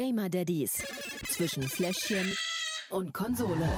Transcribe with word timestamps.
Gamer 0.00 0.30
Daddies 0.30 0.82
zwischen 1.28 1.62
Fläschchen 1.62 2.34
und 2.88 3.12
Konsole. 3.12 3.68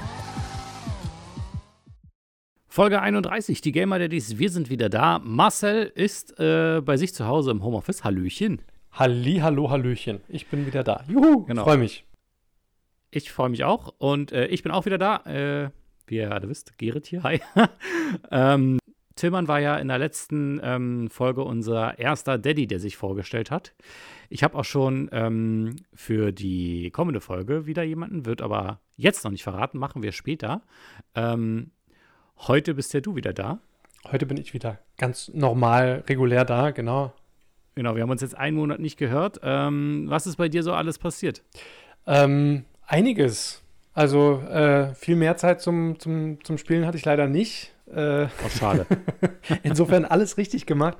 Folge 2.68 3.02
31, 3.02 3.60
die 3.60 3.72
Gamer 3.72 3.98
Daddies, 3.98 4.38
wir 4.38 4.48
sind 4.48 4.70
wieder 4.70 4.88
da. 4.88 5.18
Marcel 5.18 5.90
ist 5.96 6.38
äh, 6.38 6.80
bei 6.80 6.96
sich 6.96 7.12
zu 7.12 7.26
Hause 7.26 7.50
im 7.50 7.64
Homeoffice. 7.64 8.04
Hallöchen. 8.04 8.62
Halli, 8.92 9.38
hallo, 9.38 9.68
Hallöchen. 9.70 10.20
Ich 10.28 10.46
bin 10.46 10.64
wieder 10.64 10.84
da. 10.84 11.02
Juhu, 11.08 11.44
Genau. 11.44 11.64
freue 11.64 11.78
mich. 11.78 12.04
Ich 13.10 13.32
freue 13.32 13.48
mich 13.48 13.64
auch 13.64 13.92
und 13.98 14.30
äh, 14.30 14.46
ich 14.46 14.62
bin 14.62 14.70
auch 14.70 14.86
wieder 14.86 14.98
da. 14.98 15.24
Äh, 15.24 15.70
wie 16.06 16.18
ihr 16.18 16.30
alle 16.30 16.48
wisst, 16.48 16.78
Gerrit 16.78 17.06
hier. 17.06 17.24
Hi. 17.24 17.40
ähm, 18.30 18.78
Tillmann 19.16 19.48
war 19.48 19.60
ja 19.60 19.76
in 19.76 19.88
der 19.88 19.98
letzten 19.98 20.60
ähm, 20.62 21.08
Folge 21.10 21.42
unser 21.42 21.98
erster 21.98 22.38
Daddy, 22.38 22.66
der 22.66 22.80
sich 22.80 22.96
vorgestellt 22.96 23.50
hat. 23.50 23.74
Ich 24.28 24.42
habe 24.42 24.56
auch 24.56 24.64
schon 24.64 25.08
ähm, 25.12 25.76
für 25.94 26.32
die 26.32 26.90
kommende 26.90 27.20
Folge 27.20 27.66
wieder 27.66 27.82
jemanden, 27.82 28.26
wird 28.26 28.42
aber 28.42 28.80
jetzt 28.96 29.24
noch 29.24 29.30
nicht 29.30 29.42
verraten, 29.42 29.78
machen 29.78 30.02
wir 30.02 30.12
später. 30.12 30.62
Ähm, 31.14 31.70
heute 32.38 32.74
bist 32.74 32.94
ja 32.94 33.00
du 33.00 33.16
wieder 33.16 33.32
da. 33.32 33.60
Heute 34.10 34.26
bin 34.26 34.36
ich 34.36 34.54
wieder 34.54 34.78
ganz 34.96 35.28
normal, 35.32 36.04
regulär 36.08 36.44
da, 36.44 36.70
genau. 36.70 37.12
Genau, 37.74 37.94
wir 37.94 38.02
haben 38.02 38.10
uns 38.10 38.20
jetzt 38.20 38.36
einen 38.36 38.56
Monat 38.56 38.80
nicht 38.80 38.98
gehört. 38.98 39.40
Ähm, 39.42 40.04
was 40.08 40.26
ist 40.26 40.36
bei 40.36 40.48
dir 40.48 40.62
so 40.62 40.72
alles 40.72 40.98
passiert? 40.98 41.42
Ähm, 42.06 42.64
einiges. 42.86 43.62
Also 43.94 44.40
äh, 44.40 44.94
viel 44.94 45.16
mehr 45.16 45.36
Zeit 45.36 45.60
zum, 45.60 45.98
zum, 45.98 46.42
zum 46.44 46.58
Spielen 46.58 46.86
hatte 46.86 46.96
ich 46.96 47.04
leider 47.04 47.26
nicht. 47.26 47.71
Äh, 47.92 48.26
Oh, 48.44 48.48
schade. 48.48 48.86
insofern 49.62 50.04
alles 50.04 50.36
richtig 50.38 50.66
gemacht. 50.66 50.98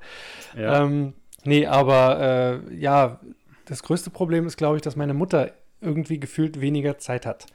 ja. 0.57 0.83
Ähm, 0.85 1.15
nee, 1.45 1.67
aber 1.67 2.63
äh, 2.71 2.75
ja, 2.75 3.21
das 3.65 3.83
größte 3.83 4.11
Problem 4.11 4.47
ist, 4.47 4.57
glaube 4.57 4.77
ich, 4.77 4.83
dass 4.83 4.97
meine 4.97 5.15
Mutter 5.15 5.53
irgendwie 5.81 6.21
gefühlt 6.21 6.61
weniger 6.61 6.99
Zeit 6.99 7.27
hat. 7.27 7.47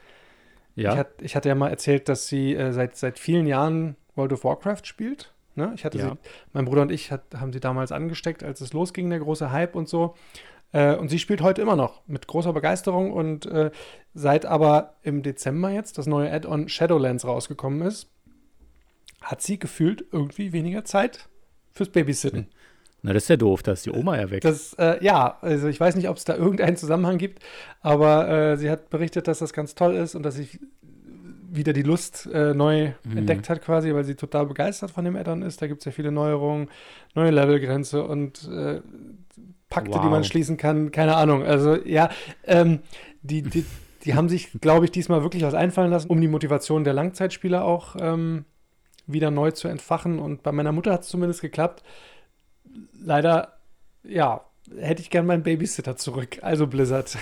ja. 0.75 0.91
Ich, 0.93 0.97
hat, 0.97 1.07
ich 1.21 1.35
hatte 1.35 1.49
ja 1.49 1.55
mal 1.55 1.69
erzählt, 1.69 2.09
dass 2.09 2.27
sie 2.27 2.55
äh, 2.55 2.71
seit, 2.73 2.95
seit 2.97 3.19
vielen 3.19 3.47
Jahren 3.47 3.95
World 4.16 4.33
of 4.33 4.44
Warcraft 4.44 4.81
spielt. 4.85 5.31
Ne? 5.55 5.72
Ich 5.75 5.85
hatte 5.85 5.97
Ja. 5.97 6.09
sie, 6.11 6.17
mein 6.53 6.66
Bruder 6.66 6.81
und 6.83 6.91
ich 6.91 7.11
hat, 7.11 7.22
haben 7.39 7.53
sie 7.53 7.59
damals 7.59 7.91
angesteckt, 7.91 8.44
als 8.44 8.61
es 8.61 8.73
losging, 8.73 9.09
der 9.09 9.19
große 9.19 9.51
Hype 9.51 9.75
und 9.75 9.88
so. 9.89 10.16
Äh, 10.73 10.95
und 10.95 11.09
sie 11.09 11.19
spielt 11.19 11.41
heute 11.41 11.61
immer 11.61 11.75
noch 11.75 12.01
mit 12.07 12.27
großer 12.27 12.51
Begeisterung. 12.53 13.11
Und 13.13 13.45
äh, 13.45 13.72
seit 14.13 14.45
aber 14.45 14.95
im 15.03 15.23
Dezember 15.23 15.69
jetzt 15.69 15.97
das 15.97 16.05
neue 16.07 16.31
Add-on 16.31 16.67
Shadowlands 16.69 17.25
rausgekommen 17.25 17.81
ist, 17.81 18.09
hat 19.21 19.41
sie 19.41 19.59
gefühlt 19.59 20.05
irgendwie 20.11 20.53
weniger 20.53 20.85
Zeit 20.85 21.27
fürs 21.71 21.89
Babysitten. 21.89 22.47
Na, 23.03 23.13
das 23.13 23.23
ist 23.23 23.29
ja 23.29 23.37
doof, 23.37 23.61
da 23.63 23.73
ist 23.73 23.85
die 23.85 23.91
Oma 23.91 24.17
ja 24.17 24.29
weg. 24.31 24.41
Das, 24.41 24.73
äh, 24.73 25.03
ja, 25.03 25.37
also 25.41 25.67
ich 25.67 25.79
weiß 25.79 25.95
nicht, 25.95 26.09
ob 26.09 26.17
es 26.17 26.23
da 26.23 26.35
irgendeinen 26.35 26.77
Zusammenhang 26.77 27.17
gibt, 27.17 27.43
aber 27.81 28.27
äh, 28.27 28.57
sie 28.57 28.69
hat 28.69 28.89
berichtet, 28.89 29.27
dass 29.27 29.39
das 29.39 29.53
ganz 29.53 29.75
toll 29.75 29.95
ist 29.95 30.15
und 30.15 30.23
dass 30.23 30.35
sie 30.35 30.47
wieder 31.49 31.73
die 31.73 31.83
Lust 31.83 32.27
äh, 32.33 32.53
neu 32.53 32.91
Mhm. 33.03 33.17
entdeckt 33.17 33.49
hat 33.49 33.61
quasi, 33.61 33.93
weil 33.93 34.03
sie 34.03 34.15
total 34.15 34.47
begeistert 34.47 34.91
von 34.91 35.05
dem 35.05 35.15
Addon 35.15 35.43
ist. 35.43 35.61
Da 35.61 35.67
gibt 35.67 35.81
es 35.81 35.85
ja 35.85 35.91
viele 35.91 36.11
Neuerungen, 36.11 36.69
neue 37.15 37.31
Levelgrenze 37.31 38.03
und 38.03 38.47
äh, 38.51 38.81
Pakte, 39.69 39.91
die 39.91 39.97
Wow. 40.05 40.11
man 40.11 40.23
schließen 40.23 40.57
kann. 40.57 40.91
Keine 40.91 41.15
Ahnung. 41.15 41.43
Also 41.43 41.75
ja, 41.75 42.09
ähm, 42.45 42.79
die, 43.21 43.43
die, 43.43 43.63
die 44.03 44.15
haben 44.15 44.27
sich, 44.27 44.49
glaube 44.59 44.85
ich, 44.85 44.91
diesmal 44.91 45.21
wirklich 45.23 45.43
was 45.43 45.53
einfallen 45.53 45.91
lassen, 45.91 46.09
um 46.09 46.19
die 46.19 46.27
Motivation 46.27 46.83
der 46.83 46.93
Langzeitspieler 46.93 47.63
auch 47.63 47.95
ähm, 47.99 48.45
wieder 49.08 49.31
neu 49.31 49.52
zu 49.52 49.67
entfachen. 49.67 50.19
Und 50.19 50.44
bei 50.44 50.52
meiner 50.52 50.72
Mutter 50.72 50.94
hat 50.94 51.02
es 51.02 51.08
zumindest 51.08 51.41
geklappt. 51.41 51.83
Leider, 53.00 53.53
ja, 54.03 54.41
hätte 54.77 55.02
ich 55.02 55.09
gern 55.09 55.25
meinen 55.25 55.44
Babysitter 55.44 55.95
zurück. 55.95 56.39
Also 56.41 56.67
Blizzard. 56.67 57.17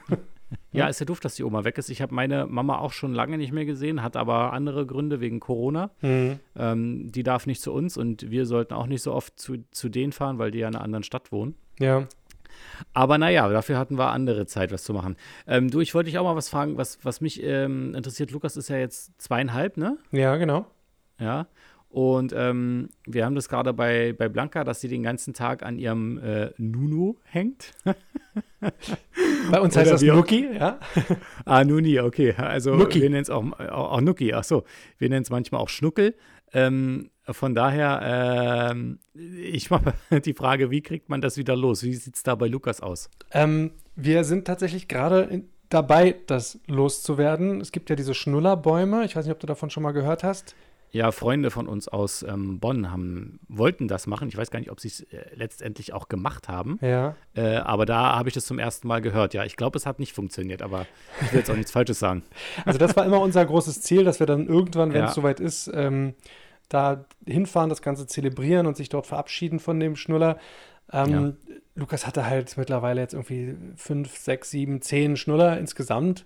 ja, 0.72 0.86
ist 0.86 1.00
ja 1.00 1.06
doof, 1.06 1.20
dass 1.20 1.34
die 1.34 1.44
Oma 1.44 1.64
weg 1.64 1.78
ist. 1.78 1.90
Ich 1.90 2.00
habe 2.00 2.14
meine 2.14 2.46
Mama 2.46 2.78
auch 2.78 2.92
schon 2.92 3.12
lange 3.12 3.38
nicht 3.38 3.52
mehr 3.52 3.64
gesehen, 3.64 4.02
hat 4.02 4.16
aber 4.16 4.52
andere 4.52 4.86
Gründe 4.86 5.20
wegen 5.20 5.40
Corona. 5.40 5.90
Mhm. 6.00 6.38
Ähm, 6.56 7.12
die 7.12 7.22
darf 7.22 7.46
nicht 7.46 7.60
zu 7.60 7.72
uns 7.72 7.96
und 7.96 8.30
wir 8.30 8.46
sollten 8.46 8.74
auch 8.74 8.86
nicht 8.86 9.02
so 9.02 9.12
oft 9.12 9.38
zu, 9.38 9.64
zu 9.70 9.88
denen 9.88 10.12
fahren, 10.12 10.38
weil 10.38 10.50
die 10.50 10.58
ja 10.58 10.68
in 10.68 10.74
einer 10.74 10.84
anderen 10.84 11.04
Stadt 11.04 11.32
wohnen. 11.32 11.54
Ja. 11.78 12.06
Aber 12.92 13.18
naja, 13.18 13.48
dafür 13.48 13.78
hatten 13.78 13.98
wir 13.98 14.10
andere 14.10 14.46
Zeit, 14.46 14.72
was 14.72 14.84
zu 14.84 14.92
machen. 14.92 15.16
Ähm, 15.46 15.70
du, 15.70 15.80
ich 15.80 15.94
wollte 15.94 16.10
dich 16.10 16.18
auch 16.18 16.24
mal 16.24 16.36
was 16.36 16.48
fragen, 16.48 16.76
was, 16.76 16.98
was 17.02 17.20
mich 17.20 17.42
ähm, 17.42 17.94
interessiert. 17.94 18.30
Lukas 18.30 18.56
ist 18.56 18.68
ja 18.68 18.76
jetzt 18.76 19.20
zweieinhalb, 19.20 19.76
ne? 19.76 19.98
Ja, 20.12 20.36
genau. 20.36 20.66
Ja. 21.18 21.46
Und 21.90 22.34
ähm, 22.36 22.90
wir 23.06 23.24
haben 23.24 23.34
das 23.34 23.48
gerade 23.48 23.72
bei, 23.72 24.12
bei 24.12 24.28
Blanca, 24.28 24.62
dass 24.62 24.80
sie 24.82 24.88
den 24.88 25.02
ganzen 25.02 25.32
Tag 25.32 25.62
an 25.62 25.78
ihrem 25.78 26.18
äh, 26.18 26.50
Nuno 26.58 27.16
hängt. 27.24 27.72
Bei 29.50 29.60
uns 29.60 29.74
Oder 29.74 29.82
heißt 29.82 29.92
das 29.92 30.02
wie 30.02 30.10
auch- 30.10 30.16
Nuki, 30.16 30.46
ja. 30.54 30.78
Ah, 31.44 31.64
Nuni, 31.64 31.98
okay. 32.00 32.34
Also 32.36 32.74
Nuki. 32.76 33.00
wir 33.00 33.08
nennen 33.10 33.22
es 33.22 33.30
auch, 33.30 33.44
auch, 33.58 33.92
auch 33.92 34.00
Nuki, 34.00 34.34
ach 34.34 34.44
so. 34.44 34.64
Wir 34.98 35.08
nennen 35.08 35.22
es 35.22 35.30
manchmal 35.30 35.60
auch 35.60 35.68
Schnuckel. 35.68 36.14
Ähm, 36.52 37.10
von 37.24 37.54
daher, 37.54 38.70
ähm, 38.74 38.98
ich 39.14 39.70
mache 39.70 39.94
die 40.24 40.34
Frage, 40.34 40.70
wie 40.70 40.82
kriegt 40.82 41.08
man 41.08 41.20
das 41.20 41.36
wieder 41.36 41.56
los? 41.56 41.82
Wie 41.82 41.94
sieht 41.94 42.16
es 42.16 42.22
da 42.22 42.34
bei 42.34 42.48
Lukas 42.48 42.80
aus? 42.80 43.08
Ähm, 43.32 43.70
wir 43.96 44.24
sind 44.24 44.46
tatsächlich 44.46 44.88
gerade 44.88 45.42
dabei, 45.68 46.16
das 46.26 46.58
loszuwerden. 46.66 47.60
Es 47.60 47.72
gibt 47.72 47.90
ja 47.90 47.96
diese 47.96 48.14
Schnullerbäume. 48.14 49.04
Ich 49.04 49.16
weiß 49.16 49.24
nicht, 49.24 49.32
ob 49.34 49.40
du 49.40 49.46
davon 49.46 49.70
schon 49.70 49.82
mal 49.82 49.92
gehört 49.92 50.24
hast. 50.24 50.54
Ja, 50.90 51.12
Freunde 51.12 51.50
von 51.50 51.66
uns 51.68 51.86
aus 51.88 52.22
ähm, 52.22 52.60
Bonn 52.60 52.90
haben, 52.90 53.40
wollten 53.48 53.88
das 53.88 54.06
machen. 54.06 54.28
Ich 54.28 54.36
weiß 54.36 54.50
gar 54.50 54.58
nicht, 54.58 54.70
ob 54.70 54.80
sie 54.80 54.88
es 54.88 55.00
äh, 55.00 55.26
letztendlich 55.34 55.92
auch 55.92 56.08
gemacht 56.08 56.48
haben. 56.48 56.78
Ja. 56.80 57.14
Äh, 57.34 57.56
aber 57.56 57.84
da 57.84 58.16
habe 58.16 58.28
ich 58.28 58.34
das 58.34 58.46
zum 58.46 58.58
ersten 58.58 58.88
Mal 58.88 59.00
gehört. 59.02 59.34
Ja, 59.34 59.44
ich 59.44 59.56
glaube, 59.56 59.76
es 59.76 59.84
hat 59.86 59.98
nicht 59.98 60.14
funktioniert, 60.14 60.62
aber 60.62 60.86
ich 61.20 61.32
will 61.32 61.40
jetzt 61.40 61.50
auch 61.50 61.56
nichts 61.56 61.70
Falsches 61.72 61.98
sagen. 61.98 62.22
Also 62.64 62.78
das 62.78 62.96
war 62.96 63.04
immer 63.04 63.20
unser 63.20 63.44
großes 63.44 63.82
Ziel, 63.82 64.04
dass 64.04 64.18
wir 64.18 64.26
dann 64.26 64.46
irgendwann, 64.46 64.92
wenn 64.92 65.00
Ja. 65.02 65.08
es 65.08 65.14
soweit 65.14 65.40
ist, 65.40 65.70
ähm, 65.74 66.14
da 66.68 67.04
hinfahren, 67.26 67.68
das 67.70 67.82
Ganze 67.82 68.06
zelebrieren 68.06 68.66
und 68.66 68.76
sich 68.76 68.88
dort 68.88 69.06
verabschieden 69.06 69.58
von 69.60 69.78
dem 69.80 69.96
Schnuller. 69.96 70.38
Ähm, 70.92 71.36
Lukas 71.74 72.06
hatte 72.06 72.24
halt 72.26 72.56
mittlerweile 72.56 73.00
jetzt 73.02 73.12
irgendwie 73.14 73.54
fünf, 73.76 74.16
sechs, 74.16 74.50
sieben, 74.50 74.80
zehn 74.82 75.16
Schnuller 75.16 75.58
insgesamt. 75.58 76.24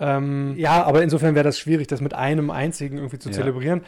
Ähm, 0.00 0.54
ja, 0.56 0.82
aber 0.82 1.02
insofern 1.02 1.34
wäre 1.34 1.44
das 1.44 1.58
schwierig, 1.58 1.86
das 1.86 2.00
mit 2.00 2.14
einem 2.14 2.50
einzigen 2.50 2.96
irgendwie 2.96 3.18
zu 3.18 3.28
Ja. 3.28 3.34
zelebrieren. 3.34 3.82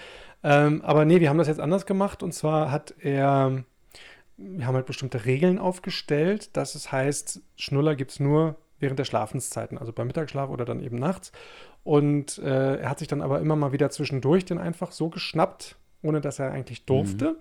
Ähm, 0.45 0.83
aber 0.83 1.05
nee, 1.05 1.21
wir 1.21 1.31
haben 1.31 1.39
das 1.39 1.49
jetzt 1.49 1.61
anders 1.61 1.87
gemacht 1.87 2.23
und 2.23 2.33
zwar 2.33 2.71
hat 2.71 2.95
er, 3.01 3.65
wir 4.37 4.67
haben 4.67 4.75
halt 4.75 4.87
bestimmte 4.87 5.25
Regeln 5.25 5.59
aufgestellt, 5.59 6.57
dass 6.57 6.75
es 6.75 6.93
heißt, 6.93 7.41
Schnuller 7.57 7.97
gibt 7.97 8.11
es 8.11 8.21
nur 8.21 8.57
während 8.79 8.99
der 8.99 9.05
Schlafenszeiten, 9.05 9.79
also 9.79 9.93
beim 9.93 10.09
Mittagsschlaf 10.09 10.51
oder 10.51 10.65
dann 10.65 10.83
eben 10.83 10.99
nachts. 10.99 11.33
Und 11.85 12.39
äh, 12.39 12.77
er 12.77 12.91
hat 12.91 12.99
sich 12.99 13.09
dann 13.09 13.23
aber 13.23 13.41
immer 13.41 13.57
mal 13.57 13.73
wieder 13.73 13.91
zwischendurch 13.91 14.45
den 14.45 14.59
einfach 14.59 14.93
so 14.93 15.09
geschnappt, 15.09 15.77
ohne 16.03 16.21
dass 16.21 16.39
er 16.39 16.51
eigentlich 16.53 16.85
durfte. 16.85 17.37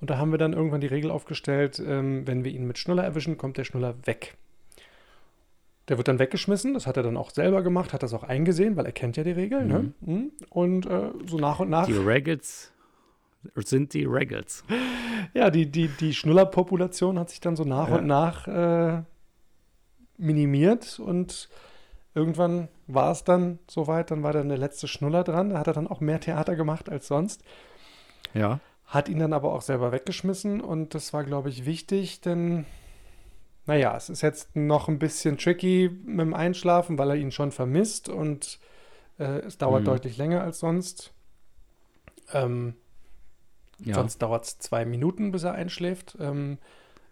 Und 0.00 0.10
da 0.10 0.16
haben 0.16 0.30
wir 0.30 0.38
dann 0.38 0.52
irgendwann 0.54 0.80
die 0.80 0.86
Regel 0.86 1.10
aufgestellt, 1.10 1.82
ähm, 1.84 2.26
wenn 2.26 2.44
wir 2.44 2.52
ihn 2.52 2.66
mit 2.66 2.78
Schnuller 2.78 3.04
erwischen, 3.04 3.36
kommt 3.36 3.58
der 3.58 3.64
Schnuller 3.64 3.94
weg. 4.06 4.36
Der 5.90 5.98
wird 5.98 6.06
dann 6.08 6.18
weggeschmissen, 6.20 6.72
das 6.72 6.86
hat 6.86 6.96
er 6.96 7.02
dann 7.02 7.16
auch 7.16 7.30
selber 7.30 7.62
gemacht, 7.62 7.92
hat 7.92 8.02
das 8.04 8.14
auch 8.14 8.22
eingesehen, 8.22 8.76
weil 8.76 8.86
er 8.86 8.92
kennt 8.92 9.16
ja 9.16 9.24
die 9.24 9.32
Regeln. 9.32 9.66
Ne? 9.66 9.92
Mhm. 10.00 10.30
Und 10.48 10.86
äh, 10.86 11.10
so 11.26 11.36
nach 11.36 11.58
und 11.58 11.68
nach 11.68 11.86
Die 11.86 11.92
Regals 11.94 12.72
sind 13.56 13.92
die 13.92 14.04
Regals. 14.04 14.64
Ja, 15.34 15.50
die, 15.50 15.66
die, 15.70 15.88
die 15.88 16.14
Schnullerpopulation 16.14 17.18
hat 17.18 17.30
sich 17.30 17.40
dann 17.40 17.54
so 17.54 17.64
nach 17.64 17.88
Ja. 17.90 17.96
und 17.96 18.06
nach 18.06 18.48
äh, 18.48 19.02
minimiert 20.16 20.98
und 20.98 21.48
irgendwann 22.14 22.68
war 22.86 23.12
es 23.12 23.22
dann 23.24 23.58
soweit, 23.68 24.10
dann 24.10 24.22
war 24.22 24.32
dann 24.32 24.48
der 24.48 24.58
letzte 24.58 24.88
Schnuller 24.88 25.22
dran, 25.24 25.50
da 25.50 25.58
hat 25.58 25.66
er 25.66 25.72
dann 25.72 25.86
auch 25.88 26.00
mehr 26.00 26.20
Theater 26.20 26.56
gemacht 26.56 26.88
als 26.88 27.06
sonst, 27.06 27.42
Ja. 28.34 28.60
hat 28.86 29.08
ihn 29.08 29.18
dann 29.18 29.32
aber 29.32 29.52
auch 29.52 29.62
selber 29.62 29.92
weggeschmissen 29.92 30.60
und 30.60 30.94
das 30.94 31.12
war, 31.12 31.22
glaube 31.24 31.48
ich, 31.48 31.64
wichtig, 31.66 32.20
denn 32.22 32.64
naja, 33.70 33.96
es 33.96 34.08
ist 34.10 34.22
jetzt 34.22 34.56
noch 34.56 34.88
ein 34.88 34.98
bisschen 34.98 35.38
tricky 35.38 35.88
mit 36.04 36.26
dem 36.26 36.34
Einschlafen, 36.34 36.98
weil 36.98 37.10
er 37.10 37.16
ihn 37.16 37.30
schon 37.30 37.52
vermisst 37.52 38.08
und 38.08 38.58
äh, 39.20 39.38
es 39.46 39.58
dauert 39.58 39.82
Mhm. 39.82 39.86
deutlich 39.86 40.16
länger 40.16 40.42
als 40.42 40.58
sonst. 40.58 41.12
Ähm, 42.32 42.74
ja. 43.78 43.94
Sonst 43.94 44.18
dauert 44.22 44.44
es 44.44 44.58
zwei 44.58 44.84
Minuten, 44.84 45.30
bis 45.30 45.44
er 45.44 45.52
einschläft. 45.52 46.16
Ähm, 46.20 46.58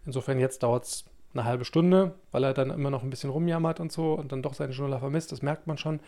insofern 0.05 0.40
jetzt 0.40 0.64
dauert 0.64 0.84
es 0.84 1.05
eine 1.32 1.44
halbe 1.44 1.64
Stunde, 1.64 2.16
weil 2.32 2.43
er 2.43 2.55
dann 2.55 2.70
immer 2.70 2.90
noch 2.90 3.05
ein 3.05 3.10
bisschen 3.10 3.31
rumjammert 3.31 3.78
und 3.78 3.93
so 3.93 4.14
und 4.14 4.32
dann 4.32 4.43
doch 4.43 4.55
seinen 4.55 4.72
Schnuller 4.72 4.99
vermisst. 4.99 5.31
Das 5.31 5.43
merkt 5.43 5.69
man 5.69 5.78
schon. 5.78 6.00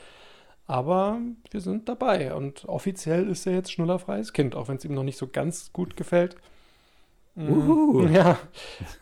Aber 0.67 1.21
wir 1.53 1.61
sind 1.61 1.89
dabei 1.89 2.35
und 2.35 2.65
offiziell 2.65 3.29
ist 3.29 3.47
er 3.47 3.55
jetzt 3.55 3.71
schnullerfreies 3.71 4.33
Kind, 4.33 4.57
auch 4.57 4.67
wenn 4.67 4.79
es 4.79 4.85
ihm 4.85 4.95
noch 4.95 5.05
nicht 5.05 5.19
so 5.19 5.29
ganz 5.29 5.73
gut 5.73 5.97
gefällt. 5.97 6.35
Mm, 7.35 7.49
Uhu. 7.53 8.07
Ja, 8.09 8.39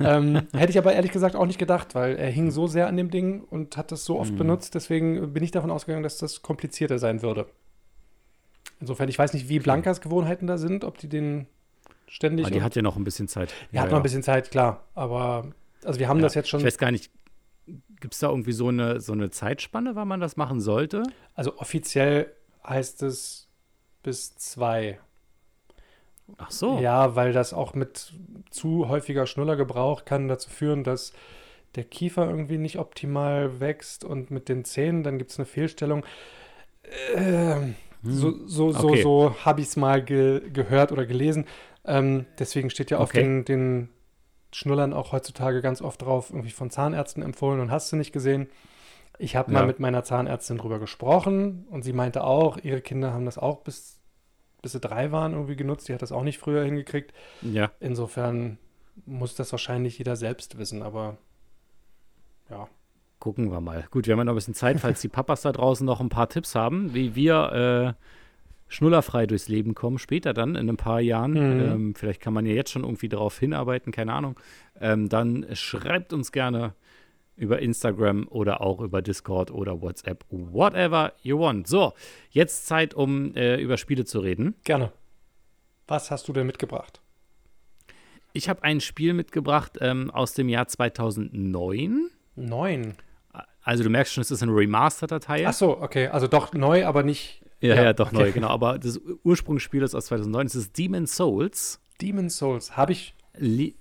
ähm, 0.01 0.43
hätte 0.55 0.71
ich 0.71 0.79
aber 0.79 0.93
ehrlich 0.93 1.13
gesagt 1.13 1.35
auch 1.35 1.47
nicht 1.47 1.59
gedacht, 1.59 1.95
weil 1.95 2.17
er 2.17 2.31
hing 2.31 2.51
so 2.51 2.67
sehr 2.67 2.87
an 2.87 2.97
dem 2.97 3.11
Ding 3.11 3.43
und 3.43 3.77
hat 3.77 3.91
das 3.93 4.05
so 4.05 4.19
oft 4.19 4.33
Mhm. 4.33 4.39
benutzt. 4.39 4.75
Deswegen 4.75 5.33
bin 5.33 5.43
ich 5.43 5.51
davon 5.51 5.71
ausgegangen, 5.71 6.03
dass 6.03 6.19
das 6.19 6.43
komplizierter 6.43 6.99
sein 6.99 7.23
würde. 7.23 7.47
Insofern, 8.81 9.09
ich 9.09 9.19
weiß 9.19 9.33
nicht, 9.33 9.49
wie 9.49 9.59
Blankas 9.59 10.01
Gewohnheiten 10.01 10.47
da 10.47 10.59
sind, 10.59 10.85
ob 10.85 10.99
die 10.99 11.09
den 11.09 11.47
ständig. 12.07 12.47
Aber 12.47 12.55
die 12.55 12.63
hat 12.63 12.77
ja 12.77 12.83
noch 12.83 12.97
ein 12.97 13.05
bisschen 13.05 13.29
Zeit. 13.29 13.53
die 13.73 13.81
hat 13.81 13.91
noch 13.91 13.97
ein 13.99 14.03
bisschen 14.03 14.23
Zeit, 14.23 14.51
klar. 14.51 14.85
Aber 14.95 15.47
also 15.85 15.99
wir 15.99 16.09
haben 16.09 16.19
Ja. 16.19 16.23
das 16.25 16.35
jetzt 16.35 16.49
schon. 16.49 16.61
Ich 16.61 16.67
weiß 16.67 16.79
gar 16.79 16.91
nicht, 16.91 17.11
Gibt 18.01 18.15
es 18.15 18.21
da 18.21 18.31
irgendwie 18.31 18.53
so 18.53 18.69
eine, 18.69 19.01
so 19.01 19.13
eine 19.13 19.29
Zeitspanne, 19.31 19.95
wann 19.97 20.07
man 20.09 20.21
das 20.21 20.37
machen 20.37 20.61
sollte? 20.61 21.03
Also 21.35 21.59
offiziell 21.59 22.33
heißt 22.67 23.03
es 23.03 23.49
bis 24.05 24.37
zwei. 24.37 25.01
Ach 26.37 26.51
so. 26.51 26.79
Ja, 26.81 27.17
weil 27.17 27.33
das 27.33 27.53
auch 27.53 27.75
mit 27.75 28.13
zu 28.51 28.89
häufiger 28.89 29.27
Schnullergebrauch 29.27 30.05
kann 30.05 30.29
dazu 30.29 30.51
führen, 30.51 30.85
dass 30.85 31.13
der 31.75 31.85
Kiefer 31.85 32.29
irgendwie 32.29 32.59
nicht 32.59 32.79
optimal 32.79 33.61
wächst 33.61 34.05
und 34.05 34.31
mit 34.31 34.49
den 34.49 34.65
Zähnen, 34.65 35.03
dann 35.03 35.19
gibt 35.19 35.31
es 35.31 35.39
eine 35.39 35.47
Fehlstellung. 35.47 36.05
Ähm, 37.15 37.75
so 38.03 38.47
so, 38.47 38.73
so, 38.73 38.89
okay. 38.89 39.03
so 39.03 39.35
habe 39.45 39.61
ich 39.61 39.69
es 39.69 39.77
mal 39.77 40.03
ge 40.03 40.51
gehört 40.51 40.93
oder 40.93 41.07
gelesen. 41.07 41.47
Ähm, 41.85 42.27
deswegen 42.39 42.71
steht 42.71 42.91
ja 42.91 42.99
auf 42.99 43.11
Okay. 43.11 43.21
den, 43.21 43.45
den 43.45 43.89
Schnullern 44.53 44.93
auch 44.95 45.13
heutzutage 45.13 45.63
ganz 45.63 45.83
oft 45.83 46.03
drauf, 46.03 46.31
irgendwie 46.31 46.51
von 46.51 46.71
Zahnärzten 46.71 47.23
empfohlen 47.23 47.61
und 47.61 47.71
hast 47.71 47.93
du 47.93 47.97
nicht 47.97 48.13
gesehen. 48.13 48.49
Ich 49.19 49.37
habe 49.37 49.53
mal 49.53 49.61
Ja. 49.61 49.67
mit 49.67 49.81
meiner 49.81 50.05
Zahnärztin 50.05 50.59
drüber 50.59 50.79
gesprochen 50.81 51.67
und 51.71 51.83
sie 51.83 51.93
meinte 51.93 52.25
auch, 52.25 52.59
ihre 52.59 52.81
Kinder 52.83 53.13
haben 53.15 53.27
das 53.27 53.39
auch 53.39 53.59
bis, 53.63 53.98
bis 54.63 54.73
sie 54.73 54.81
drei 54.81 55.13
waren 55.13 55.33
irgendwie 55.33 55.57
genutzt. 55.57 55.89
Die 55.89 55.95
hat 55.95 56.03
das 56.03 56.13
auch 56.13 56.25
nicht 56.25 56.39
früher 56.39 56.65
hingekriegt. 56.65 57.13
Ja. 57.43 57.71
Insofern 57.81 58.59
muss 59.07 59.35
das 59.35 59.53
wahrscheinlich 59.53 59.99
jeder 59.99 60.17
selbst 60.17 60.59
wissen, 60.59 60.83
aber 60.83 61.19
ja. 62.51 62.69
Gucken 63.21 63.51
wir 63.51 63.61
mal. 63.61 63.87
Gut, 63.91 64.07
wir 64.07 64.13
haben 64.13 64.19
ja 64.21 64.25
noch 64.25 64.33
ein 64.33 64.37
bisschen 64.37 64.55
Zeit, 64.55 64.81
falls 64.81 65.01
die 65.01 65.09
Papas 65.09 65.43
da 65.43 65.53
draußen 65.53 65.85
noch 65.85 66.01
ein 66.01 66.09
paar 66.09 66.29
Tipps 66.29 66.55
haben, 66.55 66.95
wie 66.95 67.15
wir 67.15 67.97
äh, 67.99 68.05
schnullerfrei 68.69 69.27
durchs 69.27 69.49
Leben 69.49 69.75
kommen, 69.75 69.99
später 69.99 70.35
dann 70.35 70.55
in 70.55 70.69
ein 70.69 70.77
paar 70.77 71.01
Jahren. 71.01 71.33
Mhm. 71.33 71.61
Ähm, 71.61 71.95
vielleicht 71.95 72.21
kann 72.21 72.33
man 72.33 72.47
ja 72.47 72.53
jetzt 72.53 72.71
schon 72.71 72.85
irgendwie 72.85 73.09
darauf 73.09 73.39
hinarbeiten, 73.39 73.93
keine 73.93 74.13
Ahnung. 74.13 74.39
Ähm, 74.81 75.09
dann 75.09 75.47
schreibt 75.55 76.13
uns 76.13 76.31
gerne 76.31 76.75
über 77.39 77.61
Instagram 77.61 78.27
oder 78.29 78.61
auch 78.61 78.81
über 78.81 79.01
Discord 79.01 79.51
oder 79.51 79.81
WhatsApp, 79.81 80.25
whatever 80.31 81.13
you 81.23 81.39
want. 81.39 81.67
So, 81.67 81.95
jetzt 82.31 82.67
Zeit, 82.67 82.95
um 82.95 83.35
äh, 83.35 83.61
über 83.61 83.77
Spiele 83.77 84.05
zu 84.05 84.21
reden. 84.21 84.55
Gerne. 84.65 84.93
Was 85.87 86.11
hast 86.11 86.29
du 86.29 86.33
denn 86.33 86.47
mitgebracht? 86.47 87.01
Ich 88.33 88.49
habe 88.49 88.63
ein 88.63 88.81
Spiel 88.81 89.15
mitgebracht 89.15 89.79
ähm, 89.81 90.11
aus 90.11 90.35
dem 90.35 90.49
Jahr 90.49 90.69
2009. 90.69 92.11
Neun. 92.37 92.95
Also 93.63 93.85
du 93.85 93.91
merkst 93.91 94.15
schon, 94.15 94.23
es 94.23 94.31
ist 94.31 94.43
ein 94.43 94.51
remasterter 94.51 95.21
Teil. 95.21 95.47
Ach 95.47 95.53
so, 95.53 95.81
okay. 95.81 96.09
Also 96.09 96.27
doch 96.27 96.53
neu, 96.53 96.87
aber 96.87 97.03
nicht 97.03 97.43
Ja, 97.61 97.75
Ja, 97.75 97.83
ja, 97.85 97.93
doch 97.93 98.09
okay. 98.09 98.17
neu, 98.17 98.33
genau. 98.33 98.49
Aber 98.49 98.79
das 98.79 99.01
Ursprungsspiel 99.25 99.83
ist 99.83 99.95
aus 99.95 100.07
2009. 100.07 100.47
Es 100.47 100.55
ist 100.55 100.79
Demon's 100.79 101.15
Souls, 101.17 101.81
Demon 102.01 102.31
Souls. 102.31 102.77
Habe 102.77 102.93
ich, 102.93 103.15
li 103.37 103.77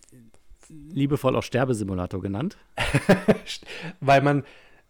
liebevoll 0.69 1.35
auch 1.35 1.43
Sterbesimulator 1.43 2.21
genannt. 2.21 2.57
weil 3.99 4.21
man, 4.21 4.43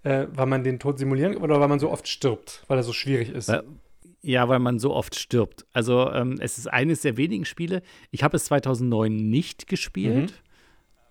äh, 0.03 0.27
weil 0.31 0.45
man 0.45 0.63
den 0.63 0.79
Tod 0.79 0.99
simulieren 0.99 1.37
oder 1.37 1.59
weil 1.59 1.67
man 1.67 1.79
so 1.79 1.91
oft 1.91 2.07
stirbt, 2.07 2.63
weil 2.67 2.77
er 2.77 2.83
so 2.83 2.93
schwierig 2.93 3.29
ist. 3.29 3.51
Ja, 4.21 4.49
weil 4.49 4.59
man 4.59 4.79
so 4.79 4.93
oft 4.93 5.15
stirbt. 5.15 5.65
Also 5.73 6.11
ähm, 6.11 6.37
es 6.39 6.57
ist 6.57 6.67
eines 6.67 7.01
der 7.01 7.17
wenigen 7.17 7.45
Spiele. 7.45 7.81
Ich 8.11 8.23
habe 8.23 8.35
es 8.37 8.45
2009 8.45 9.15
nicht 9.15 9.67
gespielt 9.67 10.33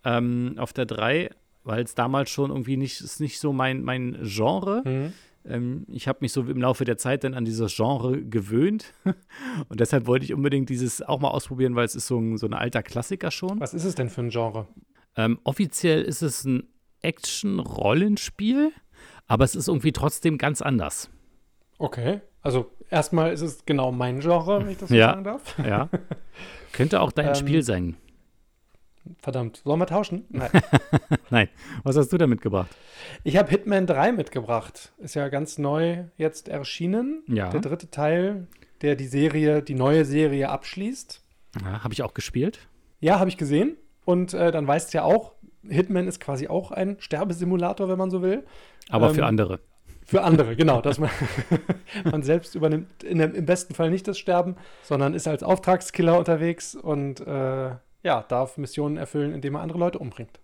ähm, 0.05 0.55
auf 0.59 0.73
der 0.73 0.87
3, 0.87 1.31
weil 1.65 1.85
es 1.85 1.95
damals 1.95 2.31
schon 2.31 2.51
irgendwie 2.51 2.77
nicht, 2.77 3.01
ist 3.01 3.21
nicht 3.21 3.39
so 3.39 3.53
mein, 3.53 3.83
mein 3.83 4.19
Genre. 4.23 4.83
Mhm. 4.85 5.13
Ähm, 5.49 5.87
ich 5.89 6.09
habe 6.09 6.19
mich 6.23 6.33
so 6.33 6.43
im 6.43 6.61
Laufe 6.61 6.85
der 6.85 6.97
Zeit 6.97 7.25
dann 7.25 7.35
an 7.35 7.45
dieses 7.45 7.75
Genre 7.75 8.23
gewöhnt. 8.23 8.93
Und 9.69 9.81
deshalb 9.81 10.07
wollte 10.07 10.25
ich 10.25 10.35
unbedingt 10.35 10.69
dieses 10.71 11.03
auch 11.03 11.21
mal 11.21 11.29
ausprobieren, 11.29 11.75
weil 11.77 11.85
es 11.85 11.95
ist 11.95 12.07
so 12.07 12.19
ein, 12.19 12.37
so 12.37 12.47
ein 12.47 12.55
alter 12.55 12.83
Klassiker 12.83 13.31
schon. 13.31 13.61
Was 13.61 13.75
ist 13.75 13.85
es 13.85 13.95
denn 13.95 14.11
für 14.11 14.23
ein 14.23 14.31
Genre? 14.31 14.67
Ähm, 15.17 15.39
offiziell 15.45 16.03
ist 16.03 16.23
es 16.23 16.45
ein 16.45 16.65
Action-Rollenspiel, 17.03 18.73
aber 19.27 19.45
es 19.45 19.55
ist 19.55 19.69
irgendwie 19.69 19.93
trotzdem 19.93 20.39
ganz 20.39 20.63
anders. 20.63 21.11
Okay. 21.79 22.21
Also 22.43 22.71
erstmal 22.91 23.33
ist 23.33 23.41
es 23.43 23.65
genau 23.67 23.93
mein 23.93 24.21
Genre, 24.21 24.61
wenn 24.61 24.71
ich 24.71 24.79
das 24.79 24.89
so 24.89 24.95
Ja. 24.95 25.09
sagen 25.11 25.25
darf. 25.25 25.59
Ja. 25.59 25.89
Könnte 26.73 27.01
auch 27.01 27.13
dein 27.13 27.29
Ähm, 27.29 27.35
Spiel 27.35 27.63
sein. 27.63 27.97
Verdammt. 29.21 29.63
Sollen 29.65 29.81
wir 29.81 29.87
tauschen? 29.87 30.25
Nein. 30.31 30.51
Nein. 31.31 31.49
Was 31.83 31.97
hast 31.97 32.13
du 32.13 32.19
da 32.19 32.27
mitgebracht? 32.27 32.69
Ich 33.25 33.37
habe 33.37 33.51
Hitman 33.51 33.87
3 33.87 34.13
mitgebracht. 34.13 34.93
Ist 34.99 35.15
ja 35.15 35.29
ganz 35.29 35.59
neu 35.59 36.05
jetzt 36.17 36.49
erschienen. 36.49 37.23
Ja. 37.29 37.51
Der 37.51 37.61
dritte 37.61 37.91
Teil, 37.91 38.47
der 38.83 38.97
die 38.97 39.07
Serie, 39.07 39.63
die 39.63 39.75
neue 39.75 40.05
Serie 40.05 40.49
abschließt. 40.49 41.23
Ja, 41.63 41.85
Habe 41.85 41.95
ich 41.95 42.03
auch 42.03 42.15
gespielt. 42.15 42.61
Ja, 43.01 43.19
habe 43.19 43.29
ich 43.31 43.37
gesehen. 43.37 43.77
Und 44.05 44.35
äh, 44.35 44.51
dann 44.53 44.67
weißt 44.67 44.93
du 44.93 44.99
ja 44.99 45.05
auch, 45.05 45.33
Hitman 45.69 46.07
ist 46.07 46.21
quasi 46.21 46.49
auch 46.49 46.71
ein 46.71 46.97
Sterbesimulator, 47.01 47.89
wenn 47.89 47.99
man 47.99 48.11
so 48.11 48.23
will. 48.23 48.45
Aber 48.89 49.09
Ähm, 49.09 49.15
für 49.15 49.27
andere. 49.27 49.61
Für 50.05 50.23
andere, 50.23 50.55
genau. 50.57 50.81
Dass 50.81 50.99
man, 50.99 51.11
man 52.05 52.23
selbst 52.23 52.55
übernimmt 52.55 53.03
in 53.03 53.19
dem, 53.19 53.35
im 53.35 53.47
besten 53.47 53.75
Fall 53.75 53.91
nicht 53.91 54.07
das 54.07 54.19
Sterben, 54.19 54.57
sondern 54.83 55.15
ist 55.15 55.27
als 55.27 55.43
Auftragskiller 55.43 56.19
unterwegs 56.19 56.75
und 56.75 57.21
äh, 57.21 57.71
ja, 58.07 58.23
darf 58.23 58.57
Missionen 58.57 58.97
erfüllen, 58.97 59.35
indem 59.35 59.55
man 59.55 59.63
andere 59.63 59.79
Leute 59.79 59.99
umbringt. 59.99 60.39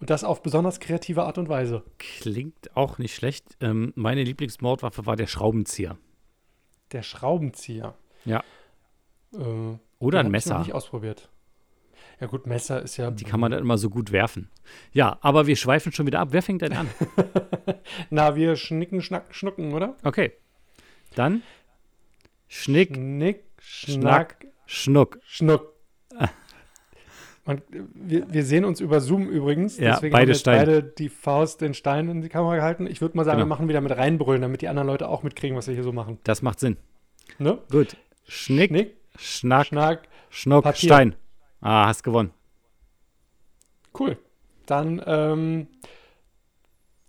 Und 0.00 0.08
das 0.08 0.24
auf 0.24 0.42
besonders 0.42 0.80
kreative 0.80 1.22
Art 1.24 1.36
und 1.36 1.50
Weise. 1.50 1.84
Klingt 1.98 2.74
auch 2.74 2.96
nicht 2.98 3.14
schlecht. 3.14 3.56
Ähm, 3.60 3.92
meine 3.94 4.24
Lieblingsmordwaffe 4.24 5.04
war 5.04 5.14
der 5.14 5.26
Schraubenzieher. 5.26 5.98
Der 6.92 7.02
Schraubenzieher. 7.02 7.94
Ja. 8.24 8.42
Äh, 9.34 9.38
Oder 9.38 9.44
ein 9.44 9.78
hab 10.00 10.00
ich 10.00 10.24
noch 10.24 10.30
Messer. 10.30 10.58
nicht 10.60 10.72
ausprobiert. 10.72 11.28
Ja 12.20 12.26
gut, 12.26 12.46
Messer 12.46 12.80
ist 12.82 12.96
ja. 12.96 13.10
Die 13.10 13.24
kann 13.24 13.38
man 13.38 13.50
dann 13.52 13.60
immer 13.60 13.76
so 13.76 13.90
gut 13.90 14.10
werfen. 14.10 14.48
Ja, 14.92 15.18
aber 15.20 15.46
wir 15.46 15.56
schweifen 15.56 15.92
schon 15.92 16.06
wieder 16.06 16.20
ab. 16.20 16.28
Wer 16.30 16.42
fängt 16.42 16.62
denn 16.62 16.72
an? 16.72 16.88
Na, 18.10 18.34
wir 18.34 18.56
schnicken, 18.56 19.02
schnacken, 19.02 19.34
schnucken, 19.34 19.74
oder? 19.74 19.96
Okay. 20.04 20.32
Dann 21.14 21.42
Schnick, 22.48 22.94
Schnick, 22.96 23.44
schnack, 23.58 24.46
Schnuck. 24.66 25.18
schnuck. 25.24 25.71
Man, 27.44 27.60
wir, 27.94 28.32
wir 28.32 28.44
sehen 28.44 28.64
uns 28.64 28.78
über 28.80 29.00
Zoom 29.00 29.28
übrigens. 29.28 29.76
Ja, 29.78 29.94
deswegen 29.94 30.12
beide 30.12 30.22
haben 30.22 30.28
wir 30.28 30.34
jetzt 30.34 30.44
beide 30.44 30.82
die 30.84 31.08
Faust, 31.08 31.60
den 31.60 31.74
Stein 31.74 32.08
in 32.08 32.20
die 32.20 32.28
Kamera 32.28 32.54
gehalten. 32.56 32.86
Ich 32.86 33.00
würde 33.00 33.16
mal 33.16 33.24
sagen, 33.24 33.38
Genau. 33.38 33.46
wir 33.46 33.48
machen 33.48 33.68
wieder 33.68 33.80
mit 33.80 33.90
reinbrüllen, 33.96 34.42
damit 34.42 34.62
die 34.62 34.68
anderen 34.68 34.86
Leute 34.86 35.08
auch 35.08 35.24
mitkriegen, 35.24 35.56
was 35.56 35.66
wir 35.66 35.74
hier 35.74 35.82
so 35.82 35.92
machen. 35.92 36.18
Das 36.24 36.42
macht 36.42 36.60
Sinn. 36.60 36.76
Ne? 37.38 37.58
Gut. 37.70 37.96
Schnick, 38.28 38.70
Schnick, 38.70 38.96
Schnack, 39.18 39.66
schnack. 39.66 40.08
Schnuck, 40.30 40.62
Papier. 40.64 40.88
Stein. 40.88 41.16
Ah, 41.60 41.86
hast 41.88 42.04
gewonnen. 42.04 42.30
Cool. 43.98 44.16
Dann 44.66 45.02
ähm, 45.04 45.66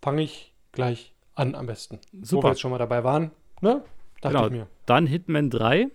fange 0.02 0.24
ich 0.24 0.54
gleich 0.72 1.14
an 1.36 1.54
am 1.56 1.68
besten. 1.68 2.00
Wo 2.12 2.20
wir 2.20 2.26
Super. 2.26 2.48
jetzt 2.50 2.62
schon 2.62 2.72
mal 2.72 2.78
dabei 2.80 3.04
waren. 3.04 3.32
Ne? 3.62 3.84
Dachte 4.22 4.36
Genau. 4.36 4.46
ich 4.48 4.52
mir. 4.52 4.68
Dann 4.88 5.06
Hitman 5.08 5.50
3. 5.50 5.88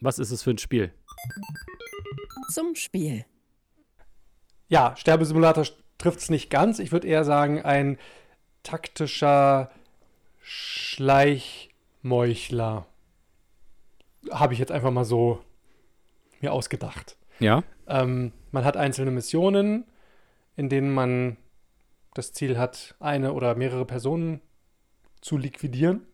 Was 0.00 0.18
ist 0.18 0.30
es 0.30 0.42
für 0.42 0.50
ein 0.50 0.58
Spiel? 0.58 0.92
Zum 2.50 2.74
Spiel. 2.74 3.24
Ja, 4.72 4.96
Sterbesimulator 4.96 5.66
trifft 5.98 6.20
es 6.20 6.30
nicht 6.30 6.48
ganz. 6.48 6.78
Ich 6.78 6.92
würde 6.92 7.06
eher 7.06 7.24
sagen, 7.24 7.60
ein 7.60 7.98
taktischer 8.62 9.70
Schleichmeuchler. 10.40 12.86
Habe 14.30 14.54
ich 14.54 14.58
jetzt 14.58 14.72
einfach 14.72 14.90
mal 14.90 15.04
so 15.04 15.40
mir 16.40 16.54
ausgedacht. 16.54 17.18
Ja. 17.38 17.64
Ähm, 17.86 18.32
man 18.50 18.64
hat 18.64 18.78
einzelne 18.78 19.10
Missionen, 19.10 19.84
in 20.56 20.70
denen 20.70 20.94
man 20.94 21.36
das 22.14 22.32
Ziel 22.32 22.56
hat, 22.56 22.94
eine 22.98 23.34
oder 23.34 23.54
mehrere 23.54 23.84
Personen 23.84 24.40
zu 25.20 25.36
liquidieren, 25.36 26.06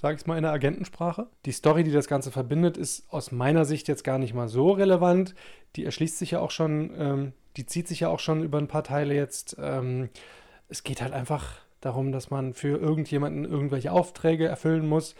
sage 0.00 0.16
ich 0.16 0.22
es 0.22 0.26
mal 0.26 0.36
in 0.36 0.42
der 0.42 0.50
Agentensprache. 0.50 1.28
Die 1.44 1.52
Story, 1.52 1.84
die 1.84 1.92
das 1.92 2.08
Ganze 2.08 2.32
verbindet, 2.32 2.76
ist 2.76 3.08
aus 3.12 3.30
meiner 3.30 3.64
Sicht 3.64 3.86
jetzt 3.86 4.02
gar 4.02 4.18
nicht 4.18 4.34
mal 4.34 4.48
so 4.48 4.72
relevant. 4.72 5.36
Die 5.76 5.84
erschließt 5.84 6.18
sich 6.18 6.32
ja 6.32 6.40
auch 6.40 6.50
schon, 6.50 6.92
ähm, 6.98 7.34
die 7.60 7.66
zieht 7.66 7.88
sich 7.88 8.00
ja 8.00 8.08
auch 8.08 8.20
schon 8.20 8.42
über 8.42 8.56
ein 8.56 8.68
paar 8.68 8.84
Teile 8.84 9.14
jetzt. 9.14 9.54
Ähm, 9.60 10.08
es 10.70 10.82
geht 10.82 11.02
halt 11.02 11.12
einfach 11.12 11.58
darum, 11.82 12.10
dass 12.10 12.30
man 12.30 12.54
für 12.54 12.78
irgendjemanden 12.78 13.44
irgendwelche 13.44 13.92
Aufträge 13.92 14.46
erfüllen 14.46 14.88
muss. 14.88 15.14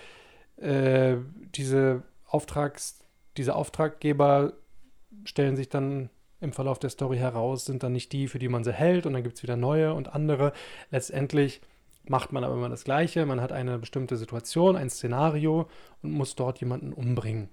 Äh, 0.57 1.17
diese 1.55 2.03
Auftrags, 2.27 3.01
diese 3.37 3.55
Auftraggeber 3.55 4.55
stellen 5.25 5.55
sich 5.55 5.69
dann 5.69 6.09
im 6.41 6.55
Verlauf 6.55 6.79
der 6.79 6.89
Story 6.89 7.19
heraus, 7.19 7.67
sind 7.67 7.83
dann 7.83 7.93
nicht 7.93 8.11
die, 8.13 8.27
für 8.27 8.39
die 8.39 8.49
man 8.49 8.65
sie 8.65 8.73
hält 8.73 9.05
und 9.05 9.13
dann 9.13 9.23
gibt 9.23 9.37
es 9.37 9.43
wieder 9.43 9.57
neue 9.57 9.93
und 9.93 10.15
andere. 10.15 10.55
Letztendlich 10.91 11.61
macht 12.05 12.33
man 12.33 12.43
aber 12.43 12.55
immer 12.55 12.71
das 12.71 12.85
Gleiche. 12.85 13.27
Man 13.27 13.43
hat 13.43 13.53
eine 13.53 13.79
bestimmte 13.79 14.17
Situation, 14.17 14.77
ein 14.77 14.89
Szenario 14.89 15.69
und 16.03 16.13
muss 16.13 16.37
dort 16.37 16.59
jemanden 16.61 16.95
umbringen. 16.95 17.51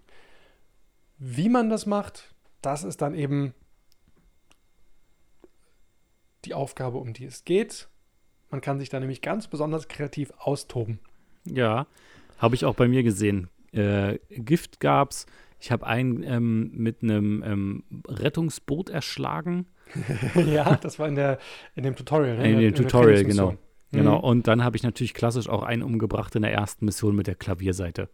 Wie 1.18 1.50
man 1.50 1.70
das 1.70 1.86
macht, 1.86 2.34
das 2.62 2.86
ist 2.86 3.02
dann 3.02 3.16
eben 3.16 3.54
die 6.48 6.54
Aufgabe, 6.54 6.98
um 6.98 7.14
die 7.14 7.26
es 7.26 7.46
geht. 7.46 7.90
Man 8.50 8.62
kann 8.62 8.80
sich 8.80 8.90
da 8.90 9.00
nämlich 9.00 9.22
ganz 9.22 9.48
besonders 9.48 9.88
kreativ 9.88 10.32
austoben. 10.38 11.00
Ja. 11.44 11.88
Habe 12.38 12.56
ich 12.56 12.66
auch 12.66 12.76
bei 12.76 12.88
mir 12.88 13.04
gesehen. 13.04 13.50
Äh, 13.74 14.20
Gift 14.30 14.80
gab's. 14.80 15.26
Ich 15.60 15.72
habe 15.72 15.86
einen 15.86 16.24
ähm, 16.24 16.72
mit 16.74 17.02
einem 17.02 17.44
ähm, 17.46 17.84
Rettungsboot 18.08 18.90
erschlagen. 18.90 19.66
ja, 20.36 20.76
das 20.76 21.00
war 21.00 21.08
in, 21.08 21.16
der, 21.16 21.40
in 21.76 21.84
dem 21.84 21.96
Tutorial. 21.96 22.38
Ne? 22.38 22.52
In, 22.52 22.60
der, 22.60 22.72
dem 22.72 22.76
Tutorial, 22.76 23.24
genau. 23.24 23.56
Genau. 23.92 24.18
Mhm. 24.18 24.24
Und 24.24 24.48
dann 24.48 24.64
habe 24.64 24.76
ich 24.76 24.84
natürlich 24.84 25.14
klassisch 25.14 25.48
auch 25.48 25.64
einen 25.64 25.82
umgebracht 25.82 26.36
in 26.36 26.42
der 26.42 26.54
ersten 26.54 26.86
Mission 26.86 27.16
mit 27.16 27.28
der 27.28 27.36
Klavierseite. 27.36 28.10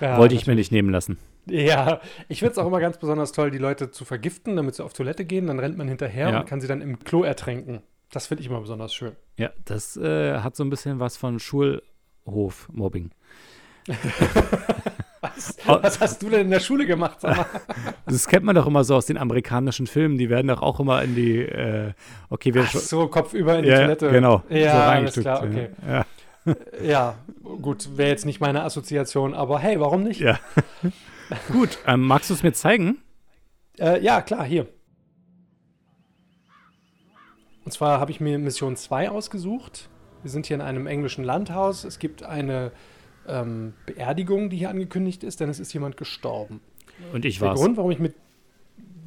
Ja, 0.00 0.18
Wollte 0.18 0.34
ich 0.34 0.46
mir 0.46 0.54
nicht 0.54 0.70
nehmen 0.72 0.90
lassen. 0.90 1.18
Ja, 1.46 2.00
ich 2.28 2.40
finde 2.40 2.52
es 2.52 2.58
auch 2.58 2.66
immer 2.66 2.80
ganz 2.80 2.98
besonders 2.98 3.32
toll, 3.32 3.50
die 3.50 3.58
Leute 3.58 3.90
zu 3.90 4.04
vergiften, 4.04 4.54
damit 4.56 4.74
sie 4.74 4.84
auf 4.84 4.92
Toilette 4.92 5.24
gehen. 5.24 5.46
Dann 5.46 5.58
rennt 5.58 5.76
man 5.78 5.88
hinterher 5.88 6.30
Ja. 6.30 6.40
und 6.40 6.46
kann 6.46 6.60
sie 6.60 6.68
dann 6.68 6.80
im 6.82 6.98
Klo 7.04 7.22
ertränken. 7.24 7.80
Das 8.12 8.26
finde 8.26 8.42
ich 8.42 8.48
immer 8.48 8.60
besonders 8.60 8.94
schön. 8.94 9.12
Ja, 9.36 9.50
das 9.64 9.96
äh, 9.96 10.38
hat 10.40 10.56
so 10.56 10.64
ein 10.64 10.70
bisschen 10.70 11.00
was 11.00 11.16
von 11.16 11.38
Schulhof-Mobbing. 11.38 13.10
Was, 15.20 15.56
was 15.66 16.00
hast 16.00 16.22
du 16.22 16.28
denn 16.30 16.42
in 16.42 16.50
der 16.50 16.60
Schule 16.60 16.86
gemacht? 16.86 17.18
Das 18.06 18.26
kennt 18.28 18.44
man 18.44 18.54
doch 18.54 18.66
immer 18.66 18.84
so 18.84 18.94
aus 18.94 19.06
den 19.06 19.18
amerikanischen 19.18 19.86
Filmen. 19.88 20.16
Die 20.16 20.30
werden 20.30 20.46
doch 20.46 20.62
auch 20.62 20.78
immer 20.80 21.02
in 21.02 21.14
die, 21.16 21.40
äh, 21.40 21.92
okay, 22.30 22.54
wir 22.54 22.62
Ach 22.62 22.70
so, 22.72 23.08
kopfüber 23.08 23.56
in 23.58 23.64
die 23.64 23.68
ja, 23.68 23.80
Toilette. 23.80 24.10
genau, 24.10 24.42
Ja, 24.48 24.72
so 24.72 24.78
alles 24.78 25.14
klar, 25.20 25.42
okay. 25.42 25.68
Ja, 25.86 26.06
Ja, 26.82 27.18
gut, 27.62 27.96
wäre 27.96 28.10
jetzt 28.10 28.26
nicht 28.26 28.40
meine 28.40 28.62
Assoziation, 28.62 29.34
aber 29.34 29.58
hey, 29.58 29.80
warum 29.80 30.02
nicht? 30.02 30.20
ja. 30.20 30.38
Gut, 31.52 31.78
ähm, 31.86 32.00
magst 32.02 32.30
du 32.30 32.34
es 32.34 32.42
mir 32.42 32.52
zeigen? 32.52 32.98
Äh, 33.78 34.02
ja, 34.02 34.22
klar, 34.22 34.44
hier. 34.44 34.66
Und 37.66 37.72
zwar 37.72 38.00
habe 38.00 38.10
ich 38.10 38.18
mir 38.18 38.38
Mission 38.38 38.76
2 38.76 39.10
ausgesucht. 39.10 39.90
Wir 40.22 40.30
sind 40.30 40.46
hier 40.46 40.54
in 40.54 40.62
einem 40.62 40.86
englischen 40.86 41.22
Landhaus. 41.24 41.84
Es 41.84 41.98
gibt 41.98 42.22
eine 42.22 42.72
ähm, 43.26 43.74
Beerdigung, 43.84 44.48
die 44.48 44.56
hier 44.56 44.70
angekündigt 44.70 45.22
ist, 45.22 45.40
denn 45.40 45.50
es 45.50 45.60
ist 45.60 45.72
jemand 45.74 45.98
gestorben. 45.98 46.60
Und 47.12 47.26
ich 47.26 47.38
Der 47.38 47.48
war's. 47.48 47.60
Grund, 47.60 47.76
warum 47.76 47.90
ich 47.90 47.98
mit. 47.98 48.14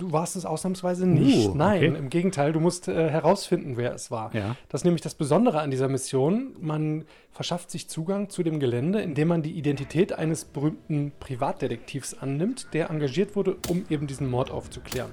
Du 0.01 0.12
warst 0.12 0.36
es 0.36 0.48
ausnahmsweise 0.48 1.05
nicht. 1.05 1.50
Uh, 1.50 1.53
Nein, 1.53 1.91
okay. 1.91 2.00
im 2.00 2.10
Gegenteil, 2.10 2.53
du 2.53 2.60
musst 2.60 2.88
äh, 2.88 3.12
herausfinden, 3.12 3.77
wer 3.77 3.93
es 3.93 4.10
war. 4.10 4.34
Ja. 4.34 4.55
Das 4.67 4.81
ist 4.81 4.86
nämlich 4.86 5.03
das 5.03 5.13
Besondere 5.13 5.62
an 5.62 5.70
dieser 5.70 5.88
Mission. 5.89 6.55
Man 6.60 7.05
verschafft 7.29 7.70
sich 7.70 7.88
Zugang 7.88 8.27
zu 8.27 8.41
dem 8.41 8.60
Gelände, 8.60 9.00
indem 9.00 9.27
man 9.27 9.43
die 9.43 9.51
Identität 9.51 10.12
eines 10.12 10.43
berühmten 10.43 11.12
Privatdetektivs 11.20 12.15
annimmt, 12.15 12.70
der 12.74 12.89
engagiert 12.89 13.36
wurde, 13.36 13.58
um 13.70 13.86
eben 13.91 14.08
diesen 14.08 14.27
Mord 14.27 14.50
aufzuklären. 14.50 15.12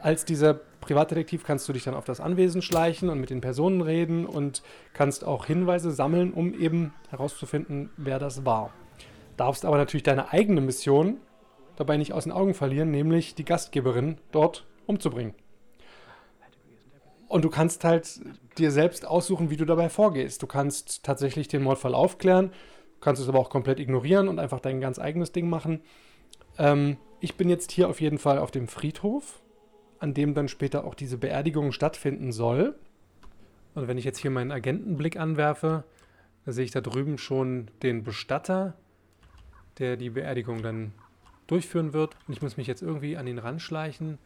Als 0.00 0.24
dieser 0.24 0.54
Privatdetektiv 0.54 1.44
kannst 1.44 1.68
du 1.68 1.72
dich 1.72 1.84
dann 1.84 1.94
auf 1.94 2.04
das 2.04 2.18
Anwesen 2.18 2.62
schleichen 2.62 3.10
und 3.10 3.20
mit 3.20 3.30
den 3.30 3.40
Personen 3.40 3.80
reden 3.80 4.26
und 4.26 4.64
kannst 4.92 5.24
auch 5.24 5.46
Hinweise 5.46 5.92
sammeln, 5.92 6.32
um 6.32 6.52
eben 6.52 6.92
herauszufinden, 7.10 7.90
wer 7.96 8.18
das 8.18 8.44
war. 8.44 8.72
Darfst 9.36 9.64
aber 9.64 9.76
natürlich 9.76 10.02
deine 10.02 10.32
eigene 10.32 10.60
Mission 10.60 11.18
dabei 11.80 11.96
nicht 11.96 12.12
aus 12.12 12.24
den 12.24 12.32
Augen 12.32 12.54
verlieren, 12.54 12.90
nämlich 12.90 13.34
die 13.34 13.44
Gastgeberin 13.44 14.18
dort 14.30 14.66
umzubringen. 14.86 15.34
Und 17.26 17.44
du 17.44 17.48
kannst 17.48 17.84
halt 17.84 18.20
dir 18.58 18.70
selbst 18.70 19.06
aussuchen, 19.06 19.50
wie 19.50 19.56
du 19.56 19.64
dabei 19.64 19.88
vorgehst. 19.88 20.42
Du 20.42 20.46
kannst 20.46 21.04
tatsächlich 21.04 21.48
den 21.48 21.62
Mordfall 21.62 21.94
aufklären, 21.94 22.52
kannst 23.00 23.22
es 23.22 23.28
aber 23.28 23.38
auch 23.38 23.50
komplett 23.50 23.80
ignorieren 23.80 24.28
und 24.28 24.38
einfach 24.38 24.60
dein 24.60 24.80
ganz 24.80 24.98
eigenes 24.98 25.32
Ding 25.32 25.48
machen. 25.48 25.80
Ähm, 26.58 26.96
ich 27.20 27.36
bin 27.36 27.48
jetzt 27.48 27.72
hier 27.72 27.88
auf 27.88 28.00
jeden 28.00 28.18
Fall 28.18 28.38
auf 28.38 28.50
dem 28.50 28.68
Friedhof, 28.68 29.40
an 30.00 30.12
dem 30.12 30.34
dann 30.34 30.48
später 30.48 30.84
auch 30.84 30.94
diese 30.94 31.18
Beerdigung 31.18 31.72
stattfinden 31.72 32.32
soll. 32.32 32.74
Und 33.74 33.88
wenn 33.88 33.96
ich 33.96 34.04
jetzt 34.04 34.18
hier 34.18 34.30
meinen 34.30 34.50
Agentenblick 34.50 35.16
anwerfe, 35.16 35.84
da 36.44 36.52
sehe 36.52 36.64
ich 36.64 36.72
da 36.72 36.80
drüben 36.80 37.16
schon 37.16 37.70
den 37.82 38.02
Bestatter, 38.02 38.74
der 39.78 39.96
die 39.96 40.10
Beerdigung 40.10 40.62
dann 40.62 40.92
durchführen 41.50 41.92
wird. 41.92 42.16
Und 42.26 42.34
ich 42.34 42.42
muss 42.42 42.56
mich 42.56 42.66
jetzt 42.66 42.82
irgendwie 42.82 43.16
an 43.16 43.26
ihn 43.26 43.38
ranschleichen, 43.38 44.18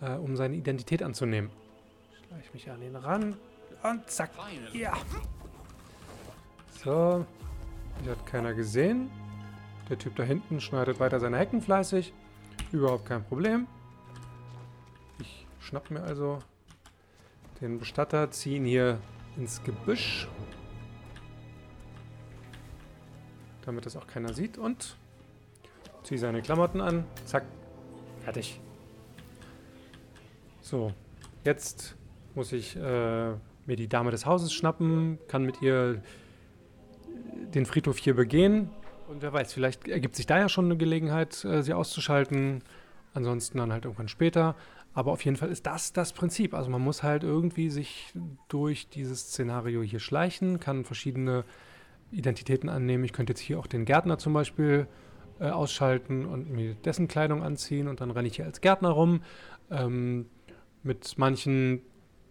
äh, 0.00 0.12
um 0.12 0.36
seine 0.36 0.56
Identität 0.56 1.02
anzunehmen. 1.02 1.50
Schleiche 2.26 2.52
mich 2.52 2.70
an 2.70 2.82
ihn 2.82 2.96
ran 2.96 3.36
und 3.82 4.08
zack. 4.10 4.30
Ja. 4.72 4.96
So. 6.84 7.24
Hier 8.02 8.12
hat 8.12 8.26
keiner 8.26 8.54
gesehen. 8.54 9.10
Der 9.88 9.98
Typ 9.98 10.14
da 10.16 10.22
hinten 10.22 10.60
schneidet 10.60 11.00
weiter 11.00 11.18
seine 11.18 11.38
Hecken 11.38 11.62
fleißig. 11.62 12.12
Überhaupt 12.70 13.06
kein 13.06 13.24
Problem. 13.24 13.66
Ich 15.20 15.46
schnapp 15.60 15.90
mir 15.90 16.02
also 16.02 16.38
den 17.60 17.78
Bestatter, 17.78 18.30
ziehe 18.30 18.56
ihn 18.56 18.64
hier 18.64 19.00
ins 19.36 19.62
Gebüsch. 19.64 20.28
Damit 23.62 23.86
das 23.86 23.96
auch 23.96 24.06
keiner 24.06 24.32
sieht 24.32 24.58
und 24.58 24.96
ziehe 26.08 26.18
seine 26.18 26.40
Klamotten 26.40 26.80
an. 26.80 27.04
Zack. 27.26 27.44
Fertig. 28.24 28.58
So. 30.62 30.94
Jetzt 31.44 31.96
muss 32.34 32.52
ich 32.52 32.76
äh, 32.76 32.80
mir 33.66 33.76
die 33.76 33.88
Dame 33.88 34.10
des 34.10 34.24
Hauses 34.24 34.54
schnappen, 34.54 35.18
kann 35.28 35.44
mit 35.44 35.60
ihr 35.60 36.02
den 37.54 37.66
Friedhof 37.66 37.98
hier 37.98 38.16
begehen. 38.16 38.70
Und 39.08 39.20
wer 39.20 39.34
weiß, 39.34 39.52
vielleicht 39.52 39.86
ergibt 39.86 40.16
sich 40.16 40.24
da 40.26 40.38
ja 40.38 40.48
schon 40.48 40.64
eine 40.64 40.78
Gelegenheit, 40.78 41.44
äh, 41.44 41.62
sie 41.62 41.74
auszuschalten. 41.74 42.62
Ansonsten 43.12 43.58
dann 43.58 43.70
halt 43.70 43.84
irgendwann 43.84 44.08
später. 44.08 44.56
Aber 44.94 45.12
auf 45.12 45.22
jeden 45.26 45.36
Fall 45.36 45.50
ist 45.50 45.66
das 45.66 45.92
das 45.92 46.14
Prinzip. 46.14 46.54
Also 46.54 46.70
man 46.70 46.80
muss 46.80 47.02
halt 47.02 47.22
irgendwie 47.22 47.68
sich 47.68 48.14
durch 48.48 48.88
dieses 48.88 49.28
Szenario 49.28 49.82
hier 49.82 50.00
schleichen, 50.00 50.58
kann 50.58 50.86
verschiedene 50.86 51.44
Identitäten 52.10 52.70
annehmen. 52.70 53.04
Ich 53.04 53.12
könnte 53.12 53.32
jetzt 53.32 53.40
hier 53.40 53.58
auch 53.58 53.66
den 53.66 53.84
Gärtner 53.84 54.16
zum 54.16 54.32
Beispiel 54.32 54.86
äh, 55.40 55.50
ausschalten 55.50 56.26
und 56.26 56.50
mir 56.50 56.74
dessen 56.74 57.08
Kleidung 57.08 57.42
anziehen 57.42 57.88
und 57.88 58.00
dann 58.00 58.10
renne 58.10 58.28
ich 58.28 58.36
hier 58.36 58.44
als 58.44 58.60
Gärtner 58.60 58.90
rum. 58.90 59.22
Ähm, 59.70 60.26
mit 60.82 61.18
manchen 61.18 61.82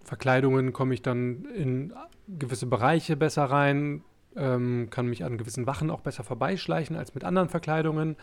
Verkleidungen 0.04 0.74
komme 0.74 0.94
ich 0.94 1.02
dann 1.02 1.46
in 1.46 1.94
gewisse 2.28 2.66
Bereiche 2.66 3.16
besser 3.18 3.46
rein, 3.46 4.04
ähm, 4.36 4.90
kann 4.90 5.08
mich 5.08 5.24
an 5.24 5.38
gewissen 5.38 5.68
Wachen 5.68 5.90
auch 5.90 6.02
besser 6.02 6.24
vorbeischleichen 6.24 6.96
als 6.96 7.14
mit 7.14 7.24
anderen 7.24 7.50
Verkleidungen. 7.50 8.16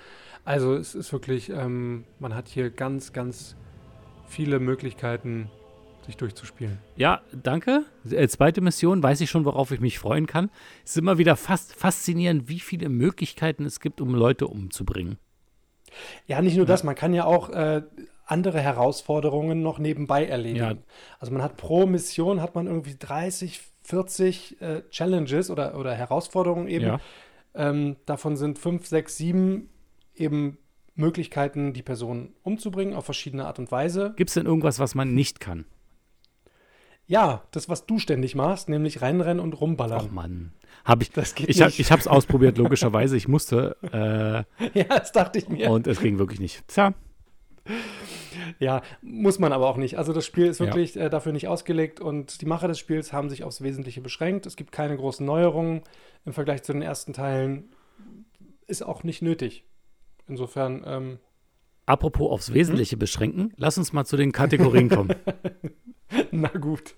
Also 0.44 0.74
es 0.74 0.94
ist 0.94 1.12
wirklich, 1.12 1.50
ähm, 1.50 2.04
man 2.18 2.34
hat 2.34 2.48
hier 2.48 2.70
ganz, 2.70 3.12
ganz 3.12 3.56
viele 4.26 4.60
Möglichkeiten, 4.60 5.50
sich 6.04 6.16
durchzuspielen. 6.16 6.78
Ja, 6.96 7.22
danke. 7.32 7.84
Äh, 8.10 8.28
zweite 8.28 8.60
Mission, 8.60 9.02
weiß 9.02 9.20
ich 9.20 9.30
schon, 9.30 9.44
worauf 9.44 9.70
ich 9.70 9.80
mich 9.80 9.98
freuen 9.98 10.26
kann. 10.26 10.50
Es 10.84 10.92
ist 10.92 10.98
immer 10.98 11.18
wieder 11.18 11.36
fast 11.36 11.74
faszinierend, 11.74 12.48
wie 12.48 12.60
viele 12.60 12.88
Möglichkeiten 12.88 13.64
es 13.64 13.80
gibt, 13.80 14.00
um 14.00 14.14
Leute 14.14 14.46
umzubringen. 14.46 15.18
Ja, 16.26 16.42
nicht 16.42 16.56
nur 16.56 16.66
das, 16.66 16.84
man 16.84 16.94
kann 16.94 17.14
ja 17.14 17.24
auch 17.24 17.50
äh, 17.50 17.82
andere 18.26 18.60
Herausforderungen 18.60 19.62
noch 19.62 19.78
nebenbei 19.78 20.26
erledigen. 20.26 20.64
Ja. 20.64 20.76
Also 21.18 21.32
man 21.32 21.42
hat 21.42 21.56
pro 21.56 21.86
Mission 21.86 22.40
hat 22.40 22.54
man 22.54 22.66
irgendwie 22.66 22.96
30, 22.98 23.60
40 23.82 24.60
äh, 24.60 24.82
Challenges 24.90 25.50
oder, 25.50 25.78
oder 25.78 25.94
Herausforderungen 25.94 26.68
eben. 26.68 26.86
Ja. 26.86 27.00
Ähm, 27.54 27.96
davon 28.06 28.36
sind 28.36 28.58
5, 28.58 28.86
6, 28.86 29.16
7 29.16 29.68
eben 30.14 30.58
Möglichkeiten, 30.96 31.72
die 31.72 31.82
Person 31.82 32.34
umzubringen 32.42 32.94
auf 32.94 33.04
verschiedene 33.04 33.46
Art 33.46 33.58
und 33.58 33.70
Weise. 33.70 34.14
Gibt 34.16 34.30
es 34.30 34.34
denn 34.34 34.46
irgendwas, 34.46 34.78
was 34.78 34.94
man 34.94 35.12
nicht 35.14 35.40
kann? 35.40 35.66
Ja, 37.06 37.42
das, 37.50 37.68
was 37.68 37.84
du 37.86 37.98
ständig 37.98 38.34
machst, 38.34 38.68
nämlich 38.68 39.02
reinrennen 39.02 39.40
und 39.42 39.52
rumballern. 39.60 40.06
Ach 40.08 40.10
Mann. 40.12 40.52
Hab 40.84 41.02
ich 41.02 41.10
Das 41.10 41.34
geht 41.34 41.48
ich 41.50 41.60
nicht. 41.60 41.78
ich 41.78 41.90
habe 41.92 42.00
es 42.00 42.06
ausprobiert, 42.08 42.56
logischerweise. 42.58 43.16
Ich 43.16 43.28
musste 43.28 43.76
äh, 44.60 44.68
Ja, 44.78 44.84
das 44.98 45.12
dachte 45.12 45.38
ich 45.38 45.48
mir. 45.48 45.70
und 45.70 45.86
es 45.86 46.00
ging 46.00 46.18
wirklich 46.18 46.40
nicht. 46.40 46.66
Tja, 46.68 46.94
Ja, 48.58 48.82
muss 49.02 49.38
man 49.38 49.52
aber 49.52 49.68
auch 49.68 49.76
nicht. 49.76 49.98
Also 49.98 50.12
das 50.12 50.24
Spiel 50.26 50.46
ist 50.46 50.60
Ja. 50.60 50.66
wirklich 50.66 50.96
äh, 50.96 51.10
dafür 51.10 51.32
nicht 51.32 51.48
ausgelegt 51.48 52.00
und 52.00 52.40
die 52.40 52.46
Macher 52.46 52.68
des 52.68 52.78
Spiels 52.78 53.12
haben 53.12 53.30
sich 53.30 53.44
aufs 53.44 53.62
Wesentliche 53.62 54.00
beschränkt. 54.00 54.46
Es 54.46 54.56
gibt 54.56 54.72
keine 54.72 54.96
großen 54.96 55.24
Neuerungen 55.24 55.82
im 56.24 56.32
Vergleich 56.32 56.62
zu 56.62 56.72
den 56.72 56.82
ersten 56.82 57.12
Teilen. 57.12 57.70
Ist 58.66 58.82
auch 58.84 59.04
nicht 59.04 59.22
nötig. 59.22 59.64
Insofern, 60.26 60.82
ähm, 60.86 61.18
apropos 61.86 62.30
aufs 62.30 62.52
Wesentliche 62.52 62.96
beschränken, 62.96 63.52
lass 63.56 63.78
uns 63.78 63.92
mal 63.92 64.04
zu 64.04 64.16
den 64.16 64.32
Kategorien 64.32 64.88
kommen. 64.88 65.14
na 66.30 66.48
gut. 66.48 66.94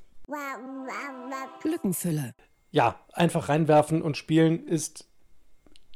Lückenfüller. 1.65 2.35
Ja, 2.71 3.01
einfach 3.13 3.49
reinwerfen 3.49 4.03
und 4.03 4.17
spielen 4.17 4.67
ist 4.67 5.09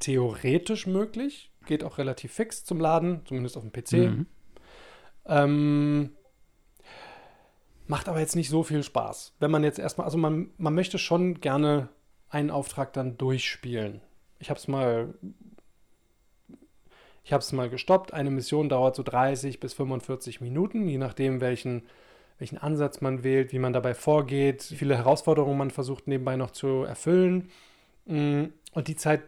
theoretisch 0.00 0.86
möglich. 0.86 1.52
Geht 1.66 1.84
auch 1.84 1.98
relativ 1.98 2.32
fix 2.32 2.64
zum 2.64 2.80
Laden, 2.80 3.22
zumindest 3.26 3.56
auf 3.56 3.62
dem 3.62 3.72
PC. 3.72 3.92
Mhm. 3.92 4.26
Ähm, 5.26 6.10
macht 7.86 8.08
aber 8.08 8.20
jetzt 8.20 8.36
nicht 8.36 8.48
so 8.48 8.62
viel 8.62 8.82
Spaß. 8.82 9.36
Wenn 9.40 9.50
man 9.50 9.62
jetzt 9.62 9.78
erstmal, 9.78 10.06
also 10.06 10.16
man, 10.16 10.50
man 10.56 10.74
möchte 10.74 10.98
schon 10.98 11.40
gerne 11.40 11.88
einen 12.28 12.50
Auftrag 12.50 12.92
dann 12.92 13.18
durchspielen. 13.18 14.00
Ich 14.38 14.48
habe 14.48 14.58
es 14.58 14.68
mal, 14.68 15.14
ich 17.24 17.32
habe 17.32 17.42
es 17.42 17.52
mal 17.52 17.70
gestoppt. 17.70 18.12
Eine 18.12 18.30
Mission 18.30 18.68
dauert 18.68 18.96
so 18.96 19.02
30 19.02 19.60
bis 19.60 19.74
45 19.74 20.40
Minuten, 20.40 20.88
je 20.88 20.98
nachdem 20.98 21.40
welchen, 21.40 21.82
welchen 22.38 22.58
Ansatz 22.58 23.00
man 23.00 23.22
wählt, 23.24 23.52
wie 23.52 23.58
man 23.58 23.72
dabei 23.72 23.94
vorgeht, 23.94 24.70
wie 24.70 24.76
viele 24.76 24.96
Herausforderungen 24.96 25.58
man 25.58 25.70
versucht 25.70 26.06
nebenbei 26.08 26.36
noch 26.36 26.50
zu 26.52 26.84
erfüllen. 26.84 27.50
Mm, 28.06 28.44
Und 28.72 28.88
die 28.88 28.96
Zeit 28.96 29.22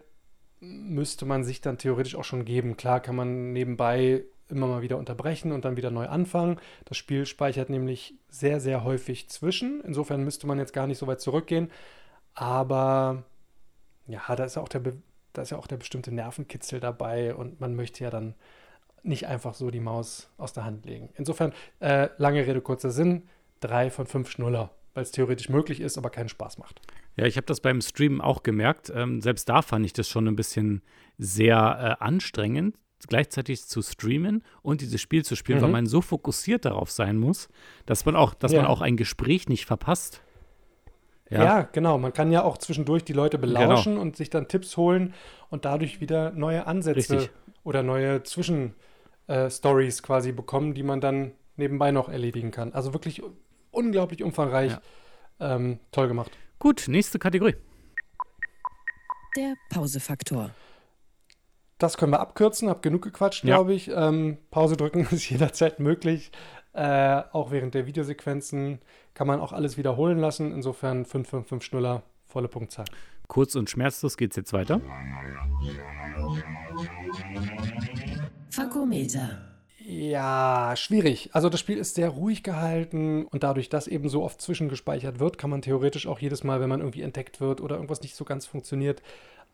müsste 0.61 1.27
man 1.27 1.45
sich 1.45 1.61
dann 1.61 1.79
theoretisch 1.79 2.15
auch 2.17 2.25
schon 2.25 2.45
geben. 2.45 2.77
Klar 2.77 3.01
kann 3.01 3.17
man 3.17 3.53
nebenbei 3.53 4.25
immer 4.49 4.67
mal 4.67 4.83
wieder 4.83 4.99
unterbrechen 4.99 5.51
und 5.53 5.65
dann 5.65 5.77
wieder 5.77 5.91
neu 5.91 6.07
anfangen. 6.07 6.61
Das 6.85 6.97
Spiel 6.97 7.27
speichert 7.27 7.71
nämlich 7.71 8.15
sehr, 8.29 8.61
sehr 8.61 8.85
häufig 8.85 9.29
zwischen. 9.29 9.81
Insofern 9.83 10.25
müsste 10.25 10.47
man 10.47 10.59
jetzt 10.59 10.73
gar 10.73 10.87
nicht 10.87 10.99
so 10.99 11.07
weit 11.07 11.21
zurückgehen. 11.21 11.71
Aber 12.35 13.25
ja, 14.07 14.23
da 14.37 14.45
ist 14.45 14.59
auch 14.59 14.69
der, 14.69 14.83
da 15.33 15.43
ist 15.43 15.51
ja 15.51 15.59
auch 15.59 15.67
der 15.67 15.77
bestimmte 15.77 16.13
Nervenkitzel 16.13 16.81
dabei 16.81 17.35
und 17.35 17.61
man 17.61 17.75
möchte 17.75 18.05
ja 18.05 18.11
dann 18.11 18.35
nicht 19.03 19.27
einfach 19.27 19.55
so 19.55 19.71
die 19.71 19.81
Maus 19.81 20.31
aus 20.39 20.53
der 20.53 20.65
Hand 20.65 20.87
legen. 20.87 21.09
Insofern, 21.15 21.53
äh, 21.81 22.09
lange 22.19 22.47
Rede, 22.47 22.61
kurzer 22.61 22.91
Sinn, 22.91 23.23
drei 23.61 23.91
von 23.91 24.07
fünf 24.07 24.31
Schnuller, 24.31 24.71
weil 24.95 25.03
es 25.03 25.11
theoretisch 25.11 25.49
möglich 25.49 25.81
ist, 25.81 25.99
aber 25.99 26.11
keinen 26.11 26.29
Spaß 26.29 26.59
macht. 26.59 26.81
Ja, 27.17 27.27
ich 27.27 27.37
habe 27.37 27.47
das 27.47 27.61
beim 27.61 27.81
Streamen 27.81 28.21
auch 28.21 28.43
gemerkt. 28.43 28.93
Ähm, 28.95 29.21
selbst 29.21 29.49
da 29.49 29.63
fand 29.63 29.85
ich 29.85 29.93
das 29.93 30.09
schon 30.09 30.29
ein 30.29 30.37
bisschen 30.37 30.83
sehr 31.19 31.99
äh, 32.01 32.05
anstrengend, 32.05 32.77
gleichzeitig 33.09 33.67
zu 33.67 33.83
streamen 33.83 34.43
und 34.63 34.81
dieses 34.81 35.01
Spiel 35.01 35.25
zu 35.25 35.37
spielen, 35.37 35.59
mhm. 35.59 35.63
weil 35.65 35.71
man 35.71 35.87
so 35.87 36.01
fokussiert 36.01 36.65
darauf 36.65 36.91
sein 36.91 37.19
muss, 37.19 37.49
dass 37.87 38.05
man 38.05 38.17
auch, 38.17 38.35
dass 38.35 38.53
ja. 38.53 38.63
man 38.63 38.71
auch 38.71 38.81
ein 38.81 38.97
Gespräch 38.97 39.49
nicht 39.49 39.67
verpasst. 39.67 40.23
Ja. 41.33 41.45
ja. 41.45 41.69
genau. 41.73 41.99
Man 41.99 42.13
kann 42.13 42.31
ja 42.31 42.43
auch 42.43 42.59
zwischendurch 42.59 43.05
die 43.05 43.13
Leute 43.13 43.39
belauschen 43.39 43.93
genau. 43.95 44.03
und 44.03 44.17
sich 44.17 44.31
dann 44.31 44.49
Tipps 44.49 44.77
holen 44.77 45.15
und 45.51 45.65
dadurch 45.65 46.01
wieder 46.01 46.31
neue 46.33 46.67
Ansätze 46.67 47.15
Richtig. 47.15 47.31
oder 47.65 47.83
neue 47.83 48.23
Zwischenstories 48.23 49.99
äh, 49.99 50.03
quasi 50.03 50.33
bekommen, 50.33 50.75
die 50.75 50.83
man 50.83 51.01
dann 51.01 51.33
nebenbei 51.57 51.93
noch 51.93 52.09
erledigen 52.09 52.51
kann. 52.51 52.73
Also 52.73 52.93
wirklich 52.93 53.23
unglaublich 53.71 54.23
umfangreich. 54.23 54.73
Ja. 54.73 55.57
Ähm, 55.57 55.81
toll 55.91 56.09
gemacht. 56.09 56.31
Gut, 56.59 56.85
nächste 56.87 57.19
Kategorie. 57.19 57.57
Der 59.37 59.55
Pausefaktor. 59.71 60.51
Das 61.79 61.97
können 61.97 62.13
wir 62.13 62.21
abkürzen, 62.21 62.69
hab 62.69 62.83
genug 62.83 63.03
gequatscht, 63.03 63.43
ja. 63.43 63.57
glaube 63.57 63.75
ich. 63.75 63.89
Ähm, 63.89 64.39
Pause 64.51 64.77
drücken 64.77 65.01
ist 65.11 65.29
jederzeit 65.29 65.81
möglich. 65.81 66.31
Äh, 66.75 67.23
auch 67.33 67.51
während 67.51 67.75
der 67.75 67.87
Videosequenzen 67.87 68.79
kann 69.15 69.27
man 69.27 69.41
auch 69.41 69.53
alles 69.53 69.77
wiederholen 69.77 70.19
lassen. 70.19 70.53
Insofern 70.53 71.05
555 71.05 71.67
Schnuller, 71.67 72.03
volle 72.27 72.49
Punktzahl. 72.49 72.87
Kurz 73.29 73.55
und 73.55 73.71
schmerzlos 73.71 74.17
geht's 74.17 74.37
jetzt 74.37 74.53
weiter. 74.53 74.81
Fakometer. 78.51 79.53
Ja, 79.85 80.75
schwierig. 80.77 81.31
Also 81.33 81.49
das 81.49 81.59
Spiel 81.59 81.79
ist 81.79 81.97
sehr 81.97 82.09
ruhig 82.09 82.43
gehalten 82.43 83.27
und 83.27 83.43
dadurch, 83.43 83.69
dass 83.69 83.89
eben 83.89 84.09
so 84.09 84.23
oft 84.23 84.41
zwischengespeichert 84.41 85.19
wird, 85.19 85.39
kann 85.39 85.51
man 85.51 85.63
theoretisch 85.63 86.07
auch 86.07 86.21
jedes 86.21 86.45
Mal, 86.45 86.61
wenn 86.61 86.69
man 86.69 86.81
irgendwie 86.81 87.03
entdeckt 87.03 87.41
wird 87.41 87.61
oder 87.61 87.77
irgendwas 87.77 88.01
nicht 88.03 88.15
so 88.15 88.25
ganz 88.25 88.47
funktioniert, 88.47 89.03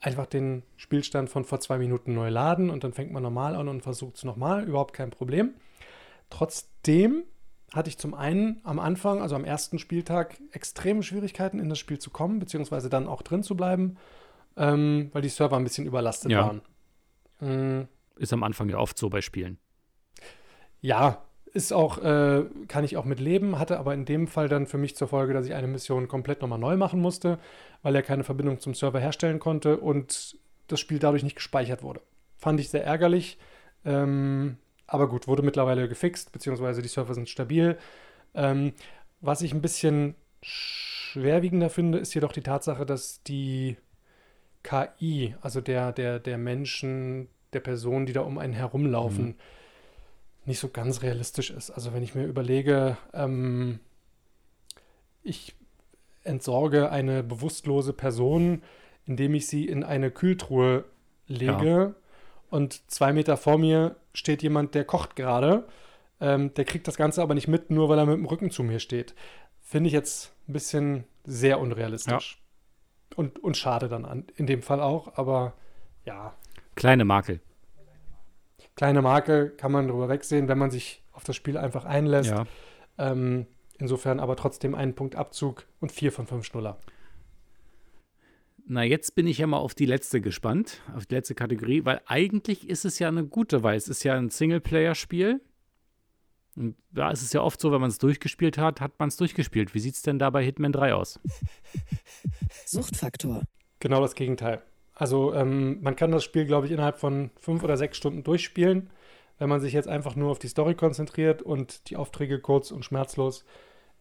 einfach 0.01 0.27
den 0.27 0.63
Spielstand 0.77 1.31
von 1.31 1.45
vor 1.45 1.61
zwei 1.61 1.79
Minuten 1.79 2.15
neu 2.15 2.29
laden 2.29 2.69
und 2.71 2.85
dann 2.85 2.93
fängt 2.93 3.13
man 3.13 3.23
normal 3.23 3.55
an 3.55 3.69
und 3.69 3.83
versucht 3.83 4.17
es 4.17 4.25
nochmal. 4.25 4.65
Überhaupt 4.65 4.93
kein 4.93 5.11
Problem. 5.11 5.55
Trotzdem 6.31 7.25
hatte 7.73 7.91
ich 7.91 7.99
zum 7.99 8.15
einen 8.15 8.61
am 8.65 8.79
Anfang, 8.79 9.21
also 9.21 9.35
am 9.35 9.45
ersten 9.45 9.79
Spieltag, 9.79 10.37
extreme 10.53 11.03
Schwierigkeiten 11.03 11.59
in 11.59 11.69
das 11.69 11.79
Spiel 11.79 11.99
zu 11.99 12.11
kommen, 12.11 12.39
beziehungsweise 12.39 12.89
dann 12.89 13.07
auch 13.07 13.23
drin 13.23 13.43
zu 13.43 13.57
bleiben, 13.57 13.97
ähm, 14.57 15.11
weil 15.13 15.23
die 15.23 15.29
Server 15.29 15.57
ein 15.57 15.65
bisschen 15.65 15.87
überlastet 15.87 16.31
ja. 16.31 16.47
waren. 16.47 16.63
Mhm. 17.41 17.89
Ist 18.17 18.33
am 18.33 18.43
Anfang 18.43 18.69
ja 18.69 18.79
oft 18.79 18.99
so 18.99 19.11
bei 19.11 19.21
Spielen. 19.21 19.59
Ja, 20.81 21.23
ist 21.53 21.73
auch, 21.73 21.99
äh, 21.99 22.45
kann 22.69 22.85
ich 22.85 22.97
auch 22.97 23.05
mit 23.05 23.21
leben, 23.21 23.59
hatte 23.59 23.79
aber 23.79 23.95
in 23.95 24.05
dem 24.05 24.27
Fall 24.27 24.49
dann 24.49 24.67
für 24.67 24.79
mich 24.79 24.97
zur 24.97 25.09
Folge, 25.09 25.33
dass 25.33 25.47
ich 25.47 25.55
eine 25.55 25.67
Mission 25.67 26.09
komplett 26.09 26.41
nochmal 26.41 26.59
neu 26.59 26.77
machen 26.77 27.01
musste, 27.01 27.39
weil 27.83 27.95
er 27.95 28.03
keine 28.03 28.25
Verbindung 28.25 28.61
zum 28.61 28.75
Server 28.75 29.01
herstellen 29.01 29.39
konnte 29.39 29.79
und 29.79 30.37
das 30.67 30.81
Spiel 30.81 30.99
dadurch 30.99 31.23
nicht 31.23 31.37
gespeichert 31.37 31.83
wurde. 31.83 32.01
Fand 32.37 32.61
ich 32.61 32.69
sehr 32.69 32.85
ärgerlich, 32.85 33.39
ähm, 33.85 34.59
aber 34.89 35.09
gut, 35.09 35.29
wurde 35.29 35.43
mittlerweile 35.43 35.89
gefixt, 35.89 36.33
beziehungsweise 36.33 36.83
die 36.83 36.89
Server 36.89 37.15
sind 37.15 37.29
stabil. 37.29 37.79
Ähm, 38.35 38.73
was 39.21 39.43
ich 39.43 39.53
ein 39.53 39.63
bisschen 39.63 40.17
schwerwiegender 40.43 41.71
finde, 41.71 41.99
ist 41.99 42.15
jedoch 42.15 42.33
die 42.33 42.43
Tatsache, 42.43 42.85
dass 42.85 43.23
die 43.23 43.77
KI, 44.65 45.37
also 45.41 45.61
der, 45.61 45.93
der, 45.93 46.19
der 46.19 46.39
Menschen, 46.39 47.29
der 47.53 47.61
Personen, 47.61 48.07
die 48.07 48.13
da 48.13 48.23
um 48.23 48.39
einen 48.39 48.53
herumlaufen, 48.53 49.27
mhm 49.27 49.35
nicht 50.49 50.59
so 50.59 50.69
ganz 50.69 51.03
realistisch 51.03 51.51
ist. 51.51 51.71
Also 51.71 51.93
wenn 51.93 52.03
ich 52.03 52.17
mir 52.17 52.25
überlege, 52.25 52.97
ähm, 53.13 53.79
ich 55.23 55.55
entsorge 56.25 56.91
eine 56.91 57.23
bewusstlose 57.23 57.93
Person, 57.93 58.63
indem 59.07 59.35
ich 59.35 59.47
sie 59.47 59.67
in 59.67 59.85
eine 59.85 60.11
Kühltruhe 60.11 60.85
lege 61.27 61.95
ja. 61.95 61.95
und 62.51 62.91
zwei 62.91 63.13
Meter 63.13 63.37
vor 63.37 63.59
mir 63.59 63.97
steht 64.19 64.43
jemand, 64.43 64.75
der 64.75 64.85
kocht 64.85 65.17
gerade. 65.17 65.67
Ähm, 66.21 66.53
der 66.55 66.65
kriegt 66.65 66.89
das 66.89 66.97
Ganze 66.97 67.23
aber 67.23 67.35
nicht 67.35 67.49
mit, 67.49 67.71
nur 67.71 67.89
weil 67.89 67.99
er 67.99 68.07
mit 68.07 68.17
dem 68.17 68.27
Rücken 68.27 68.51
zu 68.51 68.63
mir 68.63 68.81
steht. 68.81 69.15
Finde 69.61 69.89
ich 69.89 69.95
jetzt 69.95 70.33
ein 70.49 70.53
bisschen 70.53 71.05
sehr 71.25 71.61
unrealistisch. 71.61 72.41
Ja. 72.41 73.17
Und, 73.17 73.39
und 73.43 73.57
schade 73.57 73.89
dann 73.89 74.05
an, 74.05 74.25
in 74.37 74.47
dem 74.47 74.63
Fall 74.63 74.81
auch, 74.81 75.17
aber 75.17 75.55
ja. 76.05 76.35
Kleine 76.75 77.05
Makel 77.05 77.41
kleine 78.79 79.03
Marke 79.03 79.51
kann 79.51 79.73
man 79.73 79.89
drüber 79.89 80.09
wegsehen, 80.09 80.47
wenn 80.47 80.57
man 80.57 80.71
sich 80.71 81.03
auf 81.13 81.25
das 81.25 81.35
Spiel 81.35 81.59
einfach 81.59 81.85
einlässt. 81.85 82.31
Ja. 82.31 82.45
Ähm, 82.97 83.47
insofern 83.77 84.21
aber 84.21 84.37
trotzdem 84.37 84.77
einen 84.77 84.95
Punkt 84.95 85.17
Abzug 85.17 85.67
und 85.81 85.91
vier 85.91 86.13
von 86.13 86.29
fünf 86.29 86.47
Schnuller. 86.47 86.79
Na, 88.71 88.85
jetzt 88.85 89.15
bin 89.15 89.27
ich 89.27 89.39
ja 89.39 89.47
mal 89.47 89.57
auf 89.57 89.75
die 89.75 89.87
letzte 89.87 90.21
gespannt, 90.21 90.83
auf 90.95 91.07
die 91.07 91.15
letzte 91.15 91.35
Kategorie, 91.35 91.87
weil 91.87 92.03
eigentlich 92.05 92.69
ist 92.69 92.85
es 92.85 92.99
ja 92.99 93.09
eine 93.09 93.25
gute, 93.25 93.63
weil 93.63 93.79
es 93.79 93.89
ist 93.89 94.05
ja 94.05 94.15
ein 94.15 94.29
Singleplayer-Spiel. 94.29 95.41
Und 96.55 96.77
da 96.91 97.11
ist 97.11 97.23
es 97.23 97.33
ja 97.33 97.41
oft 97.41 97.59
so, 97.63 97.73
wenn 97.73 97.81
man 97.81 97.89
es 97.89 97.97
durchgespielt 97.97 98.59
hat, 98.59 98.83
hat 98.83 98.99
man 98.99 99.09
es 99.09 99.17
durchgespielt. 99.17 99.75
Wie 99.75 99.79
sieht 99.79 99.95
es 99.95 100.03
denn 100.03 100.19
da 100.19 100.29
bei 100.29 100.45
Hitman 100.45 100.73
3 100.73 100.93
aus? 100.93 101.19
Suchtfaktor. 102.67 103.43
Genau 103.81 104.03
das 104.03 104.15
Gegenteil. 104.15 104.61
Also 104.95 105.33
ähm, 105.33 105.81
man 105.81 105.97
kann 105.97 106.11
das 106.11 106.25
Spiel, 106.25 106.45
glaube 106.45 106.67
ich, 106.67 106.73
innerhalb 106.73 106.99
von 106.99 107.31
fünf 107.37 107.63
oder 107.63 107.79
sechs 107.79 107.97
Stunden 107.97 108.23
durchspielen, 108.23 108.91
wenn 109.39 109.49
man 109.49 109.63
sich 109.63 109.73
jetzt 109.73 109.89
einfach 109.89 110.15
nur 110.15 110.31
auf 110.31 110.41
die 110.41 110.49
Story 110.49 110.75
konzentriert 110.75 111.41
und 111.41 111.89
die 111.89 111.97
Aufträge 111.97 112.39
kurz 112.39 112.71
und 112.71 112.85
schmerzlos 112.85 113.47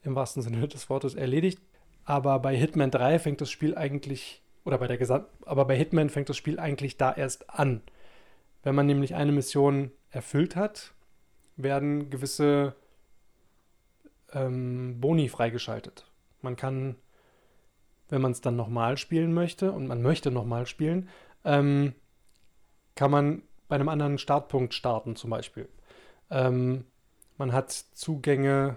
im 0.03 0.15
wahrsten 0.15 0.41
Sinne 0.41 0.67
des 0.67 0.89
Wortes 0.89 1.15
erledigt. 1.15 1.61
Aber 2.03 2.39
bei 2.39 2.53
Hitman 2.57 2.91
3 2.91 3.19
fängt 3.19 3.39
das 3.39 3.49
Spiel 3.49 3.77
eigentlich, 3.77 4.41
oder 4.67 4.77
bei 4.77 4.87
der 4.87 4.97
Gesam 4.97 5.25
aber 5.45 5.65
bei 5.65 5.75
Hitman 5.75 6.09
fängt 6.09 6.29
das 6.29 6.37
Spiel 6.37 6.59
eigentlich 6.59 6.97
da 6.97 7.13
erst 7.13 7.49
an. 7.49 7.81
Wenn 8.63 8.75
man 8.75 8.85
nämlich 8.85 9.15
eine 9.15 9.31
Mission 9.31 9.91
erfüllt 10.11 10.55
hat, 10.55 10.93
werden 11.55 12.09
gewisse 12.09 12.75
ähm, 14.33 14.99
Boni 14.99 15.29
freigeschaltet. 15.29 16.05
Man 16.41 16.55
kann 16.55 16.97
wenn 18.09 18.21
man 18.21 18.31
es 18.31 18.41
dann 18.41 18.55
nochmal 18.55 18.97
spielen 18.97 19.33
möchte 19.33 19.71
und 19.71 19.87
man 19.87 20.01
möchte 20.01 20.31
nochmal 20.31 20.65
spielen, 20.65 21.09
ähm, 21.43 21.93
kann 22.95 23.11
man 23.11 23.43
bei 23.67 23.75
einem 23.75 23.89
anderen 23.89 24.17
Startpunkt 24.17 24.73
starten 24.73 25.15
zum 25.15 25.29
Beispiel. 25.29 25.67
Ähm, 26.29 26.85
man 27.37 27.51
hat 27.51 27.71
Zugänge, 27.71 28.75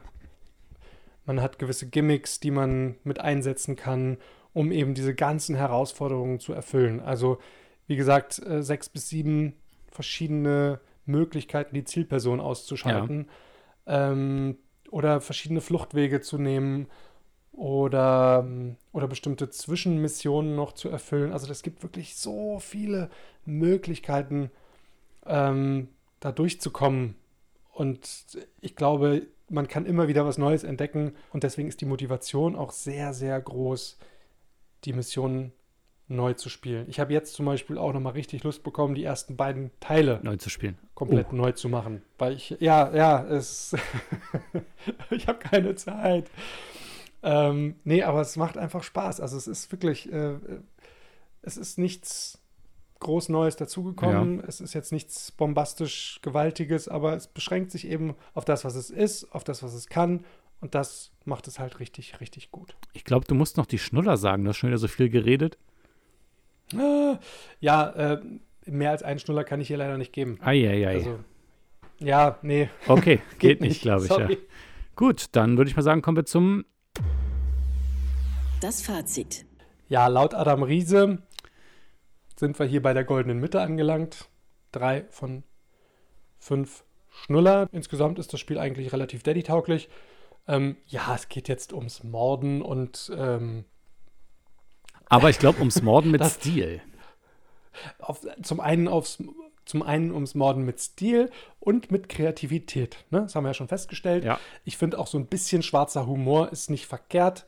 man 1.24 1.40
hat 1.40 1.58
gewisse 1.58 1.88
Gimmicks, 1.88 2.40
die 2.40 2.50
man 2.50 2.96
mit 3.04 3.20
einsetzen 3.20 3.76
kann, 3.76 4.18
um 4.52 4.72
eben 4.72 4.94
diese 4.94 5.14
ganzen 5.14 5.54
Herausforderungen 5.54 6.40
zu 6.40 6.52
erfüllen. 6.52 7.00
Also 7.00 7.38
wie 7.86 7.96
gesagt, 7.96 8.40
äh, 8.44 8.62
sechs 8.62 8.88
bis 8.88 9.08
sieben 9.08 9.54
verschiedene 9.90 10.80
Möglichkeiten, 11.06 11.74
die 11.74 11.84
Zielperson 11.84 12.40
auszuschalten 12.40 13.26
ja. 13.86 14.12
ähm, 14.12 14.56
oder 14.90 15.20
verschiedene 15.20 15.60
Fluchtwege 15.60 16.20
zu 16.20 16.38
nehmen 16.38 16.86
oder, 17.52 18.46
oder 18.92 19.08
bestimmte 19.08 19.50
Zwischenmissionen 19.50 20.54
noch 20.54 20.72
zu 20.72 20.88
erfüllen. 20.88 21.32
Also 21.32 21.50
es 21.50 21.62
gibt 21.62 21.82
wirklich 21.82 22.16
so 22.16 22.58
viele 22.60 23.10
Möglichkeiten, 23.44 24.50
ähm, 25.26 25.88
da 26.20 26.32
durchzukommen. 26.32 27.16
Und 27.72 28.38
ich 28.60 28.76
glaube, 28.76 29.26
man 29.48 29.68
kann 29.68 29.86
immer 29.86 30.06
wieder 30.06 30.24
was 30.24 30.38
Neues 30.38 30.64
entdecken 30.64 31.12
und 31.32 31.42
deswegen 31.42 31.68
ist 31.68 31.80
die 31.80 31.86
Motivation 31.86 32.56
auch 32.56 32.72
sehr, 32.72 33.12
sehr 33.14 33.40
groß, 33.40 33.98
die 34.84 34.92
Missionen 34.92 35.52
neu 36.10 36.34
zu 36.34 36.48
spielen. 36.48 36.86
Ich 36.88 36.98
habe 36.98 37.12
jetzt 37.12 37.34
zum 37.34 37.46
Beispiel 37.46 37.78
auch 37.78 37.92
nochmal 37.92 38.14
richtig 38.14 38.42
Lust 38.42 38.64
bekommen, 38.64 38.94
die 38.94 39.04
ersten 39.04 39.36
beiden 39.36 39.70
Teile 39.78 40.18
neu 40.22 40.36
zu 40.36 40.50
spielen. 40.50 40.76
Komplett 40.94 41.28
oh. 41.30 41.36
neu 41.36 41.52
zu 41.52 41.68
machen. 41.68 42.02
Weil 42.18 42.34
ich, 42.34 42.56
ja, 42.58 42.94
ja, 42.94 43.24
es 43.24 43.76
ich 45.10 45.28
habe 45.28 45.38
keine 45.38 45.76
Zeit. 45.76 46.28
Ähm, 47.22 47.76
nee, 47.84 48.02
aber 48.02 48.20
es 48.20 48.36
macht 48.36 48.58
einfach 48.58 48.82
Spaß. 48.82 49.20
Also 49.20 49.36
es 49.36 49.46
ist 49.46 49.70
wirklich, 49.70 50.12
äh, 50.12 50.36
es 51.42 51.56
ist 51.56 51.78
nichts 51.78 52.40
groß 52.98 53.30
Neues 53.30 53.56
dazugekommen. 53.56 54.38
Ja. 54.38 54.44
Es 54.46 54.60
ist 54.60 54.74
jetzt 54.74 54.92
nichts 54.92 55.32
bombastisch 55.32 56.20
Gewaltiges, 56.22 56.88
aber 56.88 57.14
es 57.14 57.28
beschränkt 57.28 57.70
sich 57.70 57.86
eben 57.86 58.14
auf 58.34 58.44
das, 58.44 58.64
was 58.64 58.74
es 58.74 58.90
ist, 58.90 59.32
auf 59.32 59.44
das, 59.44 59.62
was 59.62 59.74
es 59.74 59.88
kann. 59.88 60.24
Und 60.60 60.74
das 60.74 61.12
macht 61.24 61.48
es 61.48 61.58
halt 61.58 61.80
richtig, 61.80 62.20
richtig 62.20 62.50
gut. 62.50 62.76
Ich 62.92 63.04
glaube, 63.04 63.24
du 63.26 63.34
musst 63.34 63.56
noch 63.56 63.66
die 63.66 63.78
Schnuller 63.78 64.16
sagen. 64.16 64.44
Du 64.44 64.50
hast 64.50 64.58
schon 64.58 64.68
wieder 64.68 64.78
so 64.78 64.88
viel 64.88 65.08
geredet. 65.08 65.58
Ja, 67.60 67.90
äh, 67.90 68.20
mehr 68.66 68.90
als 68.90 69.02
einen 69.02 69.18
Schnuller 69.18 69.44
kann 69.44 69.60
ich 69.60 69.68
hier 69.68 69.78
leider 69.78 69.98
nicht 69.98 70.12
geben. 70.12 70.38
Eieiei. 70.42 70.96
Also, 70.96 71.18
Ja, 71.98 72.38
nee. 72.42 72.68
Okay, 72.86 73.20
geht, 73.38 73.60
nicht, 73.60 73.82
glaube 73.82 74.04
ich. 74.04 74.10
Ja. 74.10 74.28
Gut, 74.96 75.26
dann 75.32 75.56
würde 75.56 75.70
ich 75.70 75.76
mal 75.76 75.82
sagen, 75.82 76.02
kommen 76.02 76.16
wir 76.16 76.26
zum. 76.26 76.64
Das 78.60 78.82
Fazit. 78.82 79.46
Ja, 79.88 80.06
laut 80.06 80.34
Adam 80.34 80.62
Riese 80.62 81.18
sind 82.36 82.58
wir 82.58 82.66
hier 82.66 82.82
bei 82.82 82.92
der 82.92 83.04
goldenen 83.04 83.40
Mitte 83.40 83.60
angelangt. 83.60 84.28
Drei 84.72 85.04
von 85.10 85.42
fünf 86.38 86.84
Schnuller. 87.10 87.68
Insgesamt 87.72 88.18
ist 88.18 88.32
das 88.32 88.40
Spiel 88.40 88.58
eigentlich 88.58 88.92
relativ 88.92 89.22
daddy-tauglich. 89.22 89.88
Ähm, 90.48 90.76
ja, 90.86 91.14
es 91.14 91.28
geht 91.28 91.48
jetzt 91.48 91.72
ums 91.72 92.02
Morden 92.02 92.62
und 92.62 93.10
ähm, 93.16 93.64
Aber 95.06 95.30
ich 95.30 95.38
glaube, 95.38 95.58
ums 95.60 95.82
Morden 95.82 96.10
mit 96.10 96.20
Das- 96.20 96.34
Stil. 96.34 96.80
auf, 97.98 98.20
zum, 98.42 98.60
einen 98.60 98.88
aufs, 98.88 99.22
zum 99.64 99.82
einen 99.82 100.10
ums 100.12 100.34
Morden 100.34 100.64
mit 100.64 100.80
Stil 100.80 101.30
und 101.60 101.90
mit 101.90 102.08
Kreativität. 102.08 103.04
Ne? 103.10 103.22
Das 103.22 103.34
haben 103.34 103.44
wir 103.44 103.50
ja 103.50 103.54
schon 103.54 103.68
festgestellt. 103.68 104.24
Ja. 104.24 104.38
Ich 104.64 104.76
finde 104.76 104.98
auch 104.98 105.06
so 105.06 105.18
ein 105.18 105.26
bisschen 105.26 105.62
schwarzer 105.62 106.06
Humor 106.06 106.50
ist 106.52 106.70
nicht 106.70 106.86
verkehrt 106.86 107.46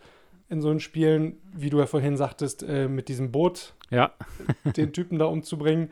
in 0.48 0.60
so 0.60 0.78
Spielen, 0.78 1.40
wie 1.52 1.70
du 1.70 1.78
ja 1.78 1.86
vorhin 1.86 2.16
sagtest, 2.16 2.62
äh, 2.62 2.86
mit 2.86 3.08
diesem 3.08 3.32
Boot 3.32 3.74
Ja, 3.90 4.12
den 4.76 4.92
Typen 4.92 5.18
da 5.18 5.24
umzubringen. 5.24 5.90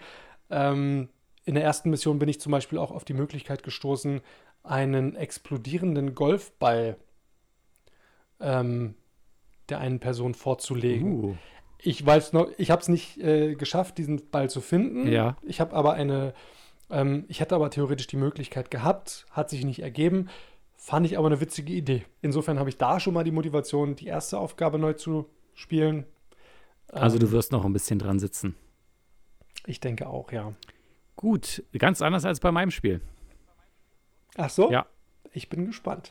Ähm, 0.51 1.09
in 1.47 1.55
der 1.55 1.65
ersten 1.65 1.89
Mission 1.89 2.19
bin 2.19 2.29
ich 2.29 2.41
zum 2.41 2.53
Beispiel 2.53 2.79
auch 2.79 2.91
auf 2.91 3.05
die 3.07 3.15
Möglichkeit 3.15 3.63
gestoßen, 3.63 4.21
einen 4.63 5.17
explodierenden 5.17 6.15
Golfball 6.15 6.97
ähm, 8.41 8.95
der 9.69 9.79
einen 9.79 10.01
Person 10.01 10.35
vorzulegen. 10.35 11.25
uh, 11.25 11.37
Ich 11.79 12.05
weiß 12.05 12.33
noch, 12.33 12.49
ich 12.59 12.71
habe 12.71 12.83
es 12.83 12.89
nicht 12.89 13.19
äh, 13.19 13.55
geschafft, 13.55 13.99
diesen 13.99 14.31
Ball 14.31 14.51
zu 14.51 14.61
finden. 14.61 15.07
Ja. 15.07 15.37
Ich 15.43 15.61
habe 15.61 15.75
aber 15.75 15.95
eine, 15.95 16.35
ähm, 16.91 17.25
ich 17.29 17.41
hätte 17.41 17.55
aber 17.55 17.71
theoretisch 17.71 18.07
die 18.07 18.17
Möglichkeit 18.17 18.71
gehabt, 18.71 19.27
hat 19.31 19.51
sich 19.51 19.65
nicht 19.65 19.83
ergeben. 19.83 20.29
Fand 20.77 21.07
ich 21.07 21.19
aber 21.19 21.27
eine 21.27 21.41
witzige 21.41 21.73
Idee. 21.73 22.05
Insofern 22.23 22.59
habe 22.59 22.71
ich 22.71 22.79
da 22.79 23.01
schon 23.01 23.15
mal 23.15 23.25
die 23.25 23.31
Motivation, 23.31 23.97
die 23.97 24.07
erste 24.07 24.39
Aufgabe 24.39 24.79
neu 24.79 24.95
zu 24.95 25.27
spielen. 25.55 26.07
also 26.89 27.17
Ähm, 27.17 27.21
du 27.21 27.33
wirst 27.33 27.53
noch 27.53 27.65
ein 27.65 27.73
bisschen 27.73 27.99
dran 27.99 28.19
sitzen. 28.19 28.57
Ich 29.67 29.79
denke 29.79 30.09
auch, 30.09 30.33
ja. 30.33 30.55
Gut, 31.17 31.63
ganz 31.77 32.01
anders 32.01 32.25
als 32.25 32.41
bei 32.41 32.51
meinem 32.51 32.71
Spiel. 32.71 33.03
Ach 34.37 34.51
so? 34.51 34.71
Ja. 34.71 34.87
Ich 35.33 35.49
bin 35.49 35.67
gespannt. 35.67 36.11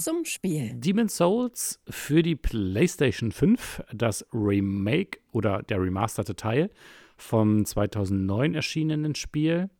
Zum 0.00 0.24
Spiel. 0.24 0.72
Demon's 0.74 1.16
Souls 1.16 1.80
für 1.88 2.22
die 2.22 2.36
PlayStation 2.36 3.32
5, 3.32 3.82
das 3.92 4.26
Remake 4.32 5.18
oder 5.32 5.62
der 5.62 5.80
remasterte 5.80 6.36
Teil 6.36 6.70
vom 7.16 7.64
2009 7.64 8.54
erschienenen 8.54 9.14
Spiel. 9.14 9.70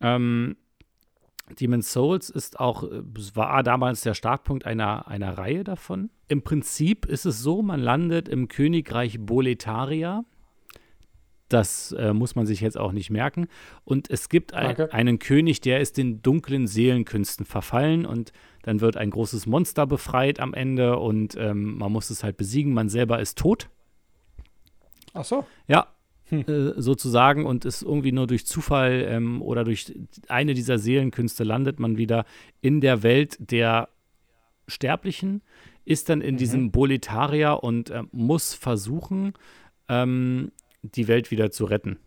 Ähm, 0.00 0.56
Demon's 1.60 1.92
Souls 1.92 2.30
ist 2.30 2.58
auch, 2.58 2.84
es 3.16 3.36
war 3.36 3.62
damals 3.62 4.00
der 4.00 4.14
Startpunkt 4.14 4.64
einer, 4.64 5.08
einer 5.08 5.36
Reihe 5.36 5.62
davon. 5.62 6.10
Im 6.28 6.42
Prinzip 6.42 7.04
ist 7.06 7.26
es 7.26 7.40
so, 7.40 7.62
man 7.62 7.80
landet 7.80 8.28
im 8.28 8.48
Königreich 8.48 9.18
Boletaria. 9.20 10.24
Das 11.48 11.92
äh, 11.92 12.12
muss 12.14 12.34
man 12.36 12.46
sich 12.46 12.60
jetzt 12.60 12.78
auch 12.78 12.92
nicht 12.92 13.10
merken. 13.10 13.48
Und 13.84 14.10
es 14.10 14.28
gibt 14.28 14.54
ein, 14.54 14.76
einen 14.90 15.18
König, 15.18 15.60
der 15.60 15.80
ist 15.80 15.98
den 15.98 16.22
dunklen 16.22 16.66
Seelenkünsten 16.66 17.44
verfallen 17.44 18.06
und 18.06 18.32
dann 18.62 18.80
wird 18.80 18.96
ein 18.96 19.10
großes 19.10 19.46
Monster 19.46 19.86
befreit 19.86 20.40
am 20.40 20.54
Ende 20.54 20.98
und 20.98 21.36
ähm, 21.38 21.76
man 21.78 21.92
muss 21.92 22.08
es 22.10 22.24
halt 22.24 22.36
besiegen. 22.38 22.72
Man 22.72 22.88
selber 22.88 23.20
ist 23.20 23.36
tot. 23.38 23.68
Ach 25.12 25.24
so. 25.24 25.46
Ja, 25.68 25.88
Hm. 26.30 26.40
äh, 26.48 26.80
sozusagen 26.80 27.44
und 27.44 27.66
ist 27.66 27.82
irgendwie 27.82 28.10
nur 28.10 28.26
durch 28.26 28.46
Zufall 28.46 29.04
ähm, 29.06 29.42
oder 29.42 29.62
durch 29.62 29.92
eine 30.28 30.54
dieser 30.54 30.78
Seelenkünste 30.78 31.44
landet 31.44 31.78
man 31.78 31.98
wieder 31.98 32.24
in 32.62 32.80
der 32.80 33.02
Welt 33.02 33.36
der 33.38 33.90
Sterblichen, 34.66 35.42
ist 35.84 36.08
dann 36.08 36.22
in 36.22 36.36
Mhm. 36.36 36.38
diesem 36.38 36.70
Boletaria 36.70 37.52
und 37.52 37.90
äh, 37.90 38.04
muss 38.12 38.54
versuchen, 38.54 39.34
ähm, 39.90 40.50
die 40.84 41.08
Welt 41.08 41.30
wieder 41.30 41.50
zu 41.50 41.64
retten. 41.64 41.98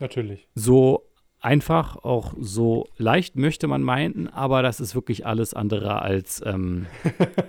Natürlich. 0.00 0.48
So 0.54 1.04
einfach, 1.40 1.96
auch 1.96 2.34
so 2.40 2.88
leicht 2.96 3.36
möchte 3.36 3.66
man 3.68 3.82
meinen, 3.82 4.28
aber 4.28 4.62
das 4.62 4.80
ist 4.80 4.94
wirklich 4.94 5.26
alles 5.26 5.52
andere 5.54 6.00
als 6.02 6.42
ähm, 6.44 6.86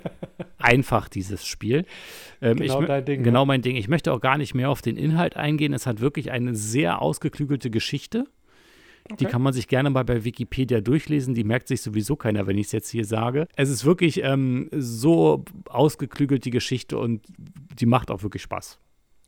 einfach, 0.58 1.08
dieses 1.10 1.46
Spiel. 1.46 1.86
Ähm, 2.42 2.58
Genau 2.58 2.82
ich, 2.82 2.88
dein 2.88 3.06
Ding, 3.06 3.24
Genau 3.24 3.42
ne? 3.42 3.46
mein 3.48 3.62
Ding. 3.62 3.76
Ich 3.78 3.88
möchte 3.88 4.12
auch 4.14 4.20
gar 4.22 4.38
nicht 4.38 4.54
mehr 4.54 4.70
auf 4.70 4.82
den 4.82 4.98
Inhalt 4.98 5.38
eingehen. 5.38 5.74
Es 5.74 5.88
hat 5.88 6.02
wirklich 6.02 6.32
eine 6.32 6.56
sehr 6.56 7.02
ausgeklügelte 7.02 7.70
Geschichte. 7.70 8.26
Die 9.08 9.14
Okay. 9.14 9.26
kann 9.26 9.44
man 9.44 9.54
sich 9.54 9.68
gerne 9.68 9.92
mal 9.92 10.04
bei 10.04 10.24
Wikipedia 10.24 10.82
durchlesen. 10.82 11.36
Die 11.36 11.44
merkt 11.44 11.68
sich 11.68 11.82
sowieso 11.82 12.16
keiner, 12.16 12.48
wenn 12.48 12.58
ich 12.58 12.66
es 12.68 12.72
jetzt 12.72 12.90
hier 12.90 13.06
sage. 13.06 13.48
Es 13.56 13.70
ist 13.70 13.86
wirklich 13.86 14.24
ähm, 14.24 14.68
so 14.74 15.46
ausgeklügelt, 15.70 16.44
die 16.44 16.50
Geschichte, 16.50 16.98
und 16.98 17.22
die 17.80 17.86
macht 17.86 18.10
auch 18.10 18.24
wirklich 18.24 18.42
Spaß. 18.42 18.80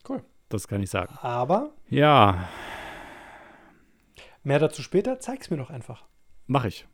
Cool. 0.09 0.23
Das 0.49 0.67
kann 0.67 0.81
ich 0.81 0.89
sagen. 0.89 1.13
Aber 1.21 1.73
Ja, 1.89 2.47
mehr 4.43 4.59
dazu 4.59 4.81
später. 4.81 5.19
Zeig's 5.19 5.49
mir 5.49 5.57
doch 5.57 5.69
einfach. 5.69 6.05
Mache 6.45 6.69
ich. 6.69 6.87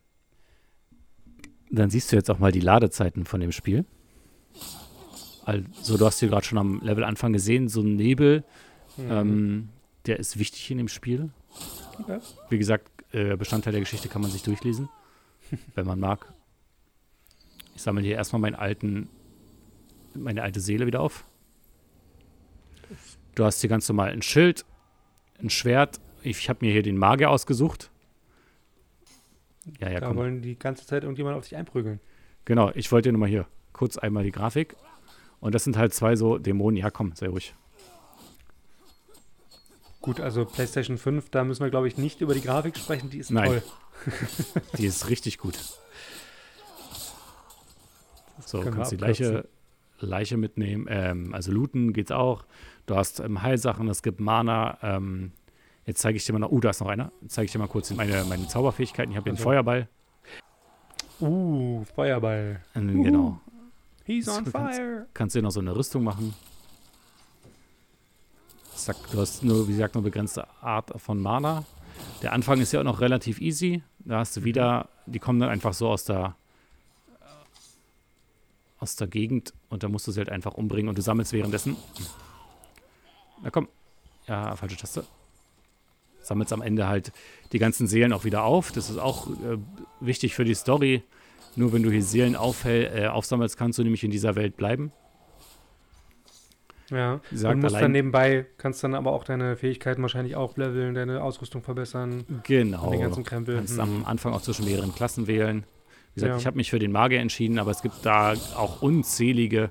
Dann 1.70 1.90
siehst 1.90 2.10
du 2.12 2.16
jetzt 2.16 2.30
auch 2.30 2.38
mal 2.38 2.52
die 2.52 2.60
Ladezeiten 2.60 3.24
von 3.24 3.40
dem 3.40 3.52
Spiel. 3.52 3.84
Also, 5.44 5.98
du 5.98 6.06
hast 6.06 6.20
hier 6.20 6.28
gerade 6.28 6.44
schon 6.44 6.58
am 6.58 6.80
Levelanfang 6.80 7.32
gesehen, 7.32 7.68
so 7.68 7.82
ein 7.82 7.96
Nebel, 7.96 8.44
ähm, 8.98 9.68
der 10.06 10.18
ist 10.18 10.38
wichtig 10.38 10.70
in 10.70 10.78
dem 10.78 10.88
Spiel. 10.88 11.30
Okay. 12.00 12.18
Wie 12.48 12.58
gesagt, 12.58 12.90
äh, 13.12 13.36
Bestandteil 13.36 13.72
der 13.72 13.80
Geschichte 13.80 14.08
kann 14.08 14.22
man 14.22 14.30
sich 14.30 14.42
durchlesen, 14.42 14.88
wenn 15.74 15.86
man 15.86 16.00
mag. 16.00 16.32
Ich 17.74 17.82
sammle 17.82 18.02
hier 18.02 18.16
erstmal 18.16 18.40
meinen 18.40 18.54
alten, 18.54 19.08
meine 20.14 20.42
alte 20.42 20.60
Seele 20.60 20.86
wieder 20.86 21.00
auf. 21.00 21.26
Du 23.34 23.44
hast 23.44 23.60
hier 23.60 23.70
ganz 23.70 23.88
normal 23.88 24.10
ein 24.10 24.22
Schild, 24.22 24.64
ein 25.40 25.50
Schwert. 25.50 26.00
Ich 26.22 26.48
habe 26.48 26.64
mir 26.64 26.72
hier 26.72 26.82
den 26.82 26.96
Magier 26.96 27.30
ausgesucht. 27.30 27.90
Ja, 29.80 29.90
ja, 29.90 30.00
da 30.00 30.08
komm. 30.08 30.16
wollen 30.16 30.42
die 30.42 30.58
ganze 30.58 30.86
Zeit 30.86 31.02
irgendjemand 31.02 31.36
auf 31.36 31.44
dich 31.44 31.56
einprügeln. 31.56 32.00
Genau, 32.44 32.70
ich 32.74 32.92
wollte 32.92 33.08
dir 33.08 33.12
nochmal 33.12 33.28
hier 33.28 33.46
kurz 33.72 33.96
einmal 33.96 34.22
die 34.24 34.30
Grafik. 34.30 34.76
Und 35.40 35.54
das 35.54 35.64
sind 35.64 35.76
halt 35.76 35.92
zwei 35.94 36.16
so 36.16 36.38
Dämonen. 36.38 36.76
Ja, 36.76 36.90
komm, 36.90 37.12
sei 37.14 37.28
ruhig. 37.28 37.54
Gut, 40.00 40.20
also 40.20 40.44
PlayStation 40.44 40.98
5, 40.98 41.30
da 41.30 41.44
müssen 41.44 41.62
wir, 41.62 41.70
glaube 41.70 41.88
ich, 41.88 41.96
nicht 41.96 42.20
über 42.20 42.34
die 42.34 42.42
Grafik 42.42 42.76
sprechen. 42.76 43.08
Die 43.08 43.18
ist 43.18 43.30
Nein. 43.30 43.46
toll. 43.46 43.62
Die 44.78 44.86
ist 44.86 45.08
richtig 45.08 45.38
gut. 45.38 45.58
So, 48.44 48.58
können 48.58 48.72
wir 48.72 48.76
kannst 48.76 48.92
die. 48.92 48.96
Leiche, 48.96 49.48
Leiche 50.00 50.36
mitnehmen. 50.36 50.86
Ähm, 50.90 51.32
also 51.32 51.52
looten 51.52 51.92
geht's 51.92 52.10
auch. 52.10 52.44
Du 52.86 52.96
hast 52.96 53.20
ähm, 53.20 53.42
Heilsachen, 53.42 53.88
es 53.88 54.02
gibt 54.02 54.20
Mana. 54.20 54.78
Ähm, 54.82 55.32
jetzt 55.86 56.00
zeige 56.00 56.16
ich 56.16 56.24
dir 56.24 56.32
mal 56.32 56.38
noch. 56.40 56.50
Uh, 56.52 56.60
da 56.60 56.70
ist 56.70 56.80
noch 56.80 56.88
einer. 56.88 57.10
Jetzt 57.22 57.34
zeige 57.34 57.46
ich 57.46 57.52
dir 57.52 57.58
mal 57.58 57.68
kurz 57.68 57.90
meine, 57.92 58.24
meine 58.24 58.46
Zauberfähigkeiten. 58.46 59.10
Ich 59.12 59.16
habe 59.16 59.24
hier 59.24 59.32
einen 59.32 59.38
Also. 59.38 59.44
Feuerball. 59.48 59.88
Uh, 61.20 61.84
Feuerball. 61.94 62.60
Ähm, 62.74 63.02
Genau. 63.02 63.40
He's 64.04 64.28
on 64.28 64.44
du 64.44 64.50
kannst- 64.50 64.78
fire. 64.78 65.06
Kannst 65.14 65.34
dir 65.36 65.42
noch 65.42 65.50
so 65.50 65.60
eine 65.60 65.74
Rüstung 65.74 66.04
machen. 66.04 66.34
Zack, 68.74 68.96
du 69.12 69.18
hast 69.20 69.42
nur, 69.42 69.66
wie 69.66 69.72
gesagt, 69.72 69.94
nur 69.94 70.04
begrenzte 70.04 70.46
Art 70.60 70.90
von 71.00 71.18
Mana. 71.22 71.64
Der 72.22 72.32
Anfang 72.32 72.60
ist 72.60 72.72
ja 72.72 72.80
auch 72.80 72.84
noch 72.84 73.00
relativ 73.00 73.40
easy. 73.40 73.82
Da 74.00 74.18
hast 74.18 74.36
du 74.36 74.44
wieder, 74.44 74.88
die 75.06 75.20
kommen 75.20 75.40
dann 75.40 75.48
einfach 75.48 75.72
so 75.72 75.88
aus 75.88 76.04
der 76.04 76.34
aus 78.80 78.96
der 78.96 79.06
Gegend 79.06 79.54
und 79.70 79.82
da 79.82 79.88
musst 79.88 80.06
du 80.06 80.12
sie 80.12 80.18
halt 80.20 80.28
einfach 80.28 80.52
umbringen 80.54 80.90
und 80.90 80.98
du 80.98 81.02
sammelst 81.02 81.32
währenddessen. 81.32 81.76
Na 83.42 83.50
komm. 83.50 83.68
Ja, 84.26 84.56
falsche 84.56 84.76
Taste. 84.76 85.04
Sammelst 86.20 86.52
am 86.52 86.62
Ende 86.62 86.88
halt 86.88 87.12
die 87.52 87.58
ganzen 87.58 87.86
Seelen 87.86 88.12
auch 88.12 88.24
wieder 88.24 88.44
auf. 88.44 88.72
Das 88.72 88.88
ist 88.88 88.98
auch 88.98 89.28
äh, 89.28 89.58
wichtig 90.00 90.34
für 90.34 90.44
die 90.44 90.54
Story. 90.54 91.02
Nur 91.56 91.72
wenn 91.72 91.82
du 91.82 91.90
hier 91.90 92.02
Seelen 92.02 92.34
aufhell, 92.36 92.90
äh, 93.04 93.06
aufsammelst, 93.08 93.56
kannst 93.56 93.78
du 93.78 93.82
nämlich 93.82 94.02
in 94.02 94.10
dieser 94.10 94.34
Welt 94.34 94.56
bleiben. 94.56 94.90
Ja. 96.90 97.20
Gesagt, 97.30 97.54
und 97.54 97.60
musst 97.60 97.74
allein- 97.74 97.84
dann 97.84 97.92
nebenbei, 97.92 98.46
kannst 98.58 98.82
dann 98.84 98.94
aber 98.94 99.12
auch 99.12 99.24
deine 99.24 99.56
Fähigkeiten 99.56 100.02
wahrscheinlich 100.02 100.36
aufleveln, 100.36 100.94
deine 100.94 101.22
Ausrüstung 101.22 101.62
verbessern, 101.62 102.24
Genau. 102.44 102.90
den 102.90 103.00
ganzen 103.00 103.24
Krempel. 103.24 103.56
Kannst 103.56 103.74
Hm. 103.74 103.80
am 103.80 104.04
Anfang 104.04 104.32
auch 104.32 104.42
zwischen 104.42 104.64
mehreren 104.64 104.94
Klassen 104.94 105.26
wählen. 105.26 105.64
Wie 106.14 106.20
gesagt, 106.20 106.30
Ja. 106.34 106.38
ich 106.38 106.46
habe 106.46 106.56
mich 106.56 106.70
für 106.70 106.78
den 106.78 106.92
Magier 106.92 107.20
entschieden, 107.20 107.58
aber 107.58 107.70
es 107.70 107.82
gibt 107.82 108.04
da 108.04 108.32
auch 108.56 108.82
unzählige. 108.82 109.70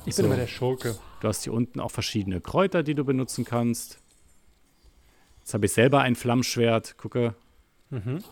Ich 0.00 0.04
bin 0.04 0.12
so. 0.14 0.24
immer 0.24 0.36
der 0.36 0.46
Schurke. 0.46 0.96
Du 1.22 1.28
hast 1.28 1.44
hier 1.44 1.52
unten 1.52 1.78
auch 1.78 1.92
verschiedene 1.92 2.40
Kräuter, 2.40 2.82
die 2.82 2.96
du 2.96 3.04
benutzen 3.04 3.44
kannst. 3.44 4.00
Jetzt 5.38 5.54
habe 5.54 5.66
ich 5.66 5.72
selber 5.72 6.00
ein 6.00 6.16
Flammschwert. 6.16 6.98
Gucke. 6.98 7.36
Mhm. 7.90 8.24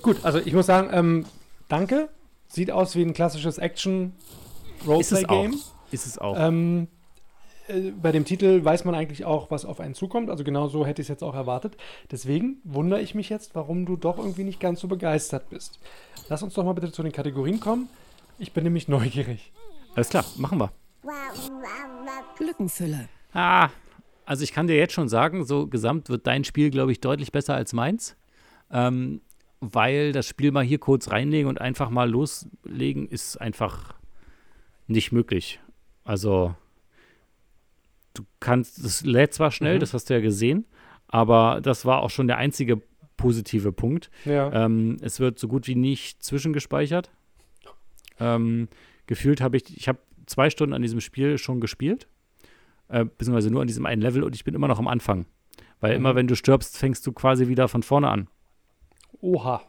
Gut, 0.00 0.24
also 0.24 0.38
ich 0.38 0.54
muss 0.54 0.64
sagen, 0.64 0.88
ähm, 0.90 1.26
danke. 1.68 2.08
Sieht 2.48 2.70
aus 2.70 2.96
wie 2.96 3.02
ein 3.02 3.12
klassisches. 3.12 3.58
Action-Roleplay-Game. 3.58 5.60
Ist 5.90 6.06
es 6.06 6.16
auch. 6.16 6.34
Ähm, 6.38 6.88
äh, 7.68 7.90
bei 7.90 8.10
dem 8.10 8.24
Titel 8.24 8.64
weiß 8.64 8.86
man 8.86 8.94
eigentlich 8.94 9.26
auch, 9.26 9.50
was 9.50 9.66
auf 9.66 9.78
einen 9.78 9.94
zukommt. 9.94 10.30
Also 10.30 10.44
genau 10.44 10.68
so 10.68 10.86
hätte 10.86 11.02
ich 11.02 11.06
es 11.06 11.10
jetzt 11.10 11.22
auch 11.22 11.34
erwartet. 11.34 11.76
Deswegen 12.10 12.56
wundere 12.64 13.02
ich 13.02 13.14
mich 13.14 13.28
jetzt, 13.28 13.54
warum 13.54 13.84
du 13.84 13.96
doch 13.96 14.16
irgendwie 14.16 14.44
nicht 14.44 14.60
ganz 14.60 14.80
so 14.80 14.88
begeistert 14.88 15.50
bist. 15.50 15.78
Lass 16.30 16.42
uns 16.42 16.54
doch 16.54 16.64
mal 16.64 16.72
bitte 16.72 16.90
zu 16.90 17.02
den 17.02 17.12
Kategorien 17.12 17.60
kommen. 17.60 17.90
Ich 18.38 18.54
bin 18.54 18.64
nämlich 18.64 18.88
neugierig. 18.88 19.52
Alles 19.94 20.08
klar, 20.08 20.24
machen 20.38 20.58
wir. 20.58 20.72
Lückenfüller. 22.40 23.08
Ah, 23.32 23.68
also 24.26 24.42
ich 24.44 24.52
kann 24.52 24.66
dir 24.66 24.76
jetzt 24.76 24.92
schon 24.94 25.08
sagen, 25.08 25.44
so 25.44 25.66
gesamt 25.66 26.08
wird 26.08 26.26
dein 26.26 26.44
Spiel, 26.44 26.70
glaube 26.70 26.92
ich, 26.92 27.00
deutlich 27.00 27.32
besser 27.32 27.54
als 27.54 27.72
meins. 27.72 28.16
Ähm, 28.70 29.20
weil 29.60 30.12
das 30.12 30.26
Spiel 30.26 30.52
mal 30.52 30.64
hier 30.64 30.78
kurz 30.78 31.10
reinlegen 31.10 31.48
und 31.48 31.60
einfach 31.60 31.88
mal 31.90 32.08
loslegen 32.10 33.08
ist 33.08 33.36
einfach 33.40 33.94
nicht 34.86 35.10
möglich. 35.12 35.60
Also 36.04 36.54
du 38.14 38.24
kannst, 38.40 38.84
das 38.84 39.02
lädt 39.02 39.32
zwar 39.32 39.50
schnell, 39.50 39.76
Mhm. 39.76 39.80
das 39.80 39.94
hast 39.94 40.10
du 40.10 40.14
ja 40.14 40.20
gesehen, 40.20 40.66
aber 41.08 41.60
das 41.62 41.84
war 41.86 42.02
auch 42.02 42.10
schon 42.10 42.26
der 42.26 42.36
einzige 42.38 42.80
positive 43.16 43.72
Punkt. 43.72 44.10
Ja. 44.24 44.52
Ähm, 44.66 44.98
es 45.00 45.18
wird 45.20 45.38
so 45.38 45.48
gut 45.48 45.66
wie 45.66 45.76
nicht 45.76 46.22
zwischengespeichert. 46.22 47.10
Ähm, 48.20 48.68
gefühlt 49.06 49.40
habe 49.40 49.56
ich, 49.56 49.76
ich 49.76 49.88
habe 49.88 49.98
zwei 50.26 50.50
Stunden 50.50 50.74
an 50.74 50.82
diesem 50.82 51.00
Spiel 51.00 51.38
schon 51.38 51.60
gespielt, 51.60 52.08
äh, 52.88 53.04
beziehungsweise 53.04 53.50
nur 53.50 53.60
an 53.62 53.66
diesem 53.66 53.86
einen 53.86 54.02
Level 54.02 54.22
und 54.22 54.34
ich 54.34 54.44
bin 54.44 54.54
immer 54.54 54.68
noch 54.68 54.78
am 54.78 54.88
Anfang. 54.88 55.26
Weil 55.80 55.92
Mhm. 55.92 55.96
immer 55.96 56.14
wenn 56.14 56.26
du 56.26 56.36
stirbst, 56.36 56.76
fängst 56.78 57.06
du 57.06 57.12
quasi 57.12 57.48
wieder 57.48 57.68
von 57.68 57.82
vorne 57.82 58.08
an. 58.08 58.28
Oha. 59.20 59.62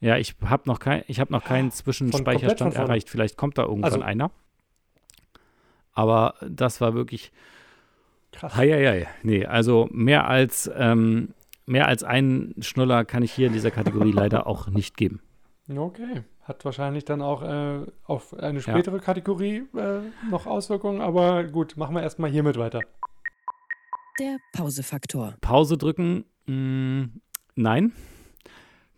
Ja, 0.00 0.18
ich 0.18 0.36
habe 0.44 0.64
noch, 0.66 0.78
kein, 0.78 1.02
ich 1.08 1.20
hab 1.20 1.30
noch 1.30 1.42
keinen 1.44 1.70
von 1.70 1.78
Zwischenspeicherstand 1.84 2.74
erreicht. 2.74 3.08
Vielleicht 3.08 3.36
kommt 3.36 3.56
da 3.58 3.62
irgendwann 3.62 3.92
Also- 3.92 4.02
einer. 4.02 4.30
Aber 5.92 6.34
das 6.46 6.80
war 6.80 6.94
wirklich 6.94 7.32
Krass. 8.32 8.54
Heieiei. 8.56 9.06
Nee, 9.22 9.46
also 9.46 9.88
mehr 9.90 10.28
als, 10.28 10.70
ähm, 10.76 11.30
mehr 11.64 11.88
als 11.88 12.04
einen 12.04 12.54
Schnuller 12.62 13.04
kann 13.06 13.22
ich 13.22 13.32
hier 13.32 13.46
in 13.46 13.54
dieser 13.54 13.70
Kategorie 13.70 14.12
leider 14.12 14.46
auch 14.46 14.68
nicht 14.68 14.96
geben. 14.98 15.20
Okay. 15.74 16.22
Hat 16.42 16.64
wahrscheinlich 16.64 17.04
dann 17.04 17.22
auch 17.22 17.42
äh, 17.42 17.86
auf 18.04 18.34
eine 18.38 18.60
spätere 18.60 19.00
Kategorie 19.00 19.64
äh, 19.76 20.00
noch 20.30 20.46
Auswirkungen, 20.46 21.00
aber 21.00 21.42
gut, 21.44 21.76
machen 21.76 21.94
wir 21.96 22.02
erstmal 22.02 22.30
hiermit 22.30 22.56
weiter. 22.56 22.80
Der 24.20 24.36
Pausefaktor. 24.52 25.34
Pause 25.40 25.76
drücken, 25.76 26.24
mh, 26.46 27.08
nein. 27.56 27.92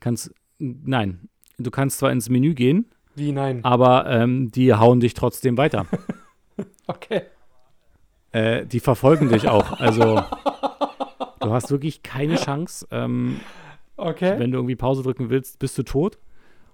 Kannst, 0.00 0.32
nein. 0.58 1.28
Du 1.58 1.70
kannst 1.70 1.98
zwar 1.98 2.12
ins 2.12 2.28
Menü 2.28 2.54
gehen, 2.54 2.86
Wie 3.16 3.32
nein? 3.32 3.64
aber 3.64 4.06
ähm, 4.08 4.50
die 4.52 4.74
hauen 4.74 5.00
dich 5.00 5.14
trotzdem 5.14 5.56
weiter. 5.56 5.86
Okay. 6.88 7.22
äh, 8.32 8.66
die 8.66 8.80
verfolgen 8.80 9.28
dich 9.28 9.48
auch. 9.48 9.78
Also 9.78 10.20
du 11.40 11.52
hast 11.52 11.70
wirklich 11.70 12.02
keine 12.02 12.34
Chance. 12.36 12.86
Ähm, 12.90 13.40
Okay. 13.96 14.38
wenn 14.38 14.50
du 14.52 14.58
irgendwie 14.58 14.74
Pause 14.74 15.02
drücken 15.02 15.28
willst, 15.30 15.58
bist 15.58 15.76
du 15.78 15.82
tot. 15.82 16.18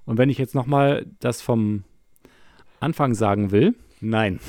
Und 0.06 0.18
wenn 0.18 0.28
ich 0.30 0.38
jetzt 0.38 0.54
noch 0.54 0.66
mal 0.66 1.06
das 1.20 1.40
vom 1.40 1.84
Anfang 2.80 3.14
sagen 3.14 3.50
will, 3.50 3.74
nein. 4.00 4.40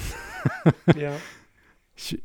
ja. 0.98 1.14
Ich, 1.96 2.22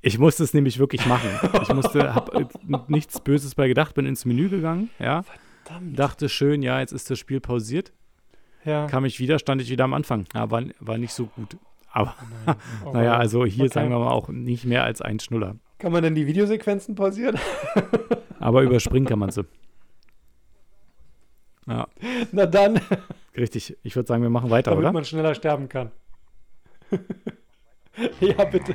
ich 0.00 0.18
musste 0.18 0.42
es 0.42 0.54
nämlich 0.54 0.78
wirklich 0.78 1.04
machen. 1.06 1.28
Ich 1.62 1.72
musste, 1.74 2.14
habe 2.14 2.46
nichts 2.88 3.20
Böses 3.20 3.54
bei 3.54 3.68
gedacht, 3.68 3.94
bin 3.94 4.06
ins 4.06 4.24
Menü 4.24 4.48
gegangen, 4.48 4.88
ja, 4.98 5.22
Verdammt. 5.64 5.98
dachte 5.98 6.28
schön, 6.28 6.62
ja, 6.62 6.80
jetzt 6.80 6.92
ist 6.92 7.10
das 7.10 7.18
Spiel 7.18 7.40
pausiert, 7.40 7.92
Ja. 8.64 8.86
kam 8.86 9.04
ich 9.04 9.20
wieder, 9.20 9.38
stand 9.38 9.60
ich 9.60 9.68
wieder 9.70 9.84
am 9.84 9.92
Anfang. 9.94 10.24
Ja, 10.34 10.50
war, 10.50 10.62
war 10.80 10.96
nicht 10.98 11.12
so 11.12 11.26
gut. 11.26 11.56
Aber 11.92 12.14
Nein. 12.46 12.56
Oh 12.86 12.92
naja, 12.92 13.16
also 13.16 13.44
hier 13.44 13.64
Okay. 13.64 13.74
sagen 13.74 13.90
wir 13.90 13.98
mal 13.98 14.10
auch 14.10 14.28
nicht 14.28 14.64
mehr 14.64 14.84
als 14.84 15.02
ein 15.02 15.18
Schnuller. 15.20 15.56
Kann 15.78 15.92
man 15.92 16.02
denn 16.02 16.14
die 16.14 16.26
Videosequenzen 16.26 16.94
pausieren? 16.94 17.36
Aber 18.38 18.62
überspringen 18.62 19.06
kann 19.06 19.18
man 19.18 19.30
sie. 19.30 19.44
Ja, 21.70 21.86
Na 22.32 22.46
dann, 22.46 22.80
richtig. 23.36 23.76
Ich 23.84 23.94
würde 23.96 24.06
sagen, 24.08 24.22
wir 24.22 24.30
machen 24.30 24.50
weiter, 24.50 24.72
damit 24.72 24.84
oder? 24.84 24.92
man 24.92 25.04
schneller 25.04 25.34
sterben 25.36 25.68
kann. 25.68 25.90
ja, 28.20 28.44
bitte. 28.44 28.74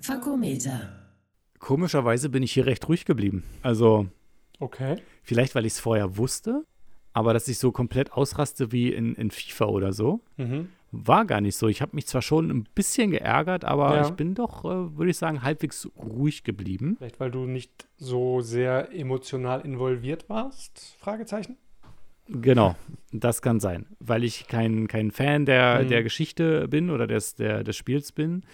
Fakometer. 0.00 0.90
Komischerweise 1.58 2.28
bin 2.28 2.42
ich 2.42 2.52
hier 2.52 2.66
recht 2.66 2.88
ruhig 2.88 3.04
geblieben. 3.04 3.42
Also, 3.62 4.06
Okay. 4.60 4.96
vielleicht, 5.22 5.54
weil 5.54 5.66
ich 5.66 5.72
es 5.74 5.80
vorher 5.80 6.16
wusste, 6.16 6.64
aber 7.12 7.32
dass 7.32 7.48
ich 7.48 7.58
so 7.58 7.72
komplett 7.72 8.12
ausraste 8.12 8.70
wie 8.70 8.92
in, 8.92 9.14
in 9.16 9.30
FIFA 9.30 9.66
oder 9.66 9.92
so, 9.92 10.20
Mhm. 10.36 10.68
War 11.06 11.24
gar 11.24 11.40
nicht 11.40 11.56
so. 11.56 11.68
Ich 11.68 11.82
habe 11.82 11.94
mich 11.94 12.06
zwar 12.06 12.22
schon 12.22 12.50
ein 12.50 12.64
bisschen 12.74 13.10
geärgert, 13.10 13.64
aber 13.64 13.96
Ja. 13.96 14.02
ich 14.06 14.10
bin 14.12 14.34
doch, 14.34 14.64
äh, 14.64 14.96
würde 14.96 15.10
ich 15.10 15.16
sagen, 15.16 15.42
halbwegs 15.42 15.88
ruhig 15.96 16.44
geblieben. 16.44 16.94
Vielleicht, 16.98 17.20
weil 17.20 17.30
du 17.30 17.46
nicht 17.46 17.88
so 17.96 18.40
sehr 18.40 18.92
emotional 18.92 19.60
involviert 19.62 20.28
warst? 20.28 20.96
Fragezeichen. 20.98 21.56
Genau, 22.28 22.74
das 23.12 23.42
kann 23.42 23.60
sein. 23.60 23.86
Weil 23.98 24.24
ich 24.24 24.46
kein, 24.48 24.88
kein 24.88 25.10
Fan 25.10 25.44
der, 25.44 25.82
Mhm. 25.84 25.88
der 25.88 26.02
Geschichte 26.02 26.68
bin 26.68 26.88
oder 26.90 27.06
des, 27.06 27.34
der, 27.34 27.64
des 27.64 27.76
Spiels 27.76 28.12
bin. 28.12 28.44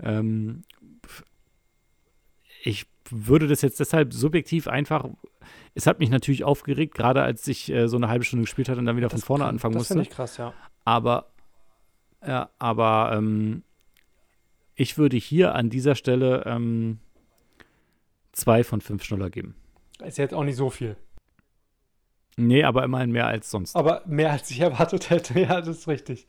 Ähm, 0.00 0.62
ich 2.62 2.86
würde 3.10 3.46
das 3.46 3.62
jetzt 3.62 3.80
deshalb 3.80 4.12
subjektiv 4.12 4.68
einfach. 4.68 5.08
Es 5.74 5.86
hat 5.86 5.98
mich 6.00 6.10
natürlich 6.10 6.44
aufgeregt, 6.44 6.94
gerade 6.94 7.22
als 7.22 7.46
ich 7.48 7.70
äh, 7.70 7.88
so 7.88 7.96
eine 7.96 8.08
halbe 8.08 8.24
Stunde 8.24 8.44
gespielt 8.44 8.68
hatte 8.68 8.78
und 8.80 8.86
dann 8.86 8.96
wieder 8.96 9.10
von 9.10 9.20
vorne 9.20 9.44
kann- 9.44 9.54
anfangen 9.54 9.74
Das 9.74 9.80
musste. 9.82 9.94
finde 9.94 10.02
ich 10.08 10.10
krass, 10.10 10.36
ja. 10.38 10.52
Aber, 10.84 11.26
ja, 12.24 12.50
aber 12.58 13.12
ähm, 13.14 13.62
ich 14.74 14.98
würde 14.98 15.16
hier 15.16 15.54
an 15.54 15.70
dieser 15.70 15.94
Stelle 15.94 16.44
ähm, 16.46 16.98
zwei 18.32 18.62
von 18.62 18.80
fünf 18.80 19.02
Schnuller 19.04 19.30
geben. 19.30 19.54
Ist 20.04 20.18
jetzt 20.18 20.34
auch 20.34 20.44
nicht 20.44 20.56
so 20.56 20.70
viel. 20.70 20.96
Nee, 22.36 22.64
aber 22.64 22.84
immerhin 22.84 23.12
mehr 23.12 23.26
als 23.26 23.50
sonst. 23.50 23.74
Aber 23.74 24.02
mehr 24.06 24.30
als 24.32 24.50
ich 24.50 24.60
erwartet 24.60 25.08
hätte, 25.10 25.40
ja, 25.40 25.60
das 25.60 25.78
ist 25.78 25.88
richtig. 25.88 26.26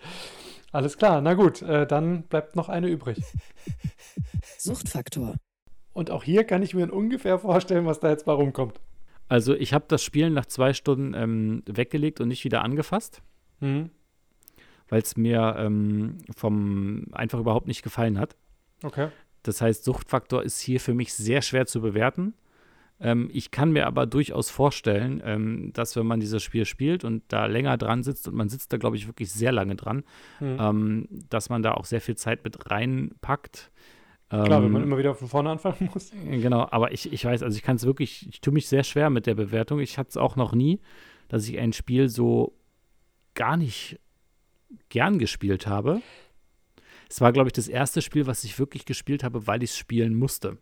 Alles 0.71 0.97
klar, 0.97 1.21
na 1.21 1.33
gut, 1.33 1.61
äh, 1.61 1.85
dann 1.85 2.23
bleibt 2.23 2.55
noch 2.55 2.69
eine 2.69 2.87
übrig. 2.87 3.21
Suchtfaktor. 4.57 5.35
Und 5.93 6.11
auch 6.11 6.23
hier 6.23 6.43
kann 6.43 6.61
ich 6.61 6.73
mir 6.73 6.91
ungefähr 6.93 7.39
vorstellen, 7.39 7.85
was 7.85 7.99
da 7.99 8.09
jetzt 8.09 8.25
bei 8.25 8.33
rumkommt. 8.33 8.79
Also 9.29 9.53
ich 9.55 9.73
habe 9.73 9.85
das 9.87 10.03
Spielen 10.03 10.33
nach 10.33 10.45
zwei 10.45 10.73
Stunden 10.73 11.13
ähm, 11.13 11.63
weggelegt 11.65 12.21
und 12.21 12.29
nicht 12.29 12.43
wieder 12.45 12.63
angefasst, 12.63 13.21
Mhm. 13.59 13.89
Weil 14.89 15.01
es 15.01 15.17
mir 15.17 15.55
ähm, 15.57 16.17
vom 16.35 17.05
einfach 17.11 17.39
überhaupt 17.39 17.67
nicht 17.67 17.83
gefallen 17.83 18.17
hat. 18.19 18.35
Okay. 18.83 19.09
Das 19.43 19.61
heißt, 19.61 19.83
Suchtfaktor 19.83 20.43
ist 20.43 20.59
hier 20.59 20.79
für 20.79 20.93
mich 20.93 21.13
sehr 21.13 21.41
schwer 21.41 21.65
zu 21.65 21.81
bewerten. 21.81 22.33
Ähm, 22.99 23.29
ich 23.31 23.51
kann 23.51 23.71
mir 23.71 23.85
aber 23.85 24.05
durchaus 24.07 24.49
vorstellen, 24.49 25.21
ähm, 25.23 25.71
dass 25.73 25.95
wenn 25.95 26.07
man 26.07 26.19
dieses 26.19 26.41
Spiel 26.41 26.65
spielt 26.65 27.03
und 27.03 27.23
da 27.27 27.45
länger 27.45 27.77
dran 27.77 28.01
sitzt, 28.03 28.27
und 28.27 28.33
man 28.35 28.49
sitzt 28.49 28.73
da, 28.73 28.77
glaube 28.77 28.95
ich, 28.95 29.07
wirklich 29.07 29.31
sehr 29.31 29.51
lange 29.51 29.75
dran, 29.75 30.03
Mhm. 30.39 30.57
ähm, 30.59 31.07
dass 31.29 31.49
man 31.49 31.61
da 31.61 31.73
auch 31.75 31.85
sehr 31.85 32.01
viel 32.01 32.15
Zeit 32.17 32.43
mit 32.43 32.69
reinpackt. 32.71 33.71
Klar, 34.29 34.49
wenn 34.61 34.65
Ähm, 34.65 34.71
man 34.73 34.83
immer 34.83 34.97
wieder 34.97 35.13
von 35.15 35.27
vorne 35.27 35.51
anfangen 35.51 35.89
muss. 35.93 36.11
Genau, 36.29 36.67
aber 36.71 36.91
ich, 36.91 37.13
ich 37.13 37.23
weiß, 37.23 37.43
also 37.43 37.55
ich 37.55 37.63
kann 37.63 37.75
es 37.77 37.85
wirklich, 37.85 38.27
ich 38.27 38.41
tue 38.41 38.51
mich 38.53 38.67
sehr 38.67 38.83
schwer 38.83 39.09
mit 39.09 39.25
der 39.27 39.35
Bewertung. 39.35 39.79
Ich 39.79 39.97
hatte 39.97 40.09
es 40.09 40.17
auch 40.17 40.35
noch 40.35 40.53
nie, 40.53 40.81
dass 41.29 41.47
ich 41.47 41.57
ein 41.59 41.71
Spiel 41.73 42.09
so 42.09 42.57
gar 43.35 43.55
nicht 43.57 43.99
gern 44.89 45.19
gespielt 45.19 45.67
habe. 45.67 46.01
Es 47.09 47.21
war, 47.21 47.31
glaube 47.31 47.47
ich, 47.49 47.53
das 47.53 47.67
erste 47.67 48.01
Spiel, 48.01 48.27
was 48.27 48.43
ich 48.43 48.59
wirklich 48.59 48.85
gespielt 48.85 49.23
habe, 49.23 49.47
weil 49.47 49.63
ich 49.63 49.71
es 49.71 49.77
spielen 49.77 50.15
musste. 50.15 50.57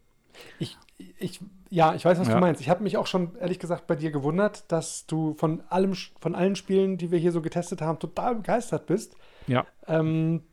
Ich, 0.60 0.78
ich, 1.18 1.40
ja, 1.70 1.96
ich 1.96 2.06
weiß, 2.06 2.20
was 2.20 2.28
Ja. 2.28 2.36
du 2.36 2.40
meinst. 2.40 2.62
Ich 2.62 2.70
habe 2.70 2.84
mich 2.84 2.98
auch 2.98 3.08
schon, 3.08 3.36
ehrlich 3.38 3.58
gesagt, 3.58 3.88
bei 3.88 3.96
dir 3.96 4.12
gewundert, 4.12 4.72
dass 4.72 5.08
du 5.08 5.34
von 5.36 5.62
allem, 5.70 5.94
von 6.20 6.36
allen 6.36 6.56
Spielen, 6.56 6.98
die 6.98 7.10
wir 7.10 7.20
hier 7.20 7.32
so 7.32 7.42
getestet 7.42 7.82
haben, 7.82 8.00
total 8.00 8.36
begeistert 8.36 8.86
bist. 8.86 9.16
Ja. 9.48 9.66
Ähm, 9.88 10.44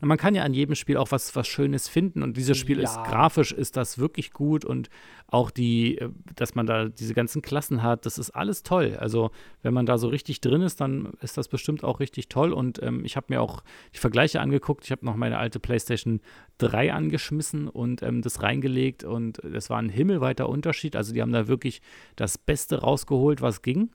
Und 0.00 0.08
man 0.08 0.18
kann 0.18 0.34
ja 0.34 0.42
an 0.42 0.54
jedem 0.54 0.74
Spiel 0.74 0.96
auch 0.96 1.10
was, 1.10 1.34
was 1.36 1.46
Schönes 1.46 1.88
finden 1.88 2.22
und 2.22 2.36
dieses 2.36 2.56
Spiel 2.56 2.78
ist 2.78 2.96
Ja. 2.96 3.02
grafisch, 3.04 3.52
ist 3.52 3.76
das 3.76 3.98
wirklich 3.98 4.32
gut 4.32 4.64
und 4.64 4.88
auch 5.26 5.50
die, 5.50 5.98
äh, 5.98 6.08
dass 6.36 6.54
man 6.54 6.66
da 6.66 6.86
diese 6.86 7.14
ganzen 7.14 7.42
Klassen 7.42 7.82
hat, 7.82 8.06
das 8.06 8.18
ist 8.18 8.30
alles 8.30 8.62
toll. 8.62 8.96
Also 8.98 9.30
wenn 9.62 9.74
man 9.74 9.86
da 9.86 9.98
so 9.98 10.08
richtig 10.08 10.40
drin 10.40 10.62
ist, 10.62 10.80
dann 10.80 11.12
ist 11.20 11.36
das 11.36 11.48
bestimmt 11.48 11.84
auch 11.84 12.00
richtig 12.00 12.28
toll 12.28 12.52
und 12.52 12.82
ähm, 12.82 13.04
ich 13.04 13.16
habe 13.16 13.26
mir 13.28 13.40
auch 13.42 13.62
die 13.94 13.98
Vergleiche 13.98 14.40
angeguckt. 14.40 14.84
Ich 14.84 14.90
habe 14.90 15.04
noch 15.04 15.16
meine 15.16 15.38
alte 15.38 15.60
PlayStation 15.60 16.20
3 16.58 16.92
angeschmissen 16.92 17.68
und 17.68 18.02
ähm, 18.02 18.22
das 18.22 18.42
reingelegt 18.42 19.04
und 19.04 19.40
das 19.44 19.70
war 19.70 19.78
ein 19.78 19.88
himmelweiter 19.90 20.48
Unterschied. 20.48 20.96
Also 20.96 21.12
die 21.12 21.20
haben 21.22 21.32
da 21.32 21.46
wirklich 21.48 21.82
das 22.16 22.38
Beste 22.38 22.80
rausgeholt, 22.80 23.42
was 23.42 23.62
ging. 23.62 23.90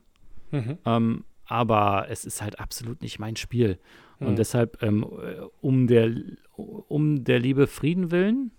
mhm. 0.52 0.78
Ähm, 0.86 1.24
aber 1.46 2.06
es 2.10 2.24
ist 2.24 2.42
halt 2.42 2.60
absolut 2.60 3.02
nicht 3.02 3.20
mein 3.20 3.36
Spiel. 3.36 3.78
Und 4.26 4.32
Mhm. 4.34 4.36
deshalb, 4.38 4.82
ähm, 4.84 5.04
äh, 5.04 5.42
um, 5.62 5.88
der, 5.88 6.12
um 6.56 7.24
der 7.24 7.40
Liebe 7.40 7.68
Frieden 7.68 8.12
willen, 8.12 8.52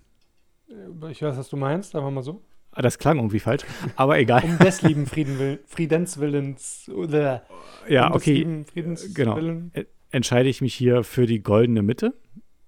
Ich 1.10 1.22
weiß, 1.22 1.36
was 1.36 1.48
du 1.48 1.56
meinst, 1.56 1.94
einfach 1.94 2.10
mal 2.10 2.22
so. 2.22 2.42
ah, 2.72 2.82
das 2.82 2.98
klang 2.98 3.18
irgendwie 3.18 3.38
falsch, 3.38 3.62
aber 3.96 4.18
egal. 4.18 4.42
Um 4.44 4.58
des 4.58 4.82
lieben 4.82 5.06
Frieden 5.06 5.38
will, 5.38 5.60
Friedenswillens. 5.66 6.88
Oder 6.94 7.44
ja, 7.88 8.06
um 8.08 8.12
des 8.14 8.22
okay. 8.22 8.34
lieben 8.34 8.64
Friedens 8.64 9.14
genau. 9.14 9.36
Willen. 9.36 9.70
Äh, 9.74 9.84
entscheide 10.10 10.48
ich 10.48 10.60
mich 10.60 10.74
hier 10.74 11.04
für 11.04 11.26
die 11.26 11.42
goldene 11.42 11.82
Mitte 11.82 12.14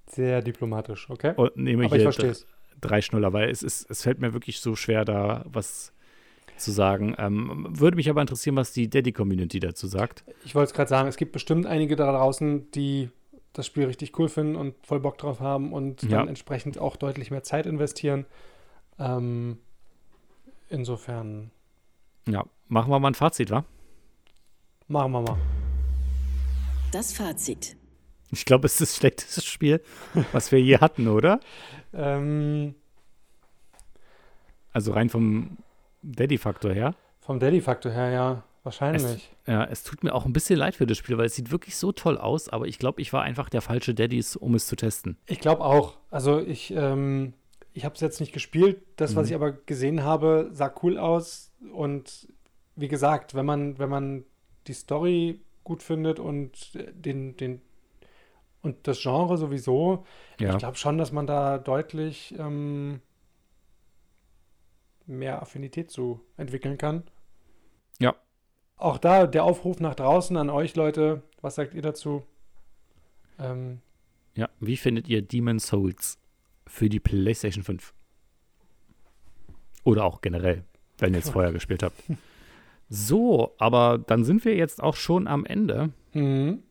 Sehr 0.09 0.43
diplomatisch, 0.43 1.09
okay? 1.11 1.33
und 1.37 1.57
nehme 1.57 1.85
Aber 1.85 1.97
ich 1.97 2.01
hier 2.03 2.03
verstehe 2.13 2.31
es. 2.31 2.47
drei 2.81 3.01
Schnuller, 3.03 3.33
weil 3.33 3.51
es, 3.51 3.63
ist, 3.63 3.91
es 3.91 4.03
fällt 4.03 4.21
mir 4.21 4.33
wirklich 4.33 4.61
so 4.61 4.77
schwer, 4.77 5.05
da 5.05 5.45
was 5.47 5.93
zu 6.59 6.71
sagen. 6.71 7.15
Ähm, 7.19 7.67
würde 7.71 7.97
mich 7.97 8.09
aber 8.11 8.21
interessieren, 8.21 8.57
was 8.57 8.73
die 8.73 8.89
Daddy-Community 8.89 9.61
dazu 9.61 9.87
sagt. 9.87 10.25
Ich 10.45 10.55
wollte 10.55 10.69
es 10.71 10.75
gerade 10.75 10.89
sagen, 10.89 11.09
es 11.09 11.17
gibt 11.17 11.33
bestimmt 11.33 11.67
einige 11.67 11.97
da 11.97 12.11
draußen, 12.13 12.71
die 12.73 13.11
das 13.53 13.67
Spiel 13.67 13.85
richtig 13.87 14.19
cool 14.19 14.29
finden 14.29 14.55
und 14.57 14.75
voll 14.87 15.01
Bock 15.01 15.17
drauf 15.19 15.41
haben 15.41 15.73
und 15.73 16.03
Ja. 16.03 16.19
dann 16.19 16.29
entsprechend 16.29 16.79
auch 16.79 16.97
deutlich 16.97 17.31
mehr 17.31 17.43
Zeit 17.43 17.65
investieren. 17.67 18.27
Ähm, 18.99 19.59
insofern 20.69 21.51
Ja, 22.29 22.45
machen 22.69 22.91
wir 22.91 22.99
mal 22.99 23.09
ein 23.09 23.15
Fazit, 23.15 23.51
wa? 23.51 23.65
machen 24.89 25.13
wir 25.13 25.21
mal. 25.23 25.37
Das 26.93 27.13
Fazit. 27.13 27.77
Ich 28.31 28.45
glaube, 28.45 28.67
es 28.67 28.75
ist 28.75 28.81
das 28.93 28.97
schlechteste 28.97 29.41
Spiel, 29.43 29.81
was 30.33 30.51
wir 30.53 30.61
je 30.61 30.79
hatten, 30.79 31.09
oder? 31.09 31.41
Ähm, 31.99 32.75
Also 34.73 34.93
rein 34.93 35.09
vom 35.09 35.57
Daddy-Faktor 36.15 36.73
her. 36.73 36.95
vom 37.21 37.39
Daddy-Faktor 37.41 37.91
her, 37.93 38.11
ja, 38.11 38.43
wahrscheinlich. 38.63 39.35
Ja, 39.47 39.65
es 39.65 39.83
tut 39.83 40.05
mir 40.05 40.15
auch 40.15 40.25
ein 40.27 40.33
bisschen 40.33 40.59
leid 40.59 40.75
für 40.77 40.87
das 40.87 40.97
Spiel, 40.99 41.19
weil 41.19 41.27
es 41.27 41.35
sieht 41.35 41.51
wirklich 41.51 41.77
so 41.77 41.93
toll 41.93 42.19
aus, 42.19 42.49
aber 42.49 42.67
ich 42.67 42.79
glaube, 42.79 43.01
ich 43.01 43.13
war 43.13 43.23
einfach 43.23 43.49
der 43.49 43.61
falsche 43.63 43.95
Daddys, 43.95 44.37
um 44.37 44.55
es 44.55 44.67
zu 44.67 44.77
testen. 44.77 45.17
Ich 45.27 45.41
glaube 45.41 45.65
auch. 45.65 45.97
Also 46.11 46.41
ich, 46.41 46.73
ähm, 46.73 47.33
ich 47.73 47.85
habe 47.85 47.95
es 47.95 48.01
jetzt 48.01 48.21
nicht 48.21 48.33
gespielt. 48.33 48.83
Das, 48.97 49.17
was 49.17 49.25
Mhm. 49.27 49.29
ich 49.31 49.35
aber 49.35 49.53
gesehen 49.53 50.03
habe, 50.05 50.49
sah 50.53 50.73
cool 50.83 50.99
aus. 50.99 51.53
Und 51.73 52.29
wie 52.77 52.89
gesagt, 52.89 53.35
wenn 53.35 53.47
man, 53.47 53.79
wenn 53.79 53.89
man 53.89 54.25
die 54.67 54.73
Story 54.75 55.41
gut 55.65 55.83
findet 55.83 56.21
und 56.21 56.53
den, 56.93 57.37
den 57.37 57.61
und 58.63 58.87
das 58.89 59.01
Genre 59.01 59.37
sowieso, 59.37 60.05
Ja, 60.41 60.51
ich 60.53 60.59
glaube 60.59 60.77
schon, 60.77 60.99
dass 60.99 61.13
man 61.13 61.27
da 61.27 61.59
deutlich 61.59 62.35
ähm, 62.39 63.01
mehr 65.07 65.43
Affinität 65.43 65.91
zu 65.91 66.21
entwickeln 66.37 66.79
kann. 66.79 67.05
Ja. 67.99 68.15
Auch 68.77 68.99
da 68.99 69.27
der 69.27 69.45
Aufruf 69.45 69.81
nach 69.81 69.95
draußen 69.95 70.37
an 70.37 70.51
euch, 70.51 70.77
Leute. 70.77 71.23
Was 71.41 71.55
sagt 71.55 71.75
ihr 71.75 71.83
dazu? 71.83 72.23
Ähm, 73.39 73.81
ja. 74.35 74.49
Wie 74.61 74.77
findet 74.77 75.09
ihr 75.09 75.23
Demon 75.23 75.59
Souls 75.59 76.19
für 76.67 76.89
die 76.89 77.01
PlayStation 77.01 77.65
5? 77.65 77.95
Oder 79.85 80.05
auch 80.05 80.21
generell, 80.21 80.65
wenn 80.99 81.15
ihr 81.15 81.21
es 81.21 81.31
vorher 81.31 81.53
gespielt 81.53 81.83
habt. 81.83 81.97
So, 82.89 83.55
aber 83.59 83.99
dann 83.99 84.25
sind 84.25 84.45
wir 84.45 84.57
jetzt 84.57 84.83
auch 84.83 84.97
schon 84.97 85.27
am 85.27 85.45
Ende. 85.45 85.91
mhm. 86.13 86.63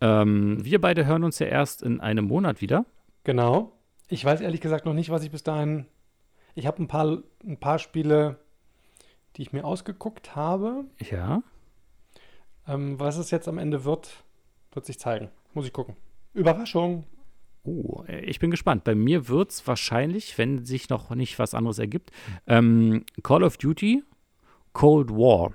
Ähm, 0.00 0.64
wir 0.64 0.80
beide 0.80 1.06
hören 1.06 1.24
uns 1.24 1.40
ja 1.40 1.48
erst 1.48 1.82
in 1.82 2.00
einem 2.00 2.26
Monat 2.26 2.60
wieder. 2.60 2.86
Genau. 3.24 3.72
Ich 4.06 4.24
weiß 4.24 4.40
ehrlich 4.40 4.60
gesagt 4.60 4.86
noch 4.86 4.94
nicht, 4.94 5.10
was 5.10 5.24
ich 5.24 5.32
bis 5.32 5.42
dahin. 5.42 5.86
Ich 6.58 6.66
habe 6.66 6.82
ein 6.82 6.88
paar, 6.88 7.18
ein 7.46 7.56
paar 7.56 7.78
Spiele, 7.78 8.40
die 9.36 9.42
ich 9.42 9.52
mir 9.52 9.64
ausgeguckt 9.64 10.34
habe. 10.34 10.86
Ja. 10.98 11.44
Ähm, 12.66 12.98
was 12.98 13.16
es 13.16 13.30
jetzt 13.30 13.46
am 13.46 13.58
Ende 13.58 13.84
wird, 13.84 14.24
wird 14.72 14.84
sich 14.84 14.98
zeigen. 14.98 15.30
Muss 15.54 15.66
ich 15.66 15.72
gucken. 15.72 15.94
Überraschung. 16.34 17.04
Oh, 17.62 18.02
äh, 18.08 18.22
ich 18.24 18.40
bin 18.40 18.50
gespannt. 18.50 18.82
Bei 18.82 18.96
mir 18.96 19.28
wird 19.28 19.52
es 19.52 19.66
wahrscheinlich, 19.68 20.36
wenn 20.36 20.64
sich 20.64 20.88
noch 20.88 21.10
nicht 21.14 21.38
was 21.38 21.54
anderes 21.54 21.78
ergibt, 21.78 22.10
ähm, 22.48 23.04
Call 23.22 23.44
of 23.44 23.56
Duty 23.56 24.02
Cold 24.72 25.10
War 25.10 25.52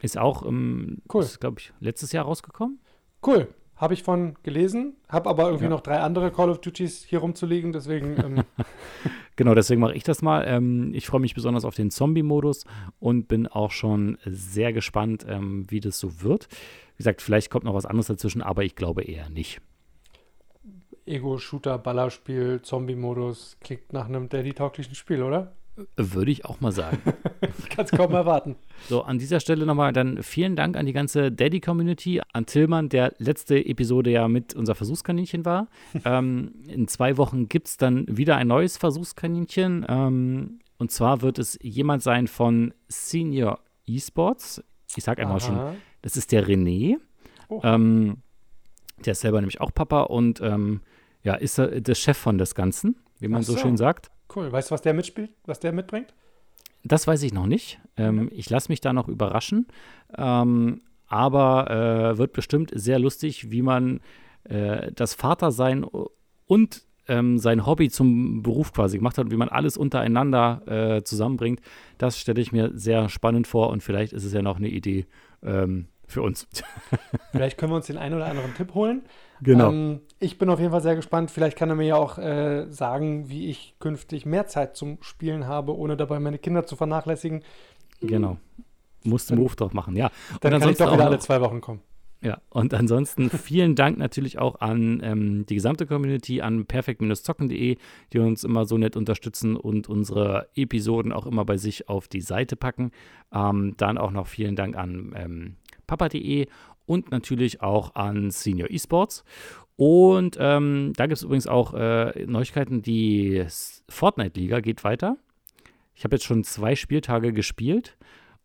ist 0.00 0.16
auch, 0.16 0.46
ähm, 0.46 1.02
Cool. 1.12 1.26
glaube 1.40 1.60
ich, 1.60 1.74
letztes 1.80 2.12
Jahr 2.12 2.24
rausgekommen. 2.24 2.80
Cool. 3.26 3.48
Habe 3.76 3.92
ich 3.92 4.02
von 4.02 4.36
gelesen. 4.42 4.96
Habe 5.10 5.28
aber 5.28 5.44
irgendwie 5.44 5.64
Ja. 5.64 5.70
noch 5.70 5.82
drei 5.82 5.98
andere 6.00 6.30
Call 6.32 6.48
of 6.48 6.62
Duties 6.62 7.04
hier 7.04 7.18
rumzuliegen. 7.18 7.72
Deswegen. 7.72 8.16
Ähm, 8.18 8.44
Genau, 9.36 9.54
deswegen 9.54 9.80
mache 9.82 9.94
ich 9.94 10.02
das 10.02 10.22
mal. 10.22 10.44
Ähm, 10.46 10.92
ich 10.94 11.06
freue 11.06 11.20
mich 11.20 11.34
besonders 11.34 11.64
auf 11.64 11.74
den 11.74 11.90
Zombie-Modus 11.90 12.64
und 12.98 13.28
bin 13.28 13.46
auch 13.46 13.70
schon 13.70 14.16
sehr 14.24 14.72
gespannt, 14.72 15.26
ähm, 15.28 15.66
wie 15.70 15.80
das 15.80 15.98
so 15.98 16.22
wird. 16.22 16.48
Wie 16.94 16.98
gesagt, 16.98 17.20
vielleicht 17.20 17.50
kommt 17.50 17.64
noch 17.64 17.74
was 17.74 17.84
anderes 17.84 18.06
dazwischen, 18.06 18.40
aber 18.40 18.64
ich 18.64 18.74
glaube 18.74 19.02
eher 19.02 19.28
nicht. 19.28 19.60
Ego-Shooter, 21.04 21.78
Ballerspiel, 21.78 22.62
Zombie-Modus. 22.62 23.58
Klingt 23.60 23.92
nach 23.92 24.06
einem 24.06 24.28
Daddy-tauglichen 24.28 24.94
Spiel, 24.94 25.22
oder? 25.22 25.54
Würde 25.96 26.30
ich 26.30 26.44
auch 26.44 26.60
mal 26.60 26.72
sagen. 26.72 26.98
Ich 27.58 27.68
kann 27.68 27.84
es 27.84 27.90
kaum 27.90 28.12
erwarten. 28.12 28.56
So, 28.88 29.02
an 29.02 29.18
dieser 29.18 29.40
Stelle 29.40 29.66
nochmal 29.66 29.92
dann 29.92 30.22
vielen 30.22 30.56
Dank 30.56 30.76
an 30.76 30.86
die 30.86 30.92
ganze 30.92 31.30
Daddy-Community, 31.30 32.22
an 32.32 32.46
Tillmann, 32.46 32.88
der 32.88 33.14
letzte 33.18 33.64
Episode 33.64 34.10
ja 34.10 34.28
mit 34.28 34.54
unser 34.54 34.74
Versuchskaninchen 34.74 35.44
war. 35.44 35.68
ähm, 36.04 36.54
in 36.66 36.88
zwei 36.88 37.16
Wochen 37.18 37.48
gibt 37.48 37.68
es 37.68 37.76
dann 37.76 38.04
wieder 38.08 38.36
ein 38.36 38.48
neues 38.48 38.76
Versuchskaninchen. 38.78 39.86
Ähm, 39.88 40.60
und 40.78 40.90
zwar 40.90 41.22
wird 41.22 41.38
es 41.38 41.58
jemand 41.62 42.02
sein 42.02 42.26
von 42.26 42.74
Senior 42.88 43.60
Esports. 43.86 44.62
Ich 44.96 45.04
sag 45.04 45.18
einmal 45.18 45.40
schon, 45.40 45.56
Aha. 45.56 45.74
das 46.02 46.16
ist 46.16 46.32
der 46.32 46.46
René. 46.46 46.96
Oh. 47.48 47.60
Ähm, 47.62 48.18
der 49.04 49.12
ist 49.12 49.20
selber 49.20 49.40
nämlich 49.40 49.60
auch 49.60 49.72
Papa 49.72 50.02
und 50.02 50.40
ähm, 50.40 50.80
ja, 51.22 51.34
ist 51.34 51.58
er 51.58 51.80
der 51.80 51.94
Chef 51.94 52.16
von 52.16 52.38
das 52.38 52.54
Ganzen, 52.54 52.96
wie 53.18 53.28
man 53.28 53.42
so 53.42 53.52
so. 53.52 53.58
schön 53.58 53.76
sagt. 53.76 54.10
Cool. 54.34 54.50
Weißt 54.50 54.70
du, 54.70 54.74
was 54.74 54.82
der 54.82 54.94
mitspielt? 54.94 55.30
Was 55.44 55.60
der 55.60 55.72
mitbringt? 55.72 56.14
Das 56.84 57.06
weiß 57.06 57.22
ich 57.22 57.32
noch 57.32 57.46
nicht. 57.46 57.80
Ähm, 57.96 58.30
ich 58.32 58.48
lasse 58.50 58.70
mich 58.70 58.80
da 58.80 58.92
noch 58.92 59.08
überraschen. 59.08 59.66
Ähm, 60.16 60.82
aber 61.08 61.70
äh, 61.70 62.18
wird 62.18 62.32
bestimmt 62.32 62.70
sehr 62.74 62.98
lustig, 62.98 63.50
wie 63.50 63.62
man 63.62 64.00
äh, 64.44 64.92
das 64.92 65.14
Vatersein 65.14 65.84
und 66.46 66.82
ähm, 67.08 67.38
sein 67.38 67.66
Hobby 67.66 67.88
zum 67.90 68.42
Beruf 68.42 68.72
quasi 68.72 68.98
gemacht 68.98 69.18
hat 69.18 69.26
und 69.26 69.30
wie 69.30 69.36
man 69.36 69.48
alles 69.48 69.76
untereinander 69.76 70.62
äh, 70.66 71.02
zusammenbringt. 71.02 71.60
Das 71.98 72.18
stelle 72.18 72.40
ich 72.40 72.52
mir 72.52 72.70
sehr 72.74 73.08
spannend 73.08 73.46
vor 73.46 73.70
und 73.70 73.82
vielleicht 73.82 74.12
ist 74.12 74.24
es 74.24 74.32
ja 74.32 74.42
noch 74.42 74.56
eine 74.56 74.68
Idee 74.68 75.06
ähm, 75.42 75.86
für 76.06 76.22
uns. 76.22 76.46
Vielleicht 77.32 77.58
können 77.58 77.72
wir 77.72 77.76
uns 77.76 77.86
den 77.86 77.98
einen 77.98 78.14
oder 78.14 78.26
anderen 78.26 78.54
Tipp 78.54 78.74
holen. 78.74 79.02
genau. 79.40 79.98
Ich 80.18 80.38
bin 80.38 80.48
auf 80.48 80.58
jeden 80.58 80.70
Fall 80.70 80.80
sehr 80.80 80.96
gespannt. 80.96 81.30
Vielleicht 81.30 81.58
kann 81.58 81.68
er 81.68 81.76
mir 81.76 81.86
ja 81.86 81.96
auch 81.96 82.16
äh, 82.18 82.66
sagen, 82.70 83.28
wie 83.28 83.50
ich 83.50 83.74
künftig 83.80 84.24
mehr 84.24 84.46
Zeit 84.46 84.74
zum 84.76 84.98
Spielen 85.02 85.46
habe, 85.46 85.76
ohne 85.76 85.96
dabei 85.96 86.18
meine 86.20 86.38
Kinder 86.38 86.64
zu 86.66 86.76
vernachlässigen. 86.76 87.42
genau. 88.00 88.38
Musst 89.04 89.30
Dann- 89.30 89.36
Beruf 89.38 89.54
drauf 89.54 89.72
machen, 89.72 89.94
ja. 89.94 90.10
Dann 90.40 90.54
und 90.54 90.60
kann 90.60 90.70
ich 90.70 90.78
doch 90.78 90.86
wieder 90.86 90.96
noch- 90.96 91.04
alle 91.06 91.18
zwei 91.20 91.40
Wochen 91.40 91.60
kommen. 91.60 91.80
Ja, 92.22 92.38
und 92.48 92.72
ansonsten 92.74 93.28
vielen 93.30 93.76
Dank 93.76 93.98
natürlich 93.98 94.38
auch 94.38 94.60
an 94.60 95.00
ähm, 95.04 95.46
die 95.46 95.54
gesamte 95.54 95.86
Community, 95.86 96.40
an 96.40 96.64
perfekt-zocken.de, 96.66 97.76
die 98.12 98.18
uns 98.18 98.42
immer 98.42 98.64
so 98.64 98.78
nett 98.78 98.96
unterstützen 98.96 99.54
und 99.54 99.88
unsere 99.88 100.48
Episoden 100.56 101.12
auch 101.12 101.26
immer 101.26 101.44
bei 101.44 101.56
sich 101.58 101.88
auf 101.88 102.08
die 102.08 102.22
Seite 102.22 102.56
packen. 102.56 102.90
Ähm, 103.32 103.74
dann 103.76 103.96
auch 103.98 104.10
noch 104.10 104.26
vielen 104.26 104.56
Dank 104.56 104.76
an 104.76 105.14
ähm, 105.16 105.56
papa.de 105.86 106.46
und 106.86 107.10
natürlich 107.12 107.62
auch 107.62 107.94
an 107.94 108.30
Senior 108.30 108.70
Esports. 108.70 109.22
Und 109.76 110.38
ähm, 110.40 110.92
da 110.96 111.06
gibt 111.06 111.18
es 111.18 111.22
übrigens 111.22 111.46
auch 111.46 111.74
äh, 111.74 112.24
Neuigkeiten. 112.26 112.82
Die 112.82 113.44
Fortnite-Liga 113.88 114.60
geht 114.60 114.84
weiter. 114.84 115.16
Ich 115.94 116.04
habe 116.04 116.16
jetzt 116.16 116.24
schon 116.24 116.44
zwei 116.44 116.74
Spieltage 116.74 117.32
gespielt. 117.32 117.96